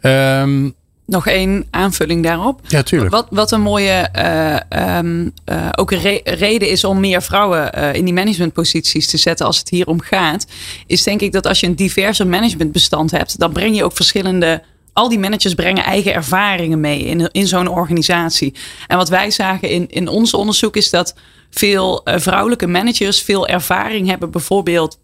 Okay. 0.01 0.43
Um, 0.43 0.75
nog 1.11 1.27
één 1.27 1.67
aanvulling 1.71 2.23
daarop. 2.23 2.61
Ja, 2.69 2.83
tuurlijk. 2.83 3.11
Wat, 3.11 3.27
wat 3.31 3.53
een 3.53 3.61
mooie 3.61 4.09
uh, 4.17 4.99
um, 4.99 5.33
uh, 5.47 5.69
ook 5.75 5.93
re 5.93 6.21
reden 6.25 6.69
is 6.69 6.85
om 6.85 7.01
meer 7.01 7.23
vrouwen 7.23 7.79
uh, 7.79 7.95
in 7.95 8.05
die 8.05 8.15
managementposities 8.15 9.07
te 9.07 9.17
zetten 9.17 9.47
als 9.47 9.59
het 9.59 9.69
hier 9.69 9.87
om 9.87 10.01
gaat, 10.01 10.47
is 10.87 11.03
denk 11.03 11.21
ik 11.21 11.33
dat 11.33 11.47
als 11.47 11.61
je 11.61 11.67
een 11.67 11.75
diverse 11.75 12.25
managementbestand 12.25 13.11
hebt, 13.11 13.39
dan 13.39 13.53
breng 13.53 13.77
je 13.77 13.85
ook 13.85 13.97
verschillende. 13.97 14.63
Al 14.93 15.09
die 15.09 15.19
managers 15.19 15.55
brengen 15.55 15.85
eigen 15.85 16.15
ervaringen 16.15 16.81
mee 16.81 17.05
in, 17.05 17.29
in 17.33 17.47
zo'n 17.47 17.69
organisatie. 17.69 18.55
En 18.87 18.97
wat 18.97 19.09
wij 19.09 19.31
zagen 19.31 19.69
in, 19.69 19.89
in 19.89 20.09
ons 20.09 20.35
onderzoek 20.35 20.77
is 20.77 20.91
dat 20.91 21.15
veel 21.51 22.01
vrouwelijke 22.05 22.67
managers 22.67 23.23
veel 23.23 23.47
ervaring 23.47 24.09
hebben, 24.09 24.31
bijvoorbeeld 24.31 24.99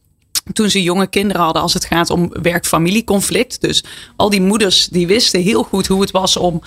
toen 0.52 0.70
ze 0.70 0.82
jonge 0.82 1.06
kinderen 1.06 1.42
hadden 1.42 1.62
als 1.62 1.74
het 1.74 1.84
gaat 1.84 2.10
om 2.10 2.32
werk-familieconflict. 2.42 3.60
Dus 3.60 3.84
al 4.16 4.30
die 4.30 4.40
moeders 4.40 4.86
die 4.86 5.06
wisten 5.06 5.42
heel 5.42 5.62
goed 5.62 5.86
hoe 5.86 6.00
het 6.00 6.10
was 6.10 6.36
om 6.36 6.62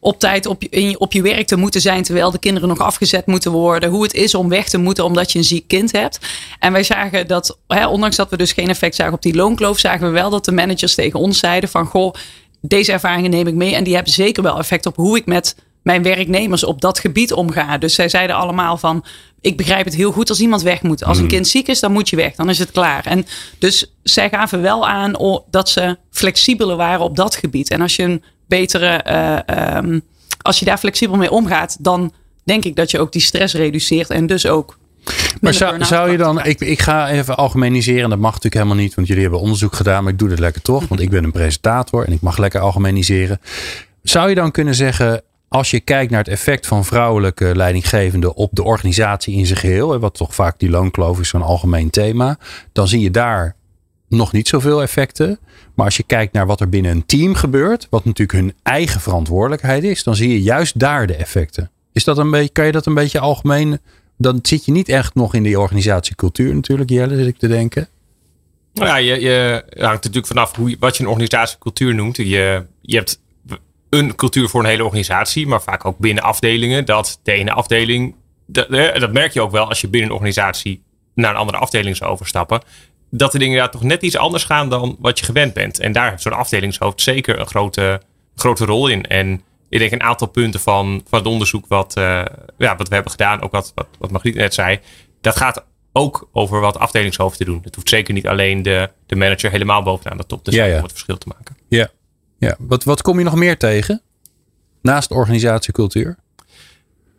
op 0.00 0.18
tijd 0.18 0.46
op 0.46 0.62
je, 0.62 0.98
op 0.98 1.12
je 1.12 1.22
werk 1.22 1.46
te 1.46 1.56
moeten 1.56 1.80
zijn 1.80 2.02
terwijl 2.02 2.30
de 2.30 2.38
kinderen 2.38 2.68
nog 2.68 2.78
afgezet 2.78 3.26
moeten 3.26 3.52
worden. 3.52 3.90
Hoe 3.90 4.02
het 4.02 4.14
is 4.14 4.34
om 4.34 4.48
weg 4.48 4.68
te 4.68 4.78
moeten 4.78 5.04
omdat 5.04 5.32
je 5.32 5.38
een 5.38 5.44
ziek 5.44 5.68
kind 5.68 5.92
hebt. 5.92 6.18
En 6.58 6.72
wij 6.72 6.82
zagen 6.82 7.26
dat, 7.26 7.58
hè, 7.68 7.86
ondanks 7.86 8.16
dat 8.16 8.30
we 8.30 8.36
dus 8.36 8.52
geen 8.52 8.68
effect 8.68 8.94
zagen 8.94 9.14
op 9.14 9.22
die 9.22 9.34
loonkloof, 9.34 9.78
zagen 9.78 10.06
we 10.06 10.12
wel 10.12 10.30
dat 10.30 10.44
de 10.44 10.52
managers 10.52 10.94
tegen 10.94 11.20
ons 11.20 11.38
zeiden 11.38 11.68
van 11.68 11.86
goh, 11.86 12.14
deze 12.60 12.92
ervaringen 12.92 13.30
neem 13.30 13.46
ik 13.46 13.54
mee 13.54 13.74
en 13.74 13.84
die 13.84 13.94
hebben 13.94 14.12
zeker 14.12 14.42
wel 14.42 14.58
effect 14.58 14.86
op 14.86 14.96
hoe 14.96 15.16
ik 15.16 15.26
met 15.26 15.56
mijn 15.82 16.02
werknemers 16.02 16.64
op 16.64 16.80
dat 16.80 16.98
gebied 16.98 17.32
omga. 17.32 17.78
Dus 17.78 17.94
zij 17.94 18.08
zeiden 18.08 18.36
allemaal 18.36 18.76
van 18.76 19.04
ik 19.40 19.56
begrijp 19.56 19.84
het 19.84 19.94
heel 19.94 20.12
goed 20.12 20.28
als 20.28 20.40
iemand 20.40 20.62
weg 20.62 20.82
moet. 20.82 21.04
Als 21.04 21.16
een 21.16 21.22
hmm. 21.22 21.32
kind 21.32 21.48
ziek 21.48 21.68
is, 21.68 21.80
dan 21.80 21.92
moet 21.92 22.08
je 22.08 22.16
weg. 22.16 22.34
Dan 22.34 22.48
is 22.48 22.58
het 22.58 22.70
klaar. 22.70 23.06
En 23.06 23.26
dus 23.58 23.94
zij 24.02 24.28
gaven 24.28 24.62
wel 24.62 24.88
aan 24.88 25.42
dat 25.50 25.68
ze 25.68 25.98
flexibeler 26.10 26.76
waren 26.76 27.04
op 27.04 27.16
dat 27.16 27.34
gebied. 27.36 27.70
En 27.70 27.80
als 27.80 27.96
je 27.96 28.02
een 28.02 28.22
betere, 28.46 29.04
uh, 29.06 29.76
um, 29.76 30.02
als 30.42 30.58
je 30.58 30.64
daar 30.64 30.78
flexibel 30.78 31.16
mee 31.16 31.30
omgaat, 31.30 31.76
dan 31.80 32.12
denk 32.44 32.64
ik 32.64 32.76
dat 32.76 32.90
je 32.90 32.98
ook 32.98 33.12
die 33.12 33.22
stress 33.22 33.54
reduceert 33.54 34.10
en 34.10 34.26
dus 34.26 34.46
ook. 34.46 34.78
Maar 35.40 35.54
zou, 35.54 35.84
zou 35.84 36.10
je 36.10 36.16
dan, 36.16 36.44
ik, 36.44 36.60
ik 36.60 36.80
ga 36.80 37.08
even 37.08 37.36
algemeniseren, 37.36 38.10
dat 38.10 38.18
mag 38.18 38.32
natuurlijk 38.32 38.62
helemaal 38.62 38.82
niet, 38.84 38.94
want 38.94 39.06
jullie 39.06 39.22
hebben 39.22 39.40
onderzoek 39.40 39.74
gedaan, 39.74 40.02
maar 40.02 40.12
ik 40.12 40.18
doe 40.18 40.30
het 40.30 40.38
lekker 40.38 40.62
toch, 40.62 40.88
want 40.88 41.00
ik 41.00 41.10
ben 41.10 41.24
een 41.24 41.32
presentator 41.32 42.06
en 42.06 42.12
ik 42.12 42.20
mag 42.20 42.38
lekker 42.38 42.60
algemeniseren. 42.60 43.40
Zou 44.02 44.28
je 44.28 44.34
dan 44.34 44.50
kunnen 44.50 44.74
zeggen, 44.74 45.22
als 45.48 45.70
je 45.70 45.80
kijkt 45.80 46.10
naar 46.10 46.20
het 46.20 46.28
effect 46.28 46.66
van 46.66 46.84
vrouwelijke 46.84 47.56
leidinggevenden 47.56 48.34
op 48.34 48.50
de 48.52 48.62
organisatie 48.62 49.36
in 49.36 49.46
zijn 49.46 49.58
geheel, 49.58 49.98
wat 49.98 50.14
toch 50.14 50.34
vaak 50.34 50.58
die 50.58 50.70
loonkloof 50.70 51.20
is 51.20 51.28
zo'n 51.28 51.42
algemeen 51.42 51.90
thema, 51.90 52.38
dan 52.72 52.88
zie 52.88 53.00
je 53.00 53.10
daar 53.10 53.56
nog 54.08 54.32
niet 54.32 54.48
zoveel 54.48 54.82
effecten. 54.82 55.38
Maar 55.74 55.84
als 55.84 55.96
je 55.96 56.02
kijkt 56.02 56.32
naar 56.32 56.46
wat 56.46 56.60
er 56.60 56.68
binnen 56.68 56.90
een 56.90 57.06
team 57.06 57.34
gebeurt, 57.34 57.86
wat 57.90 58.04
natuurlijk 58.04 58.38
hun 58.38 58.54
eigen 58.62 59.00
verantwoordelijkheid 59.00 59.82
is, 59.84 60.02
dan 60.02 60.16
zie 60.16 60.28
je 60.28 60.42
juist 60.42 60.78
daar 60.78 61.06
de 61.06 61.14
effecten. 61.14 61.70
Is 61.92 62.04
dat 62.04 62.18
een 62.18 62.30
beetje, 62.30 62.52
kan 62.52 62.66
je 62.66 62.72
dat 62.72 62.86
een 62.86 62.94
beetje 62.94 63.18
algemeen? 63.18 63.80
Dan 64.22 64.38
zit 64.42 64.64
je 64.64 64.72
niet 64.72 64.88
echt 64.88 65.14
nog 65.14 65.34
in 65.34 65.42
die 65.42 65.60
organisatiecultuur 65.60 66.54
natuurlijk, 66.54 66.90
Jelle, 66.90 67.16
zit 67.16 67.26
ik 67.26 67.38
te 67.38 67.48
denken. 67.48 67.88
Nou 68.72 68.88
ja, 68.88 68.96
je, 68.96 69.20
je 69.20 69.64
hangt 69.70 70.04
natuurlijk 70.04 70.26
vanaf 70.26 70.56
hoe, 70.56 70.76
wat 70.78 70.96
je 70.96 71.02
een 71.02 71.08
organisatiecultuur 71.08 71.94
noemt. 71.94 72.16
Je, 72.16 72.66
je 72.80 72.96
hebt 72.96 73.20
een 73.90 74.14
cultuur 74.14 74.48
voor 74.48 74.60
een 74.60 74.68
hele 74.68 74.84
organisatie, 74.84 75.46
maar 75.46 75.62
vaak 75.62 75.84
ook 75.84 75.98
binnen 75.98 76.22
afdelingen. 76.22 76.84
Dat 76.84 77.20
de 77.22 77.32
ene 77.32 77.52
afdeling, 77.52 78.14
dat, 78.46 78.68
dat 79.00 79.12
merk 79.12 79.32
je 79.32 79.40
ook 79.40 79.50
wel 79.50 79.68
als 79.68 79.80
je 79.80 79.88
binnen 79.88 80.08
een 80.10 80.16
organisatie 80.16 80.82
naar 81.14 81.30
een 81.30 81.36
andere 81.36 81.58
afdeling 81.58 81.96
zou 81.96 82.10
overstappen. 82.10 82.62
Dat 83.10 83.32
de 83.32 83.38
dingen 83.38 83.58
daar 83.58 83.70
toch 83.70 83.82
net 83.82 84.02
iets 84.02 84.16
anders 84.16 84.44
gaan 84.44 84.68
dan 84.68 84.96
wat 84.98 85.18
je 85.18 85.24
gewend 85.24 85.54
bent. 85.54 85.78
En 85.78 85.92
daar 85.92 86.10
heeft 86.10 86.22
zo'n 86.22 86.32
afdelingshoofd 86.32 87.00
zeker 87.00 87.38
een 87.38 87.46
grote, 87.46 88.00
grote 88.34 88.64
rol 88.64 88.88
in. 88.88 89.06
En 89.06 89.42
ik 89.70 89.78
denk 89.78 89.92
een 89.92 90.02
aantal 90.02 90.28
punten 90.28 90.60
van, 90.60 91.02
van 91.08 91.18
het 91.18 91.28
onderzoek 91.28 91.64
wat, 91.68 91.96
uh, 91.98 92.24
ja, 92.58 92.76
wat 92.76 92.88
we 92.88 92.94
hebben 92.94 93.10
gedaan, 93.10 93.42
ook 93.42 93.52
wat, 93.52 93.72
wat, 93.74 93.86
wat 93.98 94.10
Margriet 94.10 94.34
net 94.34 94.54
zei, 94.54 94.80
dat 95.20 95.36
gaat 95.36 95.64
ook 95.92 96.28
over 96.32 96.60
wat 96.60 96.78
afdelingshoofden 96.78 97.46
doen. 97.46 97.60
Het 97.62 97.74
hoeft 97.74 97.88
zeker 97.88 98.14
niet 98.14 98.26
alleen 98.26 98.62
de, 98.62 98.90
de 99.06 99.16
manager 99.16 99.50
helemaal 99.50 99.82
bovenaan 99.82 100.16
de 100.16 100.26
top 100.26 100.44
te 100.44 100.52
zijn 100.52 100.76
om 100.76 100.82
het 100.82 100.92
verschil 100.92 101.18
te 101.18 101.28
maken. 101.34 101.56
Ja, 101.68 101.88
ja. 102.38 102.56
Wat, 102.58 102.84
wat 102.84 103.02
kom 103.02 103.18
je 103.18 103.24
nog 103.24 103.34
meer 103.34 103.58
tegen? 103.58 104.02
Naast 104.82 105.10
organisatiecultuur? 105.10 106.18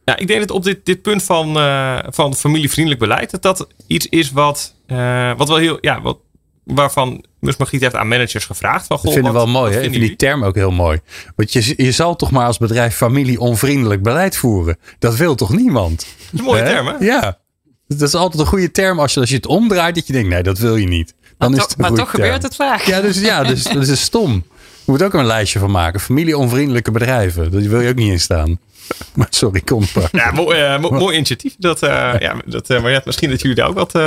Ja, 0.05 0.17
ik 0.17 0.27
denk 0.27 0.39
dat 0.39 0.51
op 0.51 0.63
dit, 0.63 0.85
dit 0.85 1.01
punt 1.01 1.23
van, 1.23 1.57
uh, 1.57 1.99
van 2.09 2.35
familievriendelijk 2.35 3.01
beleid, 3.01 3.31
dat 3.31 3.41
dat 3.41 3.67
iets 3.87 4.07
is 4.07 4.31
wat, 4.31 4.75
uh, 4.87 5.37
wat 5.37 5.47
wel 5.47 5.57
heel, 5.57 5.77
ja, 5.81 6.01
wat, 6.01 6.19
waarvan 6.63 7.25
Mus 7.41 7.57
Margriet 7.57 7.81
heeft 7.81 7.95
aan 7.95 8.07
managers 8.07 8.45
gevraagd. 8.45 8.87
Van, 8.87 8.97
goh, 8.97 9.05
ik 9.07 9.13
vind 9.13 9.25
het 9.25 9.35
wel 9.35 9.47
mooi. 9.47 9.73
Hè? 9.73 9.81
Ik 9.81 9.91
vind 9.91 10.01
die 10.01 10.15
term 10.15 10.43
ook 10.43 10.55
heel 10.55 10.71
mooi. 10.71 10.99
Want 11.35 11.53
je, 11.53 11.73
je 11.77 11.91
zal 11.91 12.15
toch 12.15 12.31
maar 12.31 12.45
als 12.45 12.57
bedrijf 12.57 12.95
familieonvriendelijk 12.95 14.03
beleid 14.03 14.37
voeren. 14.37 14.77
Dat 14.99 15.15
wil 15.15 15.35
toch 15.35 15.53
niemand? 15.53 15.99
Dat 15.99 16.07
is 16.31 16.39
een 16.39 16.45
mooie 16.45 16.63
term, 16.63 16.87
hè? 16.87 16.93
Ja. 16.99 17.39
Dat 17.87 18.01
is 18.01 18.15
altijd 18.15 18.41
een 18.41 18.47
goede 18.47 18.71
term 18.71 18.99
als 18.99 19.13
je, 19.13 19.19
als 19.19 19.29
je 19.29 19.35
het 19.35 19.45
omdraait. 19.45 19.95
Dat 19.95 20.07
je 20.07 20.13
denkt, 20.13 20.29
nee, 20.29 20.43
dat 20.43 20.57
wil 20.57 20.75
je 20.75 20.87
niet. 20.87 21.13
Dan 21.37 21.51
maar 21.51 21.65
is 21.67 21.75
maar 21.75 21.91
toch 21.91 22.09
gebeurt 22.09 22.43
het 22.43 22.55
vaak. 22.55 22.81
Ja, 22.81 23.01
dus, 23.01 23.19
ja, 23.19 23.43
dus 23.43 23.63
dat 23.73 23.87
is 23.87 24.01
stom. 24.01 24.45
Je 24.85 24.91
moet 24.91 25.03
ook 25.03 25.13
een 25.13 25.25
lijstje 25.25 25.59
van 25.59 25.71
maken. 25.71 25.99
Familieonvriendelijke 25.99 26.91
bedrijven. 26.91 27.51
Daar 27.51 27.61
wil 27.61 27.79
je 27.79 27.89
ook 27.89 27.95
niet 27.95 28.11
in 28.11 28.19
staan. 28.19 28.59
Maar 29.15 29.27
sorry, 29.29 29.61
kom 29.61 29.83
maar. 29.95 30.09
Ja, 30.11 30.31
mooi, 30.31 30.73
uh, 30.75 30.79
mooi 30.79 31.15
initiatief. 31.15 31.55
Dat, 31.57 31.83
uh, 31.83 31.89
ja, 32.19 32.35
dat, 32.45 32.69
uh, 32.69 32.81
maar 32.81 32.91
ja, 32.91 33.01
misschien 33.05 33.29
dat 33.29 33.41
jullie 33.41 33.55
daar 33.55 33.67
ook 33.67 33.75
wat... 33.75 33.95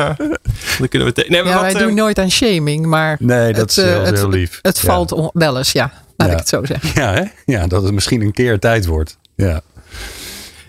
Uh, 0.80 0.89
kunnen 0.89 1.14
we 1.14 1.24
nee, 1.28 1.43
maar 1.43 1.53
ja, 1.53 1.62
wat, 1.62 1.72
wij 1.72 1.82
doen 1.82 1.95
nooit 1.95 2.18
aan 2.18 2.30
shaming, 2.30 2.87
maar... 2.87 3.16
Nee, 3.20 3.53
dat 3.53 3.61
het, 3.61 3.70
is 3.70 3.76
heel, 3.76 4.05
het, 4.05 4.18
heel 4.18 4.28
lief. 4.28 4.59
Het, 4.62 4.80
ja. 4.80 4.89
valt 4.89 5.30
wel 5.32 5.57
eens, 5.57 5.72
ja. 5.72 5.93
Laat 6.16 6.30
ik 6.30 6.39
het 6.39 6.49
zo 6.49 6.64
zeggen. 6.64 6.91
Ja, 6.95 7.12
hè? 7.14 7.22
ja, 7.53 7.66
dat 7.66 7.82
het 7.82 7.93
misschien 7.93 8.20
een 8.20 8.32
keer 8.32 8.59
tijd 8.59 8.87
wordt. 8.87 9.18
Ja. 9.37 9.61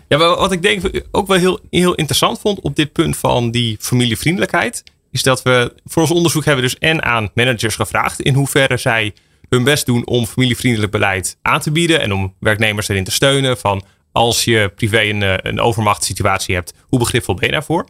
Ja, 0.08 0.18
maar 0.18 0.28
wat 0.28 0.52
ik 0.52 0.62
denk 0.62 1.04
ook 1.12 1.28
wel 1.28 1.38
heel, 1.38 1.60
heel 1.70 1.96
interessant 1.96 2.40
vond 2.40 2.60
op 2.62 2.76
dit 2.76 2.92
punt 2.92 3.18
van 3.18 3.52
die 3.52 3.78
familievriendelijkheid, 3.80 4.84
is 5.12 5.24
dat 5.24 5.42
we 5.42 5.74
voor 5.86 6.02
ons 6.02 6.12
onderzoek 6.12 6.46
hebben 6.46 6.64
dus 6.64 6.78
en 6.78 7.04
aan 7.04 7.30
managers 7.34 7.76
gevraagd 7.76 8.20
in 8.22 8.34
hoeverre 8.34 8.78
zij 8.78 9.14
hun 9.50 9.64
best 9.64 9.86
doen 9.86 10.06
om 10.06 10.26
familievriendelijk 10.26 10.92
beleid 10.92 11.38
aan 11.42 11.60
te 11.60 11.72
bieden 11.72 12.02
en 12.02 12.14
om 12.14 12.34
werknemers 12.40 12.88
erin 12.88 13.04
te 13.04 13.12
steunen 13.12 13.58
van 13.58 13.84
als 14.16 14.44
je 14.44 14.72
privé 14.76 15.02
een, 15.02 15.48
een 15.48 15.60
overmachtssituatie 15.60 16.56
hebt, 16.56 16.74
hoe 16.82 17.00
begripvol 17.00 17.36
ben 17.36 17.46
je 17.46 17.52
daarvoor? 17.52 17.86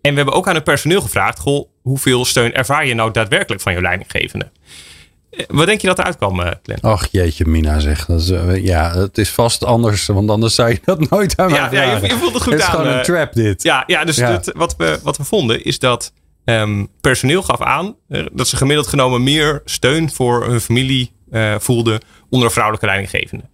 En 0.00 0.10
we 0.10 0.16
hebben 0.16 0.34
ook 0.34 0.48
aan 0.48 0.54
het 0.54 0.64
personeel 0.64 1.00
gevraagd, 1.00 1.38
goh, 1.38 1.68
hoeveel 1.82 2.24
steun 2.24 2.54
ervaar 2.54 2.86
je 2.86 2.94
nou 2.94 3.12
daadwerkelijk 3.12 3.62
van 3.62 3.72
je 3.72 3.80
leidinggevende? 3.80 4.50
Wat 5.48 5.66
denk 5.66 5.80
je 5.80 5.86
dat 5.86 5.98
eruit 5.98 6.16
kwam, 6.16 6.40
Glenn? 6.62 6.80
Ach 6.80 7.08
jeetje, 7.10 7.46
Mina 7.46 7.80
zegt. 7.80 8.06
Dat 8.06 8.20
is, 8.20 8.30
uh, 8.30 8.64
ja, 8.64 8.94
het 8.94 9.18
is 9.18 9.30
vast 9.30 9.64
anders, 9.64 10.06
want 10.06 10.30
anders 10.30 10.54
zou 10.54 10.68
je 10.68 10.80
dat 10.84 11.08
nooit 11.10 11.36
aan 11.36 11.48
ja, 11.48 11.68
ja, 11.72 11.96
je, 11.96 12.06
je 12.06 12.14
voelt 12.14 12.34
het 12.34 12.42
goed 12.42 12.52
het 12.52 12.62
aan. 12.62 12.68
is 12.68 12.74
gewoon 12.76 12.96
een 12.96 13.02
trap 13.02 13.32
dit. 13.32 13.62
Ja, 13.62 13.84
ja 13.86 14.04
dus 14.04 14.16
ja. 14.16 14.30
Het, 14.30 14.52
wat, 14.54 14.76
we, 14.76 14.98
wat 15.02 15.16
we 15.16 15.24
vonden 15.24 15.64
is 15.64 15.78
dat 15.78 16.12
um, 16.44 16.88
personeel 17.00 17.42
gaf 17.42 17.60
aan 17.60 17.96
uh, 18.08 18.26
dat 18.32 18.48
ze 18.48 18.56
gemiddeld 18.56 18.86
genomen 18.86 19.22
meer 19.22 19.62
steun 19.64 20.10
voor 20.10 20.46
hun 20.46 20.60
familie 20.60 21.12
uh, 21.30 21.54
voelden 21.58 22.00
onder 22.28 22.46
een 22.46 22.52
vrouwelijke 22.52 22.86
leidinggevende 22.86 23.44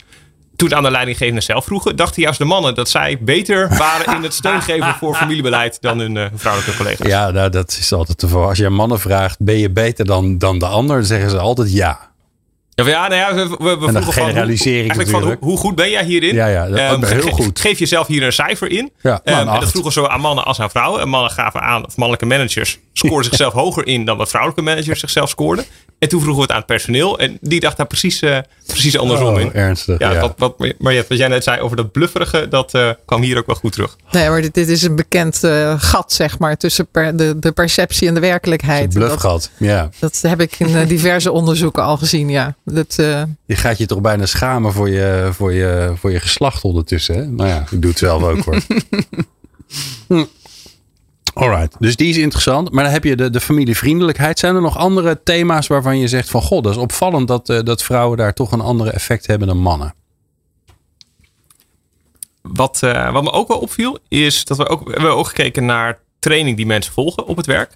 toen 0.68 0.76
aan 0.76 0.82
de 0.82 0.90
leidinggevende 0.90 1.40
zelf 1.40 1.64
vroegen, 1.64 1.96
dachten 1.96 2.22
juist 2.22 2.38
de 2.38 2.44
mannen 2.44 2.74
dat 2.74 2.88
zij 2.88 3.18
beter 3.20 3.68
waren 3.76 4.14
in 4.16 4.22
het 4.22 4.34
steungeven 4.34 4.94
voor 4.94 5.14
familiebeleid 5.14 5.78
dan 5.80 5.98
hun 5.98 6.16
uh, 6.16 6.26
vrouwelijke 6.34 6.76
collega's. 6.76 7.06
Ja, 7.06 7.30
nou, 7.30 7.50
dat 7.50 7.70
is 7.80 7.92
altijd 7.92 8.18
te 8.18 8.28
voor. 8.28 8.46
Als 8.46 8.58
je 8.58 8.68
mannen 8.68 9.00
vraagt, 9.00 9.36
ben 9.38 9.58
je 9.58 9.70
beter 9.70 10.04
dan, 10.04 10.38
dan 10.38 10.58
de 10.58 10.66
ander, 10.66 10.96
dan 10.96 11.04
zeggen 11.04 11.30
ze 11.30 11.38
altijd 11.38 11.72
ja. 11.72 12.12
Ja, 12.74 12.86
ja, 12.88 13.08
nou 13.08 13.20
ja, 13.20 13.34
we, 13.34 13.56
we, 13.58 13.78
we 13.78 13.86
en 13.86 13.92
dan 13.92 14.12
generaliseer 14.12 14.86
van, 14.86 14.96
hoe, 14.96 15.10
van 15.10 15.22
hoe, 15.22 15.36
hoe, 15.40 15.58
goed 15.58 15.74
ben 15.74 15.90
jij 15.90 16.04
hierin? 16.04 16.34
Ja, 16.34 16.46
ja 16.46 16.68
dat, 16.68 16.92
um, 16.92 17.04
heel 17.04 17.30
goed. 17.30 17.60
Geef 17.60 17.78
jezelf 17.78 18.06
hier 18.06 18.22
een 18.22 18.32
cijfer 18.32 18.70
in. 18.70 18.92
Ja, 19.00 19.20
um, 19.24 19.48
en 19.48 19.60
dat 19.60 19.70
vroegen 19.70 19.92
zo 19.92 20.06
aan 20.06 20.20
mannen 20.20 20.44
als 20.44 20.60
aan 20.60 20.70
vrouwen. 20.70 21.00
En 21.00 21.08
mannen 21.08 21.30
gaven 21.30 21.60
aan, 21.60 21.86
of 21.86 21.96
mannelijke 21.96 22.26
managers 22.26 22.78
scoorden 22.92 23.24
zichzelf 23.30 23.52
hoger 23.52 23.86
in 23.86 24.04
dan 24.04 24.16
wat 24.16 24.28
vrouwelijke 24.28 24.62
managers 24.62 25.00
zichzelf 25.00 25.28
scoorden. 25.28 25.64
En 25.98 26.08
toen 26.08 26.20
vroegen 26.20 26.40
we 26.40 26.42
het 26.42 26.50
aan 26.50 26.58
het 26.58 26.66
personeel. 26.66 27.18
En 27.18 27.38
die 27.40 27.60
dacht 27.60 27.76
daar 27.76 27.86
precies, 27.86 28.22
uh, 28.22 28.38
precies 28.66 28.98
andersom 28.98 29.34
oh, 29.34 29.40
in. 29.40 29.52
Ernstig. 29.52 29.98
Ja, 29.98 30.12
ja. 30.12 30.20
Wat, 30.20 30.34
wat, 30.36 30.58
maar 30.78 30.94
wat 30.94 31.18
jij 31.18 31.28
net 31.28 31.44
zei 31.44 31.60
over 31.60 31.76
dat 31.76 31.92
blufferige, 31.92 32.48
dat 32.48 32.74
uh, 32.74 32.90
kwam 33.06 33.22
hier 33.22 33.38
ook 33.38 33.46
wel 33.46 33.56
goed 33.56 33.72
terug. 33.72 33.96
Nee, 34.10 34.28
maar 34.28 34.42
dit, 34.42 34.54
dit 34.54 34.68
is 34.68 34.82
een 34.82 34.96
bekend 34.96 35.44
uh, 35.44 35.74
gat, 35.78 36.12
zeg 36.12 36.38
maar, 36.38 36.56
tussen 36.56 36.86
per, 36.86 37.16
de, 37.16 37.38
de 37.38 37.52
perceptie 37.52 38.08
en 38.08 38.14
de 38.14 38.20
werkelijkheid. 38.20 38.82
Het 38.84 38.94
bluffgat, 38.94 39.50
dat, 39.58 39.68
ja. 39.68 39.90
Dat 39.98 40.20
heb 40.22 40.40
ik 40.40 40.58
in 40.58 40.86
diverse 40.86 41.32
onderzoeken 41.32 41.82
al 41.82 41.96
gezien, 41.96 42.28
ja. 42.28 42.56
Dat, 42.64 42.94
je 43.44 43.56
gaat 43.56 43.78
je 43.78 43.86
toch 43.86 44.00
bijna 44.00 44.26
schamen 44.26 44.72
voor 44.72 44.88
je, 44.88 45.28
voor 45.32 45.52
je, 45.52 45.92
voor 45.96 46.10
je 46.10 46.20
geslacht 46.20 46.64
ondertussen, 46.64 47.14
hè? 47.14 47.26
Nou 47.26 47.48
ja, 47.48 47.60
ik 47.70 47.82
doe 47.82 47.90
het 47.90 47.98
zelf 47.98 48.22
ook 48.22 48.44
hoor. 48.44 48.60
Alright, 51.34 51.76
dus 51.78 51.96
die 51.96 52.08
is 52.08 52.16
interessant. 52.16 52.70
Maar 52.70 52.84
dan 52.84 52.92
heb 52.92 53.04
je 53.04 53.16
de, 53.16 53.30
de 53.30 53.40
familievriendelijkheid. 53.40 54.38
Zijn 54.38 54.54
er 54.54 54.60
nog 54.60 54.76
andere 54.76 55.22
thema's 55.22 55.66
waarvan 55.66 55.98
je 55.98 56.08
zegt 56.08 56.30
van... 56.30 56.42
God, 56.42 56.64
dat 56.64 56.72
is 56.72 56.78
opvallend 56.78 57.28
dat, 57.28 57.48
uh, 57.48 57.60
dat 57.62 57.82
vrouwen 57.82 58.18
daar 58.18 58.34
toch 58.34 58.52
een 58.52 58.60
andere 58.60 58.90
effect 58.90 59.26
hebben 59.26 59.48
dan 59.48 59.58
mannen? 59.58 59.94
Wat, 62.42 62.80
uh, 62.84 63.12
wat 63.12 63.22
me 63.22 63.30
ook 63.30 63.48
wel 63.48 63.58
opviel 63.58 63.98
is 64.08 64.44
dat 64.44 64.56
we 64.56 64.68
ook, 64.68 64.84
we 64.84 64.92
hebben 64.92 65.16
ook 65.16 65.26
gekeken 65.26 65.64
naar 65.64 65.98
training 66.18 66.56
die 66.56 66.66
mensen 66.66 66.92
volgen 66.92 67.26
op 67.26 67.36
het 67.36 67.46
werk. 67.46 67.74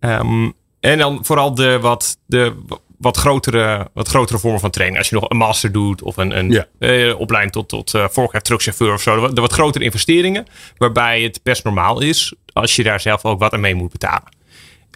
Um, 0.00 0.54
en 0.80 0.98
dan 0.98 1.18
vooral 1.24 1.54
de 1.54 1.78
wat, 1.80 2.18
de 2.26 2.54
wat 3.00 3.16
grotere, 3.16 3.90
wat 3.94 4.08
grotere 4.08 4.38
vormen 4.38 4.60
van 4.60 4.70
training. 4.70 4.98
Als 4.98 5.08
je 5.08 5.14
nog 5.14 5.30
een 5.30 5.36
master 5.36 5.72
doet 5.72 6.02
of 6.02 6.16
een, 6.16 6.38
een 6.38 6.50
ja. 6.50 6.66
uh, 6.78 7.20
opleiding 7.20 7.52
tot, 7.52 7.68
tot 7.68 7.94
uh, 7.94 8.26
truckchauffeur 8.26 8.92
of 8.92 9.02
zo. 9.02 9.32
De 9.32 9.40
wat 9.40 9.52
grotere 9.52 9.84
investeringen. 9.84 10.46
Waarbij 10.76 11.22
het 11.22 11.40
best 11.42 11.64
normaal 11.64 12.00
is 12.00 12.34
als 12.52 12.76
je 12.76 12.82
daar 12.82 13.00
zelf 13.00 13.24
ook 13.24 13.38
wat 13.38 13.52
aan 13.52 13.60
mee 13.60 13.74
moet 13.74 13.92
betalen. 13.92 14.36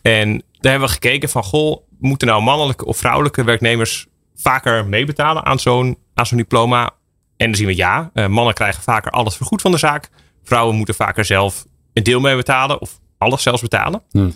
En 0.03 0.43
daar 0.61 0.71
hebben 0.71 0.89
we 0.89 0.95
gekeken 0.95 1.29
van, 1.29 1.43
goh, 1.43 1.81
moeten 1.99 2.29
nou 2.29 2.43
mannelijke 2.43 2.85
of 2.85 2.97
vrouwelijke 2.97 3.45
werknemers 3.45 4.07
vaker 4.37 4.87
meebetalen 4.87 5.45
aan 5.45 5.59
zo'n 5.59 5.99
aan 6.15 6.27
zo'n 6.27 6.39
diploma? 6.39 6.91
En 7.37 7.47
dan 7.47 7.55
zien 7.55 7.67
we 7.67 7.77
ja, 7.77 8.11
uh, 8.15 8.27
mannen 8.27 8.55
krijgen 8.55 8.83
vaker 8.83 9.11
alles 9.11 9.37
vergoed 9.37 9.61
van 9.61 9.71
de 9.71 9.79
zaak. 9.79 10.09
Vrouwen 10.43 10.77
moeten 10.77 10.95
vaker 10.95 11.25
zelf 11.25 11.65
een 11.93 12.03
deel 12.03 12.21
mee 12.21 12.37
betalen 12.37 12.81
of 12.81 13.01
alles 13.19 13.43
zelfs 13.43 13.63
betalen. 13.63 14.03
Hmm. 14.11 14.35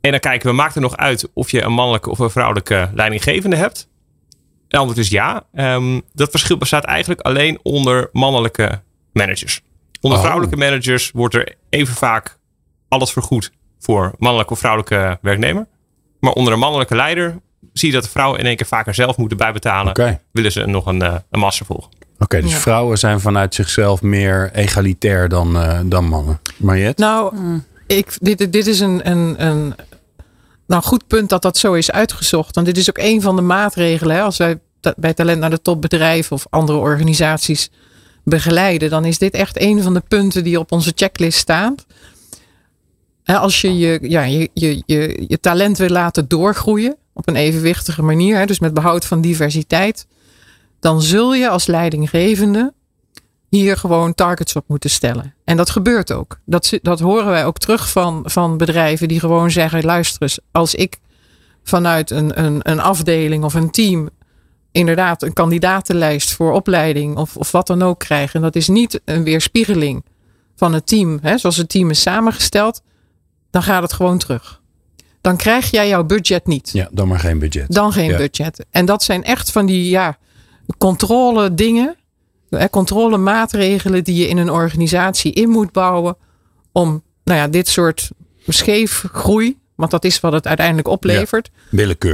En 0.00 0.10
dan 0.10 0.20
kijken 0.20 0.48
we, 0.48 0.54
maakt 0.54 0.74
er 0.74 0.80
nog 0.80 0.96
uit 0.96 1.28
of 1.32 1.50
je 1.50 1.62
een 1.62 1.72
mannelijke 1.72 2.10
of 2.10 2.18
een 2.18 2.30
vrouwelijke 2.30 2.90
leidinggevende 2.94 3.56
hebt? 3.56 3.88
En 4.68 4.78
antwoord 4.78 4.98
is 4.98 5.08
ja. 5.08 5.42
Um, 5.54 6.02
dat 6.12 6.30
verschil 6.30 6.56
bestaat 6.56 6.84
eigenlijk 6.84 7.20
alleen 7.20 7.58
onder 7.62 8.08
mannelijke 8.12 8.80
managers. 9.12 9.60
Onder 10.00 10.18
Oh. 10.18 10.24
vrouwelijke 10.24 10.58
managers 10.58 11.10
wordt 11.10 11.34
er 11.34 11.54
even 11.68 11.94
vaak 11.94 12.38
alles 12.88 13.12
vergoed 13.12 13.50
voor 13.78 14.14
mannelijke 14.18 14.52
of 14.52 14.58
vrouwelijke 14.58 15.18
werknemer. 15.22 15.66
Maar 16.20 16.32
onder 16.32 16.52
een 16.52 16.58
mannelijke 16.58 16.94
leider 16.94 17.38
zie 17.72 17.88
je 17.88 17.94
dat 17.94 18.04
de 18.04 18.10
vrouwen 18.10 18.38
in 18.40 18.46
één 18.46 18.56
keer 18.56 18.66
vaker 18.66 18.94
zelf 18.94 19.16
moeten 19.16 19.36
bijbetalen. 19.36 19.90
Oké. 19.90 20.20
Willen 20.32 20.52
ze 20.52 20.66
nog 20.66 20.86
een, 20.86 21.02
uh, 21.02 21.14
een 21.30 21.40
master 21.40 21.66
volgen. 21.66 21.90
Oké, 22.18 22.40
dus 22.40 22.50
Ja. 22.52 22.56
vrouwen 22.58 22.98
zijn 22.98 23.20
vanuit 23.20 23.54
zichzelf 23.54 24.02
meer 24.02 24.50
egalitair 24.52 25.28
dan, 25.28 25.56
uh, 25.56 25.80
dan 25.84 26.04
mannen. 26.08 26.40
Mariette? 26.56 27.02
Nou, 27.02 27.34
ik, 27.86 28.16
dit, 28.20 28.52
dit 28.52 28.66
is 28.66 28.80
een, 28.80 29.10
een, 29.10 29.46
een 29.46 29.74
nou, 30.68 30.82
goed 30.82 31.06
punt 31.06 31.28
dat 31.28 31.42
dat 31.42 31.56
zo 31.56 31.72
is 31.72 31.90
uitgezocht. 31.90 32.54
Want 32.54 32.66
dit 32.66 32.76
is 32.76 32.88
ook 32.88 32.98
een 32.98 33.22
van 33.22 33.36
de 33.36 33.42
maatregelen. 33.42 34.16
Hè, 34.16 34.22
als 34.22 34.36
wij 34.36 34.60
bij 34.96 35.14
Talent 35.14 35.40
naar 35.40 35.50
de 35.50 35.62
Top 35.62 35.82
bedrijven 35.82 36.36
of 36.36 36.46
andere 36.50 36.78
organisaties 36.78 37.70
begeleiden, 38.24 38.90
dan 38.90 39.04
is 39.04 39.18
dit 39.18 39.34
echt 39.34 39.60
een 39.60 39.82
van 39.82 39.94
de 39.94 40.02
punten 40.08 40.44
die 40.44 40.58
op 40.58 40.72
onze 40.72 40.92
checklist 40.94 41.38
staat. 41.38 41.86
Hè, 43.24 43.38
Als 43.38 43.60
je 43.60 43.76
je, 43.76 43.98
ja, 44.02 44.22
je, 44.22 44.50
je, 44.54 44.82
je, 44.86 45.24
je 45.28 45.40
talent 45.40 45.78
wil 45.78 45.88
laten 45.88 46.28
doorgroeien 46.28 46.96
op 47.12 47.28
een 47.28 47.36
evenwichtige 47.36 48.02
manier, 48.02 48.46
dus 48.46 48.58
met 48.58 48.74
behoud 48.74 49.04
van 49.04 49.20
diversiteit, 49.20 50.06
dan 50.80 51.02
zul 51.02 51.34
je 51.34 51.48
als 51.48 51.66
leidinggevende 51.66 52.72
hier 53.48 53.76
gewoon 53.76 54.14
targets 54.14 54.56
op 54.56 54.64
moeten 54.68 54.90
stellen. 54.90 55.34
En 55.44 55.56
dat 55.56 55.70
gebeurt 55.70 56.12
ook. 56.12 56.38
Dat, 56.44 56.78
dat 56.82 57.00
horen 57.00 57.26
wij 57.26 57.44
ook 57.44 57.58
terug 57.58 57.90
van, 57.90 58.22
van 58.24 58.56
bedrijven 58.56 59.08
die 59.08 59.20
gewoon 59.20 59.50
zeggen: 59.50 59.84
luister 59.84 60.22
eens, 60.22 60.38
als 60.52 60.74
ik 60.74 60.98
vanuit 61.62 62.10
een, 62.10 62.44
een, 62.44 62.60
een 62.70 62.80
afdeling 62.80 63.44
of 63.44 63.54
een 63.54 63.70
team 63.70 64.08
inderdaad 64.72 65.22
een 65.22 65.32
kandidatenlijst 65.32 66.32
voor 66.32 66.52
opleiding 66.52 67.16
of, 67.16 67.36
of 67.36 67.50
wat 67.50 67.66
dan 67.66 67.82
ook 67.82 67.98
krijg, 67.98 68.34
en 68.34 68.40
dat 68.42 68.56
is 68.56 68.68
niet 68.68 69.00
een 69.04 69.24
weerspiegeling 69.24 70.04
van 70.56 70.72
het 70.72 70.86
team, 70.86 71.18
hè, 71.22 71.38
zoals 71.38 71.56
het 71.56 71.68
team 71.68 71.90
is 71.90 72.00
samengesteld, 72.00 72.82
dan 73.50 73.62
gaat 73.62 73.82
het 73.82 73.92
gewoon 73.92 74.18
terug. 74.18 74.60
Dan 75.20 75.36
krijg 75.36 75.70
jij 75.70 75.88
jouw 75.88 76.04
budget 76.04 76.46
niet 76.46 76.70
Ja, 76.72 76.88
dan 76.92 77.08
maar 77.08 77.18
geen 77.20 77.38
budget. 77.38 77.72
dan 77.74 77.92
geen 77.92 78.10
Ja. 78.10 78.16
budget. 78.16 78.66
En 78.70 78.84
dat 78.86 79.02
zijn 79.02 79.24
echt 79.24 79.52
van 79.52 79.66
die, 79.66 79.88
ja, 79.88 80.16
controle 80.78 81.54
dingen, 81.54 81.96
controlemaatregelen 82.70 84.04
die 84.04 84.14
je 84.14 84.28
in 84.28 84.36
een 84.36 84.50
organisatie 84.50 85.32
in 85.32 85.48
moet 85.48 85.72
bouwen 85.72 86.16
om 86.72 87.02
nou 87.24 87.38
ja, 87.38 87.48
dit 87.48 87.68
soort 87.68 88.10
scheefgroei, 88.46 89.58
want 89.74 89.90
dat 89.90 90.04
is 90.04 90.20
wat 90.20 90.32
het 90.32 90.46
uiteindelijk 90.46 90.88
oplevert, 90.88 91.50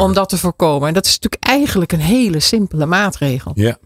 om 0.01 0.13
dat 0.15 0.29
te 0.29 0.39
voorkomen. 0.39 0.89
En 0.89 0.95
dat 0.95 1.05
is 1.07 1.13
natuurlijk 1.19 1.45
eigenlijk 1.45 1.93
een 1.93 2.01
hele 2.01 2.41
simpele 2.41 2.87
maatregel. 2.87 3.53
Ja. 3.55 3.77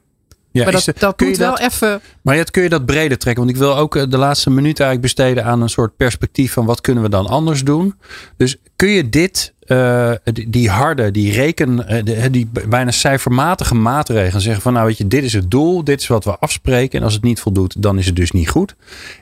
Ja, 0.50 0.62
maar 0.64 0.72
dat, 0.72 0.86
er- 0.86 0.94
dat 0.98 1.16
kun 1.16 1.26
je 1.26 1.32
moet 1.32 1.40
wel 1.40 1.58
even. 1.58 2.00
Maar 2.22 2.36
ja, 2.36 2.42
kun 2.42 2.62
je 2.62 2.68
dat 2.68 2.86
breder 2.86 3.18
trekken? 3.18 3.44
Want 3.44 3.54
ik 3.56 3.60
wil 3.62 3.76
ook 3.76 3.96
eh, 3.96 4.02
de 4.08 4.18
laatste 4.18 4.50
minuut 4.50 4.80
eigenlijk 4.80 5.00
besteden 5.00 5.44
aan 5.44 5.62
een 5.62 5.68
soort 5.68 5.96
perspectief 5.96 6.52
van 6.52 6.64
wat 6.66 6.80
kunnen 6.80 7.02
we 7.02 7.08
dan 7.08 7.26
anders 7.26 7.64
doen. 7.64 7.94
Dus 8.36 8.56
kun 8.76 8.88
je 8.88 9.08
dit, 9.08 9.54
eh, 9.68 10.12
die, 10.46 10.70
harde, 10.70 11.10
die 11.10 11.32
reken, 11.32 11.88
eh, 11.88 12.24
die 12.30 12.48
bijna 12.68 12.90
cijfermatige 12.90 13.74
maatregelen 13.74 14.42
zeggen 14.42 14.62
van 14.62 14.72
nou 14.72 14.86
weet 14.86 14.98
je, 14.98 15.06
dit 15.06 15.24
is 15.24 15.32
het 15.32 15.50
doel, 15.50 15.84
dit 15.84 16.00
is 16.00 16.06
wat 16.06 16.24
we 16.24 16.38
afspreken. 16.38 16.98
En 16.98 17.04
als 17.04 17.14
het 17.14 17.22
niet 17.22 17.40
voldoet, 17.40 17.82
dan 17.82 17.98
is 17.98 18.06
het 18.06 18.16
dus 18.16 18.30
niet 18.30 18.48
goed. 18.48 18.74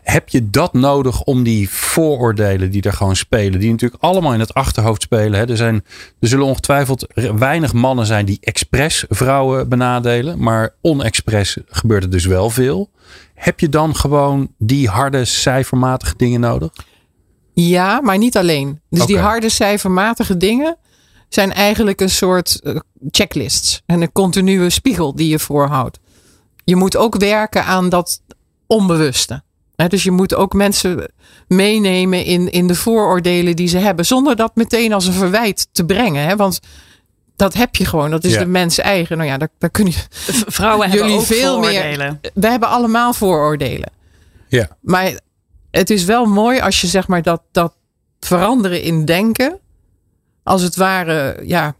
Heb 0.02 0.28
je 0.28 0.50
dat 0.50 0.72
nodig 0.72 1.22
om 1.22 1.42
die 1.42 1.70
vooroordelen 1.70 2.70
die 2.70 2.82
er 2.82 2.92
gewoon 2.92 3.16
spelen, 3.16 3.60
die 3.60 3.70
natuurlijk 3.70 4.02
allemaal 4.02 4.32
in 4.32 4.40
het 4.40 4.54
achterhoofd 4.54 5.02
spelen. 5.02 5.38
Hè? 5.38 5.48
Er, 5.48 5.56
zijn, 5.56 5.84
er 6.20 6.28
zullen 6.28 6.46
ongetwijfeld 6.46 7.06
weinig 7.38 7.72
mannen 7.72 8.06
zijn 8.06 8.26
die 8.26 8.38
expres 8.40 9.04
vrouwen 9.08 9.68
benadelen, 9.68 10.42
maar 10.42 10.74
onexpres 10.80 11.56
gebeurt 11.68 12.02
er 12.02 12.10
dus 12.10 12.26
wel 12.26 12.50
veel. 12.50 12.90
Heb 13.34 13.60
je 13.60 13.68
dan 13.68 13.96
gewoon 13.96 14.48
die 14.58 14.88
harde 14.88 15.24
cijfermatige 15.24 16.14
dingen 16.16 16.40
nodig? 16.40 16.70
Ja, 17.58 18.00
maar 18.00 18.18
niet 18.18 18.36
alleen. 18.36 18.80
Dus 18.90 19.06
die 19.06 19.18
harde 19.18 19.48
cijfermatige 19.48 20.36
dingen 20.36 20.76
zijn 21.28 21.52
eigenlijk 21.52 22.00
een 22.00 22.10
soort 22.10 22.60
eh, 22.62 22.76
checklists 23.10 23.82
en 23.86 24.00
een 24.02 24.12
continue 24.12 24.70
spiegel 24.70 25.14
die 25.14 25.28
je 25.28 25.38
voorhoudt. 25.38 25.98
Je 26.64 26.76
moet 26.76 26.96
ook 26.96 27.16
werken 27.16 27.64
aan 27.64 27.88
dat 27.88 28.20
onbewuste. 28.66 29.42
Hè, 29.76 29.86
dus 29.88 30.02
je 30.02 30.10
moet 30.10 30.34
ook 30.34 30.52
mensen 30.52 31.12
meenemen 31.48 32.24
in, 32.24 32.50
in 32.50 32.66
de 32.66 32.74
vooroordelen 32.74 33.56
die 33.56 33.68
ze 33.68 33.78
hebben, 33.78 34.06
zonder 34.06 34.36
dat 34.36 34.56
meteen 34.56 34.92
als 34.92 35.06
een 35.06 35.12
verwijt 35.12 35.68
te 35.72 35.84
brengen. 35.84 36.24
Hè? 36.26 36.36
Want 36.36 36.60
dat 37.36 37.54
heb 37.54 37.76
je 37.76 37.84
gewoon, 37.84 38.10
dat 38.10 38.24
is 38.24 38.32
Ja. 38.32 38.38
de 38.38 38.46
mens 38.46 38.78
eigen. 38.78 39.16
Nou 39.16 39.28
ja, 39.28 39.38
daar, 39.38 39.48
daar 39.58 39.70
kun 39.70 39.86
je. 39.86 40.04
Vrouwen 40.46 40.88
hebben 40.88 41.06
Jullie 41.06 41.20
ook 41.20 41.26
veel 41.26 41.58
meer- 41.58 41.70
vooroordelen. 41.70 42.20
We 42.34 42.46
hebben 42.48 42.68
allemaal 42.68 43.12
vooroordelen. 43.12 43.90
Ja. 44.48 44.68
Maar 44.80 45.12
het 45.76 45.90
is 45.90 46.04
wel 46.04 46.24
mooi 46.24 46.60
als 46.60 46.80
je 46.80 46.86
zeg 46.86 47.08
maar 47.08 47.22
dat, 47.22 47.42
dat 47.52 47.74
veranderen 48.20 48.82
in 48.82 49.04
denken, 49.04 49.58
als 50.42 50.62
het 50.62 50.76
ware, 50.76 51.40
ja, 51.44 51.74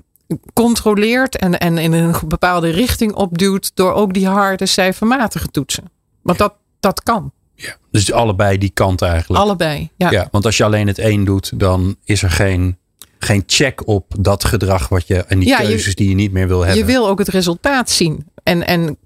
controleert 0.53 1.37
en, 1.37 1.59
en 1.59 1.79
in 1.79 1.93
een 1.93 2.15
bepaalde 2.29 2.71
richting 2.71 3.15
opduwt 3.15 3.71
door 3.75 3.93
ook 3.93 4.15
die 4.15 4.27
harde 4.29 4.67
cijfermatige 4.67 5.49
toetsen. 5.49 5.85
Want 6.23 6.39
dat, 6.39 6.55
dat 6.81 7.03
kan. 7.03 7.33
Ja. 7.55 7.77
Dus 7.91 8.13
allebei 8.13 8.59
die 8.59 8.71
kant 8.71 9.03
eigenlijk. 9.03 9.43
Allebei. 9.43 9.91
Ja. 9.97 10.11
Ja, 10.11 10.29
want 10.31 10.45
als 10.45 10.57
je 10.57 10.65
alleen 10.65 10.87
het 10.87 10.99
een 10.99 11.25
doet, 11.25 11.59
dan 11.59 11.97
is 12.05 12.23
er 12.23 12.31
geen, 12.31 12.79
geen 13.19 13.43
check 13.47 13.87
op 13.89 14.15
dat 14.21 14.45
gedrag 14.45 14.89
wat 14.89 15.07
je 15.07 15.17
en 15.25 15.39
die 15.39 15.49
Ja, 15.49 15.61
je- 15.61 15.67
keuzes 15.69 15.95
die 15.95 16.09
je 16.09 16.15
niet 16.15 16.33
meer 16.33 16.49
wil 16.49 16.61
hebben. 16.61 16.79
Je 16.79 16.85
wil 16.93 17.09
ook 17.09 17.19
het 17.19 17.29
resultaat 17.29 17.91
zien. 17.91 18.27
En, 18.43 18.67
en 18.67 18.97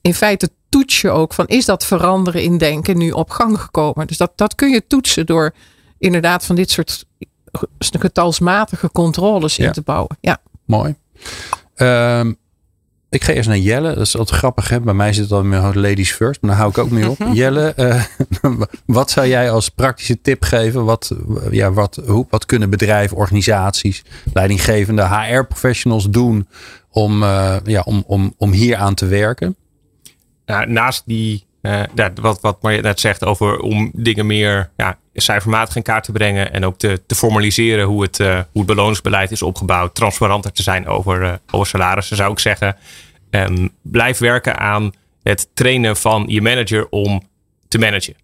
in 0.00 0.14
feite 0.14 0.50
toets 0.70 1.00
je 1.00 1.10
ook 1.10 1.34
van 1.34 1.46
is 1.46 1.64
dat 1.64 1.86
veranderen 1.86 2.42
in 2.42 2.58
denken 2.58 2.98
nu 2.98 3.10
op 3.10 3.30
gang 3.30 3.60
gekomen. 3.60 4.06
Dus 4.06 4.16
dat, 4.16 4.32
dat 4.34 4.54
kun 4.54 4.70
je 4.70 4.86
toetsen 4.86 5.26
door 5.26 5.54
inderdaad 5.98 6.44
van 6.44 6.56
dit 6.56 6.70
soort 6.70 7.04
getalsmatige 7.78 8.90
controles 8.92 9.58
in 9.58 9.72
te 9.72 9.82
bouwen. 9.82 10.16
Ja. 10.20 10.38
Mooi. 10.64 10.94
Ehm, 11.74 12.32
ik 13.10 13.24
ga 13.24 13.32
eerst 13.32 13.48
naar 13.48 13.58
Jelle. 13.58 13.94
Dat 13.94 14.06
is 14.06 14.16
altijd 14.16 14.38
grappig. 14.38 14.68
Hè? 14.68 14.80
Bij 14.80 14.94
mij 14.94 15.12
zit 15.12 15.22
het 15.22 15.32
al 15.32 15.46
hoofd 15.46 15.74
ladies 15.74 16.12
first. 16.12 16.40
Maar 16.40 16.50
daar 16.50 16.58
hou 16.58 16.70
ik 16.70 16.78
ook 16.78 16.90
mee 16.90 17.10
op. 17.10 17.18
Jelle, 17.32 17.72
eh, 17.74 18.04
wat 18.86 19.10
zou 19.10 19.26
jij 19.26 19.50
als 19.50 19.68
praktische 19.68 20.20
tip 20.20 20.42
geven? 20.42 20.84
Wat, 20.84 21.14
ja, 21.50 21.72
wat, 21.72 22.00
hoe, 22.06 22.26
wat 22.30 22.46
kunnen 22.46 22.70
bedrijven, 22.70 23.16
organisaties, 23.16 24.04
leidinggevende 24.32 25.06
HR-professionals 25.06 26.10
doen 26.10 26.48
om, 26.90 27.22
eh, 27.22 27.56
ja, 27.64 27.82
om, 27.84 28.04
om, 28.06 28.34
om 28.36 28.52
hier 28.52 28.76
aan 28.76 28.94
te 28.94 29.06
werken? 29.06 29.56
Ja, 30.50 30.64
naast 30.64 31.02
die, 31.06 31.44
eh, 31.62 31.82
wat, 32.14 32.40
wat 32.40 32.62
Mariette 32.62 32.88
net 32.88 33.00
zegt 33.00 33.24
over 33.24 33.58
om 33.58 33.90
dingen 33.94 34.26
meer 34.26 34.70
ja, 34.76 34.98
cijfermatig 35.14 35.76
in 35.76 35.82
kaart 35.82 36.04
te 36.04 36.12
brengen 36.12 36.52
en 36.52 36.64
ook 36.64 36.78
te, 36.78 37.02
te 37.06 37.14
formaliseren 37.14 37.84
hoe 37.84 38.02
het, 38.02 38.20
eh, 38.20 38.32
hoe 38.34 38.62
het 38.62 38.66
beloningsbeleid 38.66 39.30
is 39.30 39.42
opgebouwd, 39.42 39.94
transparanter 39.94 40.52
te 40.52 40.62
zijn 40.62 40.86
over, 40.86 41.22
eh, 41.22 41.32
over 41.50 41.66
salarissen, 41.66 42.16
zou 42.16 42.32
ik 42.32 42.38
zeggen. 42.38 42.76
Ehm, 43.30 43.68
blijf 43.82 44.18
werken 44.18 44.58
aan 44.58 44.92
het 45.22 45.48
trainen 45.54 45.96
van 45.96 46.24
je 46.26 46.42
manager 46.42 46.88
om 46.88 47.22
te 47.68 47.78
managen. 47.78 48.14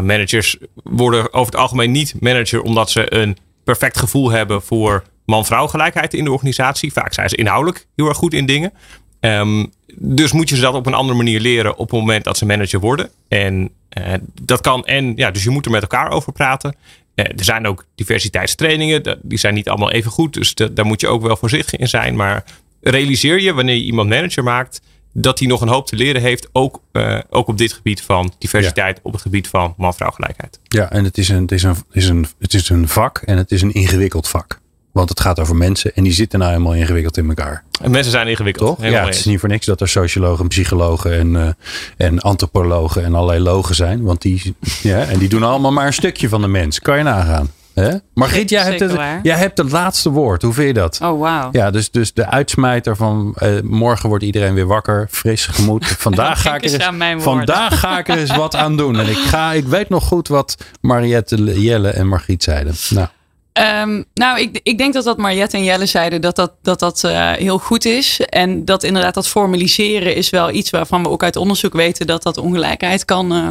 Managers 0.00 0.56
worden 0.74 1.32
over 1.32 1.52
het 1.52 1.60
algemeen 1.60 1.90
niet 1.90 2.14
manager 2.20 2.62
omdat 2.62 2.90
ze 2.90 3.14
een 3.14 3.36
perfect 3.64 3.98
gevoel 3.98 4.30
hebben 4.30 4.62
voor 4.62 5.02
man-vrouw 5.24 5.66
gelijkheid 5.66 6.14
in 6.14 6.24
de 6.24 6.30
organisatie. 6.30 6.92
Vaak 6.92 7.14
zijn 7.14 7.28
ze 7.28 7.36
inhoudelijk 7.36 7.86
heel 7.96 8.08
erg 8.08 8.16
goed 8.16 8.34
in 8.34 8.46
dingen. 8.46 8.72
Ehm, 9.20 9.64
dus 9.94 10.32
moet 10.32 10.48
je 10.48 10.54
ze 10.54 10.60
dat 10.60 10.74
op 10.74 10.86
een 10.86 10.94
andere 10.94 11.16
manier 11.16 11.40
leren 11.40 11.76
op 11.76 11.90
het 11.90 11.98
moment 12.00 12.24
dat 12.24 12.38
ze 12.38 12.46
manager 12.46 12.80
worden. 12.80 13.10
En 13.28 13.70
eh, 13.88 14.14
dat 14.42 14.60
kan 14.60 14.84
en 14.84 15.12
ja, 15.16 15.30
dus 15.30 15.44
je 15.44 15.50
moet 15.50 15.64
er 15.64 15.70
met 15.70 15.82
elkaar 15.82 16.10
over 16.10 16.32
praten. 16.32 16.74
Eh, 17.14 17.24
er 17.24 17.44
zijn 17.44 17.66
ook 17.66 17.84
diversiteitstrainingen, 17.94 19.18
die 19.22 19.38
zijn 19.38 19.54
niet 19.54 19.68
allemaal 19.68 19.90
even 19.90 20.10
goed. 20.10 20.32
Dus 20.34 20.54
da- 20.54 20.66
daar 20.68 20.86
moet 20.86 21.00
je 21.00 21.08
ook 21.08 21.22
wel 21.22 21.36
voorzichtig 21.36 21.80
in 21.80 21.88
zijn. 21.88 22.16
Maar 22.16 22.44
realiseer 22.80 23.40
je 23.40 23.52
wanneer 23.52 23.74
je 23.74 23.82
iemand 23.84 24.08
manager 24.08 24.42
maakt, 24.42 24.80
dat 25.12 25.38
hij 25.38 25.48
nog 25.48 25.60
een 25.60 25.68
hoop 25.68 25.86
te 25.86 25.96
leren 25.96 26.22
heeft. 26.22 26.48
Ook, 26.52 26.80
eh, 26.92 27.18
ook 27.30 27.48
op 27.48 27.58
dit 27.58 27.72
gebied 27.72 28.02
van 28.02 28.32
diversiteit, 28.38 29.00
op 29.02 29.12
het 29.12 29.22
gebied 29.22 29.48
van 29.48 29.74
man-vrouw 29.76 30.10
gelijkheid. 30.10 30.60
Ja, 30.62 30.90
en 30.90 31.04
het 31.04 31.18
is, 31.18 31.28
een, 31.28 31.42
het, 31.42 31.52
is 31.52 31.62
een, 31.62 31.70
het, 31.70 31.84
is 31.92 32.08
een, 32.08 32.26
het 32.38 32.54
is 32.54 32.68
een 32.68 32.88
vak 32.88 33.18
en 33.24 33.36
het 33.36 33.50
is 33.50 33.62
een 33.62 33.72
ingewikkeld 33.72 34.28
vak. 34.28 34.59
Want 34.92 35.08
het 35.08 35.20
gaat 35.20 35.40
over 35.40 35.56
mensen 35.56 35.94
en 35.94 36.02
die 36.02 36.12
zitten 36.12 36.38
nou 36.38 36.50
helemaal 36.50 36.74
ingewikkeld 36.74 37.16
in 37.16 37.28
elkaar. 37.28 37.64
En 37.82 37.90
mensen 37.90 38.12
zijn 38.12 38.28
ingewikkeld. 38.28 38.68
Toch? 38.68 38.76
helemaal 38.78 39.00
Ja, 39.00 39.06
het 39.06 39.18
is 39.18 39.24
niet 39.24 39.40
voor 39.40 39.48
niks 39.48 39.66
dat 39.66 39.80
er 39.80 39.88
sociologen, 39.88 40.48
psychologen 40.48 41.12
en, 41.18 41.36
eh, 41.36 42.06
en 42.06 42.20
antropologen 42.20 43.04
en 43.04 43.14
allerlei 43.14 43.40
logen 43.40 43.74
zijn. 43.74 44.02
Want 44.02 44.22
die, 44.22 44.54
ja, 44.82 45.04
en 45.04 45.18
die 45.18 45.28
doen 45.28 45.42
allemaal 45.42 45.72
maar 45.72 45.86
een 45.86 45.92
stukje 45.92 46.28
van 46.28 46.40
de 46.40 46.48
mens. 46.48 46.80
Kan 46.80 46.96
je 46.96 47.02
nagaan. 47.02 47.50
Hè? 47.74 47.96
Margriet, 48.14 48.50
jij 48.50 48.62
hebt, 48.62 48.80
het, 48.80 48.98
jij 49.22 49.36
hebt 49.36 49.58
het 49.58 49.70
laatste 49.70 50.10
woord. 50.10 50.42
Hoe 50.42 50.52
vind 50.52 50.66
je 50.66 50.74
dat? 50.74 50.98
Oh, 51.02 51.20
wauw. 51.20 51.48
Ja, 51.52 51.70
dus, 51.70 51.90
dus 51.90 52.12
de 52.12 52.26
uitsmijter 52.26 52.96
van 52.96 53.34
eh, 53.38 53.60
morgen 53.62 54.08
wordt 54.08 54.24
iedereen 54.24 54.54
weer 54.54 54.66
wakker, 54.66 55.08
fris, 55.10 55.46
gemoed. 55.46 55.86
Vandaag 55.98 56.42
ga, 56.42 56.54
ik 56.54 56.64
er 56.64 56.72
eens 56.72 57.22
vandaag 57.22 57.80
ga 57.80 57.98
ik 57.98 58.08
er 58.08 58.18
eens 58.18 58.36
wat 58.36 58.54
aan 58.54 58.76
doen. 58.76 58.98
En 58.98 59.08
ik, 59.08 59.16
ga, 59.16 59.52
ik 59.52 59.64
weet 59.64 59.88
nog 59.88 60.04
goed 60.04 60.28
wat 60.28 60.56
Mariette, 60.80 61.60
Jelle 61.60 61.88
en 61.88 62.08
Margriet 62.08 62.42
zeiden. 62.42 62.74
Nou, 62.90 63.08
Ehm, 63.52 64.02
nou, 64.14 64.40
ik, 64.40 64.60
ik 64.62 64.78
denk 64.78 64.92
dat 64.92 65.04
dat 65.04 65.16
Mariette 65.18 65.56
en 65.56 65.64
Jelle 65.64 65.86
zeiden 65.86 66.20
dat 66.20 66.36
dat, 66.36 66.52
dat, 66.62 66.78
dat 66.78 67.04
eh, 67.04 67.32
heel 67.32 67.58
goed 67.58 67.84
is. 67.84 68.20
En 68.20 68.64
dat 68.64 68.82
inderdaad 68.82 69.14
dat 69.14 69.28
formaliseren 69.28 70.14
is 70.14 70.30
wel 70.30 70.50
iets 70.50 70.70
waarvan 70.70 71.02
we 71.02 71.08
ook 71.08 71.22
uit 71.22 71.36
onderzoek 71.36 71.72
weten 71.72 72.06
dat 72.06 72.22
dat 72.22 72.38
ongelijkheid 72.38 73.04
kan 73.04 73.32
eh, 73.32 73.50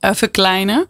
eh, 0.00 0.16
verkleinen. 0.16 0.86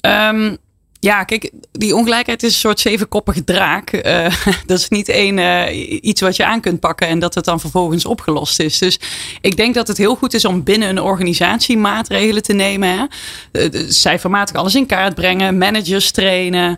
Ehm, 0.00 0.56
ja, 1.04 1.24
kijk, 1.24 1.50
die 1.72 1.94
ongelijkheid 1.94 2.42
is 2.42 2.52
een 2.52 2.58
soort 2.58 2.80
zevenkoppige 2.80 3.44
draak. 3.44 3.90
Eh, 3.90 4.34
dat 4.66 4.78
is 4.78 4.88
niet 4.88 5.08
één 5.08 5.38
eh, 5.38 6.02
iets 6.02 6.20
wat 6.20 6.36
je 6.36 6.44
aan 6.44 6.60
kunt 6.60 6.80
pakken 6.80 7.06
en 7.06 7.18
dat 7.18 7.34
het 7.34 7.44
dan 7.44 7.60
vervolgens 7.60 8.04
opgelost 8.04 8.60
is. 8.60 8.78
Dus 8.78 9.00
ik 9.40 9.56
denk 9.56 9.74
dat 9.74 9.88
het 9.88 9.96
heel 9.96 10.14
goed 10.14 10.34
is 10.34 10.44
om 10.44 10.62
binnen 10.62 10.88
een 10.88 11.00
organisatie 11.00 11.76
maatregelen 11.76 12.42
te 12.42 12.52
nemen. 12.52 12.88
Hè? 12.88 13.04
Eh, 13.52 13.84
cijfermatig 13.88 14.56
alles 14.56 14.74
in 14.74 14.86
kaart 14.86 15.14
brengen, 15.14 15.58
managers 15.58 16.10
trainen. 16.10 16.76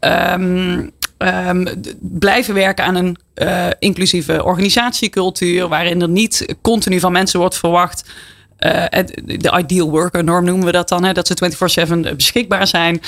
ehm, 0.00 0.88
ehm, 1.18 1.66
blijven 2.00 2.54
werken 2.54 2.84
aan 2.84 2.94
een 2.94 3.18
inclusieve 3.78 4.44
organisatiecultuur. 4.44 5.68
Waarin 5.68 6.02
er 6.02 6.08
niet 6.08 6.56
continu 6.62 7.00
van 7.00 7.12
mensen 7.12 7.40
wordt 7.40 7.56
verwacht. 7.58 8.04
Eh, 8.56 8.84
de 9.24 9.58
ideal 9.58 9.90
worker 9.90 10.24
norm 10.24 10.44
noemen 10.44 10.66
we 10.66 10.72
dat 10.72 10.88
dan. 10.88 11.04
Hè, 11.04 11.12
dat 11.12 11.26
ze 11.26 11.34
24/7 11.34 12.16
beschikbaar 12.16 12.66
zijn. 12.66 13.00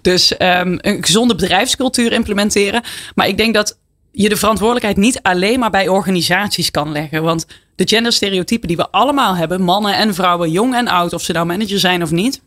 Dus 0.00 0.36
ehm, 0.36 0.78
een 0.80 1.04
gezonde 1.04 1.34
bedrijfscultuur 1.34 2.12
implementeren. 2.12 2.82
Maar 3.14 3.28
ik 3.28 3.36
denk 3.36 3.54
dat 3.54 3.78
je 4.12 4.28
de 4.28 4.36
verantwoordelijkheid 4.36 4.96
niet 4.96 5.22
alleen 5.22 5.58
maar 5.58 5.70
bij 5.70 5.88
organisaties 5.88 6.70
kan 6.70 6.92
leggen. 6.92 7.22
Want 7.22 7.46
de 7.74 7.88
genderstereotypen 7.88 8.68
die 8.68 8.76
we 8.76 8.90
allemaal 8.90 9.36
hebben, 9.36 9.62
mannen 9.62 9.96
en 9.96 10.14
vrouwen, 10.14 10.50
jong 10.50 10.74
en 10.74 10.88
oud, 10.88 11.12
of 11.12 11.22
ze 11.22 11.32
nou 11.32 11.46
manager 11.46 11.78
zijn 11.78 12.02
of 12.02 12.10
niet, 12.10 12.42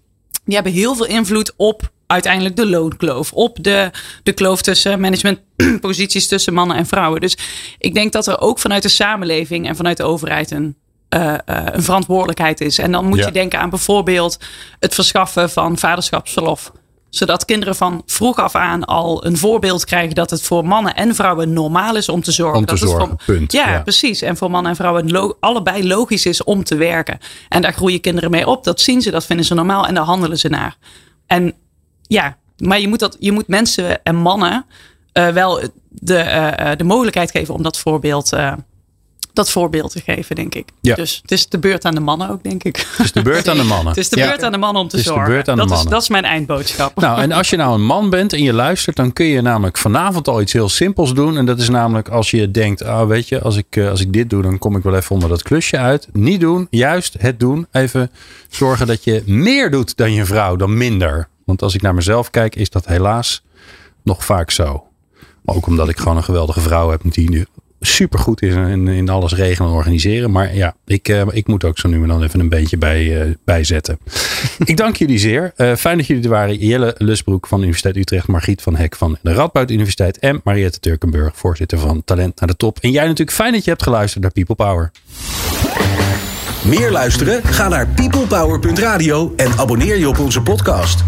die 0.46 0.56
hebben 0.56 0.74
heel 0.74 0.96
veel 0.96 1.06
invloed 1.06 1.54
op 1.56 1.92
uiteindelijk 2.08 2.56
de 2.56 2.66
loonkloof. 2.66 3.34
Op 3.34 3.58
de, 3.62 3.92
de 4.24 4.34
kloof 4.34 4.62
tussen 4.62 5.00
managementposities 5.00 6.28
tussen 6.28 6.54
mannen 6.54 6.78
en 6.78 6.86
vrouwen. 6.86 7.22
Dus 7.22 7.38
ik 7.78 7.94
denk 7.94 8.12
dat 8.12 8.28
er 8.28 8.40
ook 8.40 8.60
vanuit 8.60 8.84
de 8.84 8.90
samenleving 8.90 9.68
en 9.68 9.76
vanuit 9.76 9.98
de 9.98 10.04
overheid 10.04 10.52
een, 10.52 10.76
eh, 11.10 11.34
eh, 11.34 11.40
een 11.46 11.84
verantwoordelijkheid 11.84 12.62
is. 12.62 12.78
En 12.78 12.92
dan 12.92 13.06
moet 13.06 13.18
Ja. 13.20 13.26
je 13.26 13.32
denken 13.32 13.60
aan 13.60 13.70
bijvoorbeeld 13.70 14.38
het 14.80 14.94
verschaffen 14.94 15.50
van 15.50 15.78
vaderschapsverlof 15.78 16.72
Zodat 17.10 17.46
kinderen 17.46 17.76
van 17.76 18.04
vroeg 18.06 18.38
af 18.38 18.56
aan 18.56 18.86
al 18.86 19.26
een 19.26 19.38
voorbeeld 19.38 19.86
krijgen 19.86 20.16
dat 20.16 20.30
het 20.30 20.42
voor 20.42 20.66
mannen 20.66 20.96
en 20.96 21.16
vrouwen 21.16 21.54
normaal 21.54 21.96
is 21.96 22.10
om 22.10 22.22
te 22.22 22.32
zorgen. 22.32 22.60
Om 22.60 22.66
te 22.66 22.72
dat 22.76 22.90
zorgen, 22.90 23.10
het 23.10 23.22
voor, 23.26 23.36
punt. 23.36 23.52
Ja, 23.52 23.70
Ja. 23.70 23.82
precies. 23.82 24.22
En 24.22 24.38
voor 24.38 24.52
mannen 24.52 24.72
en 24.72 24.78
vrouwen 24.78 25.12
lo- 25.12 25.38
allebei 25.40 25.88
logisch 25.88 26.26
is 26.26 26.44
om 26.44 26.64
te 26.64 26.76
werken. 26.76 27.18
En 27.50 27.62
daar 27.62 27.74
groeien 27.74 28.02
kinderen 28.02 28.32
mee 28.32 28.48
op. 28.48 28.64
Dat 28.64 28.82
zien 28.82 29.02
ze, 29.02 29.12
dat 29.12 29.26
vinden 29.26 29.46
ze 29.46 29.54
normaal 29.54 29.88
en 29.88 29.94
daar 29.94 30.04
handelen 30.04 30.38
ze 30.40 30.50
naar. 30.50 30.76
En 31.28 31.54
ja, 32.02 32.38
maar 32.58 32.80
je 32.80 32.88
moet, 32.88 33.00
dat, 33.00 33.18
je 33.20 33.32
moet 33.32 33.48
mensen 33.48 34.04
en 34.04 34.16
mannen 34.16 34.66
eh, 35.12 35.28
wel 35.28 35.62
de, 35.90 36.18
eh, 36.18 36.78
de 36.78 36.84
mogelijkheid 36.84 37.32
geven 37.32 37.54
om 37.54 37.64
dat 37.64 37.78
voorbeeld, 37.78 38.34
eh, 38.34 38.54
dat 39.34 39.50
voorbeeld 39.52 39.92
te 39.92 40.02
geven, 40.02 40.36
denk 40.36 40.56
ik. 40.56 40.68
Ja. 40.82 40.96
Dus 40.96 41.20
het 41.22 41.32
is 41.32 41.48
de 41.48 41.60
beurt 41.60 41.86
aan 41.86 41.94
de 41.96 42.00
mannen 42.00 42.30
ook, 42.30 42.44
denk 42.44 42.64
ik. 42.64 42.78
Het 42.78 43.06
is 43.06 43.12
de 43.12 43.22
beurt 43.22 43.48
aan 43.48 43.58
de 43.58 43.64
mannen. 43.64 43.88
Het 43.94 43.98
is 43.98 44.10
de 44.10 44.18
Ja. 44.18 44.28
beurt 44.28 44.44
aan 44.44 44.52
de 44.52 44.58
mannen 44.58 44.82
om 44.82 44.88
te 44.88 45.00
zorgen. 45.02 45.46
dat, 45.58 45.72
is, 45.72 45.84
dat 45.84 46.02
is 46.02 46.10
mijn 46.10 46.24
eindboodschap. 46.24 47.00
Nou, 47.00 47.22
en 47.22 47.32
als 47.32 47.50
je 47.50 47.56
nou 47.56 47.74
een 47.74 47.86
man 47.86 48.10
bent 48.10 48.34
en 48.34 48.44
je 48.44 48.54
luistert, 48.54 48.96
dan 48.96 49.14
kun 49.14 49.26
je 49.26 49.42
namelijk 49.42 49.78
vanavond 49.78 50.28
al 50.28 50.42
iets 50.42 50.54
heel 50.54 50.70
simpels 50.70 51.14
doen. 51.14 51.38
En 51.38 51.46
dat 51.46 51.60
is 51.60 51.70
namelijk 51.70 52.10
als 52.10 52.32
je 52.32 52.52
denkt, 52.52 52.84
ah, 52.84 53.08
weet 53.08 53.28
je, 53.28 53.42
als 53.42 53.56
ik, 53.58 53.76
eh, 53.76 53.90
als 53.90 54.02
ik 54.02 54.14
dit 54.14 54.30
doe, 54.30 54.42
dan 54.42 54.58
kom 54.58 54.76
ik 54.76 54.84
wel 54.84 54.96
even 54.96 55.12
onder 55.12 55.30
dat 55.30 55.44
klusje 55.44 55.78
uit. 55.78 56.08
Niet 56.14 56.40
doen, 56.40 56.68
juist 56.70 57.16
het 57.18 57.40
doen. 57.40 57.68
Even 57.72 58.12
zorgen 58.50 58.88
dat 58.88 59.04
je 59.04 59.24
meer 59.26 59.72
doet 59.72 59.98
dan 59.98 60.14
je 60.14 60.26
vrouw, 60.26 60.56
dan 60.56 60.78
minder. 60.78 61.28
Want 61.46 61.62
als 61.62 61.76
ik 61.76 61.82
naar 61.82 61.94
mezelf 61.96 62.30
kijk, 62.30 62.56
is 62.56 62.70
dat 62.70 62.86
helaas 62.86 63.42
nog 64.04 64.26
vaak 64.26 64.52
zo. 64.52 64.84
Ook 65.46 65.68
omdat 65.68 65.90
ik 65.90 65.98
gewoon 66.00 66.18
een 66.18 66.24
geweldige 66.24 66.60
vrouw 66.60 66.90
heb 66.90 67.02
die 67.04 67.30
nu 67.30 67.46
super 67.80 68.20
goed 68.20 68.42
is 68.42 68.54
in, 68.54 68.88
in 68.88 69.10
alles 69.10 69.34
regelen 69.34 69.70
en 69.70 69.76
organiseren. 69.76 70.32
Maar 70.32 70.56
ja, 70.56 70.76
ik, 70.86 71.08
eh, 71.08 71.22
ik 71.32 71.48
moet 71.48 71.64
ook 71.64 71.78
zo 71.78 71.88
nu 71.88 72.02
en 72.02 72.08
dan 72.08 72.24
even 72.24 72.40
een 72.40 72.50
beentje 72.50 72.78
bij, 72.78 73.22
eh, 73.22 73.34
bijzetten. 73.46 74.00
ik 74.66 74.78
dank 74.78 74.96
jullie 74.96 75.18
zeer. 75.18 75.52
Eh, 75.56 75.76
fijn 75.76 75.98
dat 75.98 76.08
jullie 76.08 76.24
er 76.24 76.30
waren. 76.30 76.58
Jelle 76.58 76.96
Lusbroek 76.98 77.48
van 77.48 77.58
de 77.58 77.64
Universiteit 77.64 77.98
Utrecht. 77.98 78.28
Margriet 78.28 78.62
van 78.62 78.76
Hek 78.76 78.96
van 78.96 79.18
de 79.22 79.34
Radboud 79.34 79.72
Universiteit. 79.72 80.20
En 80.20 80.42
Mariette 80.44 80.80
Turkenburg, 80.80 81.36
voorzitter 81.36 81.80
van 81.80 82.04
Talent 82.06 82.40
naar 82.40 82.50
de 82.50 82.56
Top. 82.56 82.78
En 82.80 82.92
jij 82.92 83.04
natuurlijk 83.04 83.38
fijn 83.38 83.54
dat 83.54 83.64
je 83.64 83.70
hebt 83.70 83.84
geluisterd 83.84 84.24
naar 84.24 84.32
People 84.32 84.56
Power. 84.56 84.92
Meer 86.66 86.92
luisteren? 86.92 87.44
Ga 87.44 87.68
naar 87.68 87.88
peoplepower.radio 87.88 89.34
en 89.36 89.58
abonneer 89.58 89.98
je 89.98 90.10
op 90.10 90.20
onze 90.20 90.42
podcast. 90.42 91.04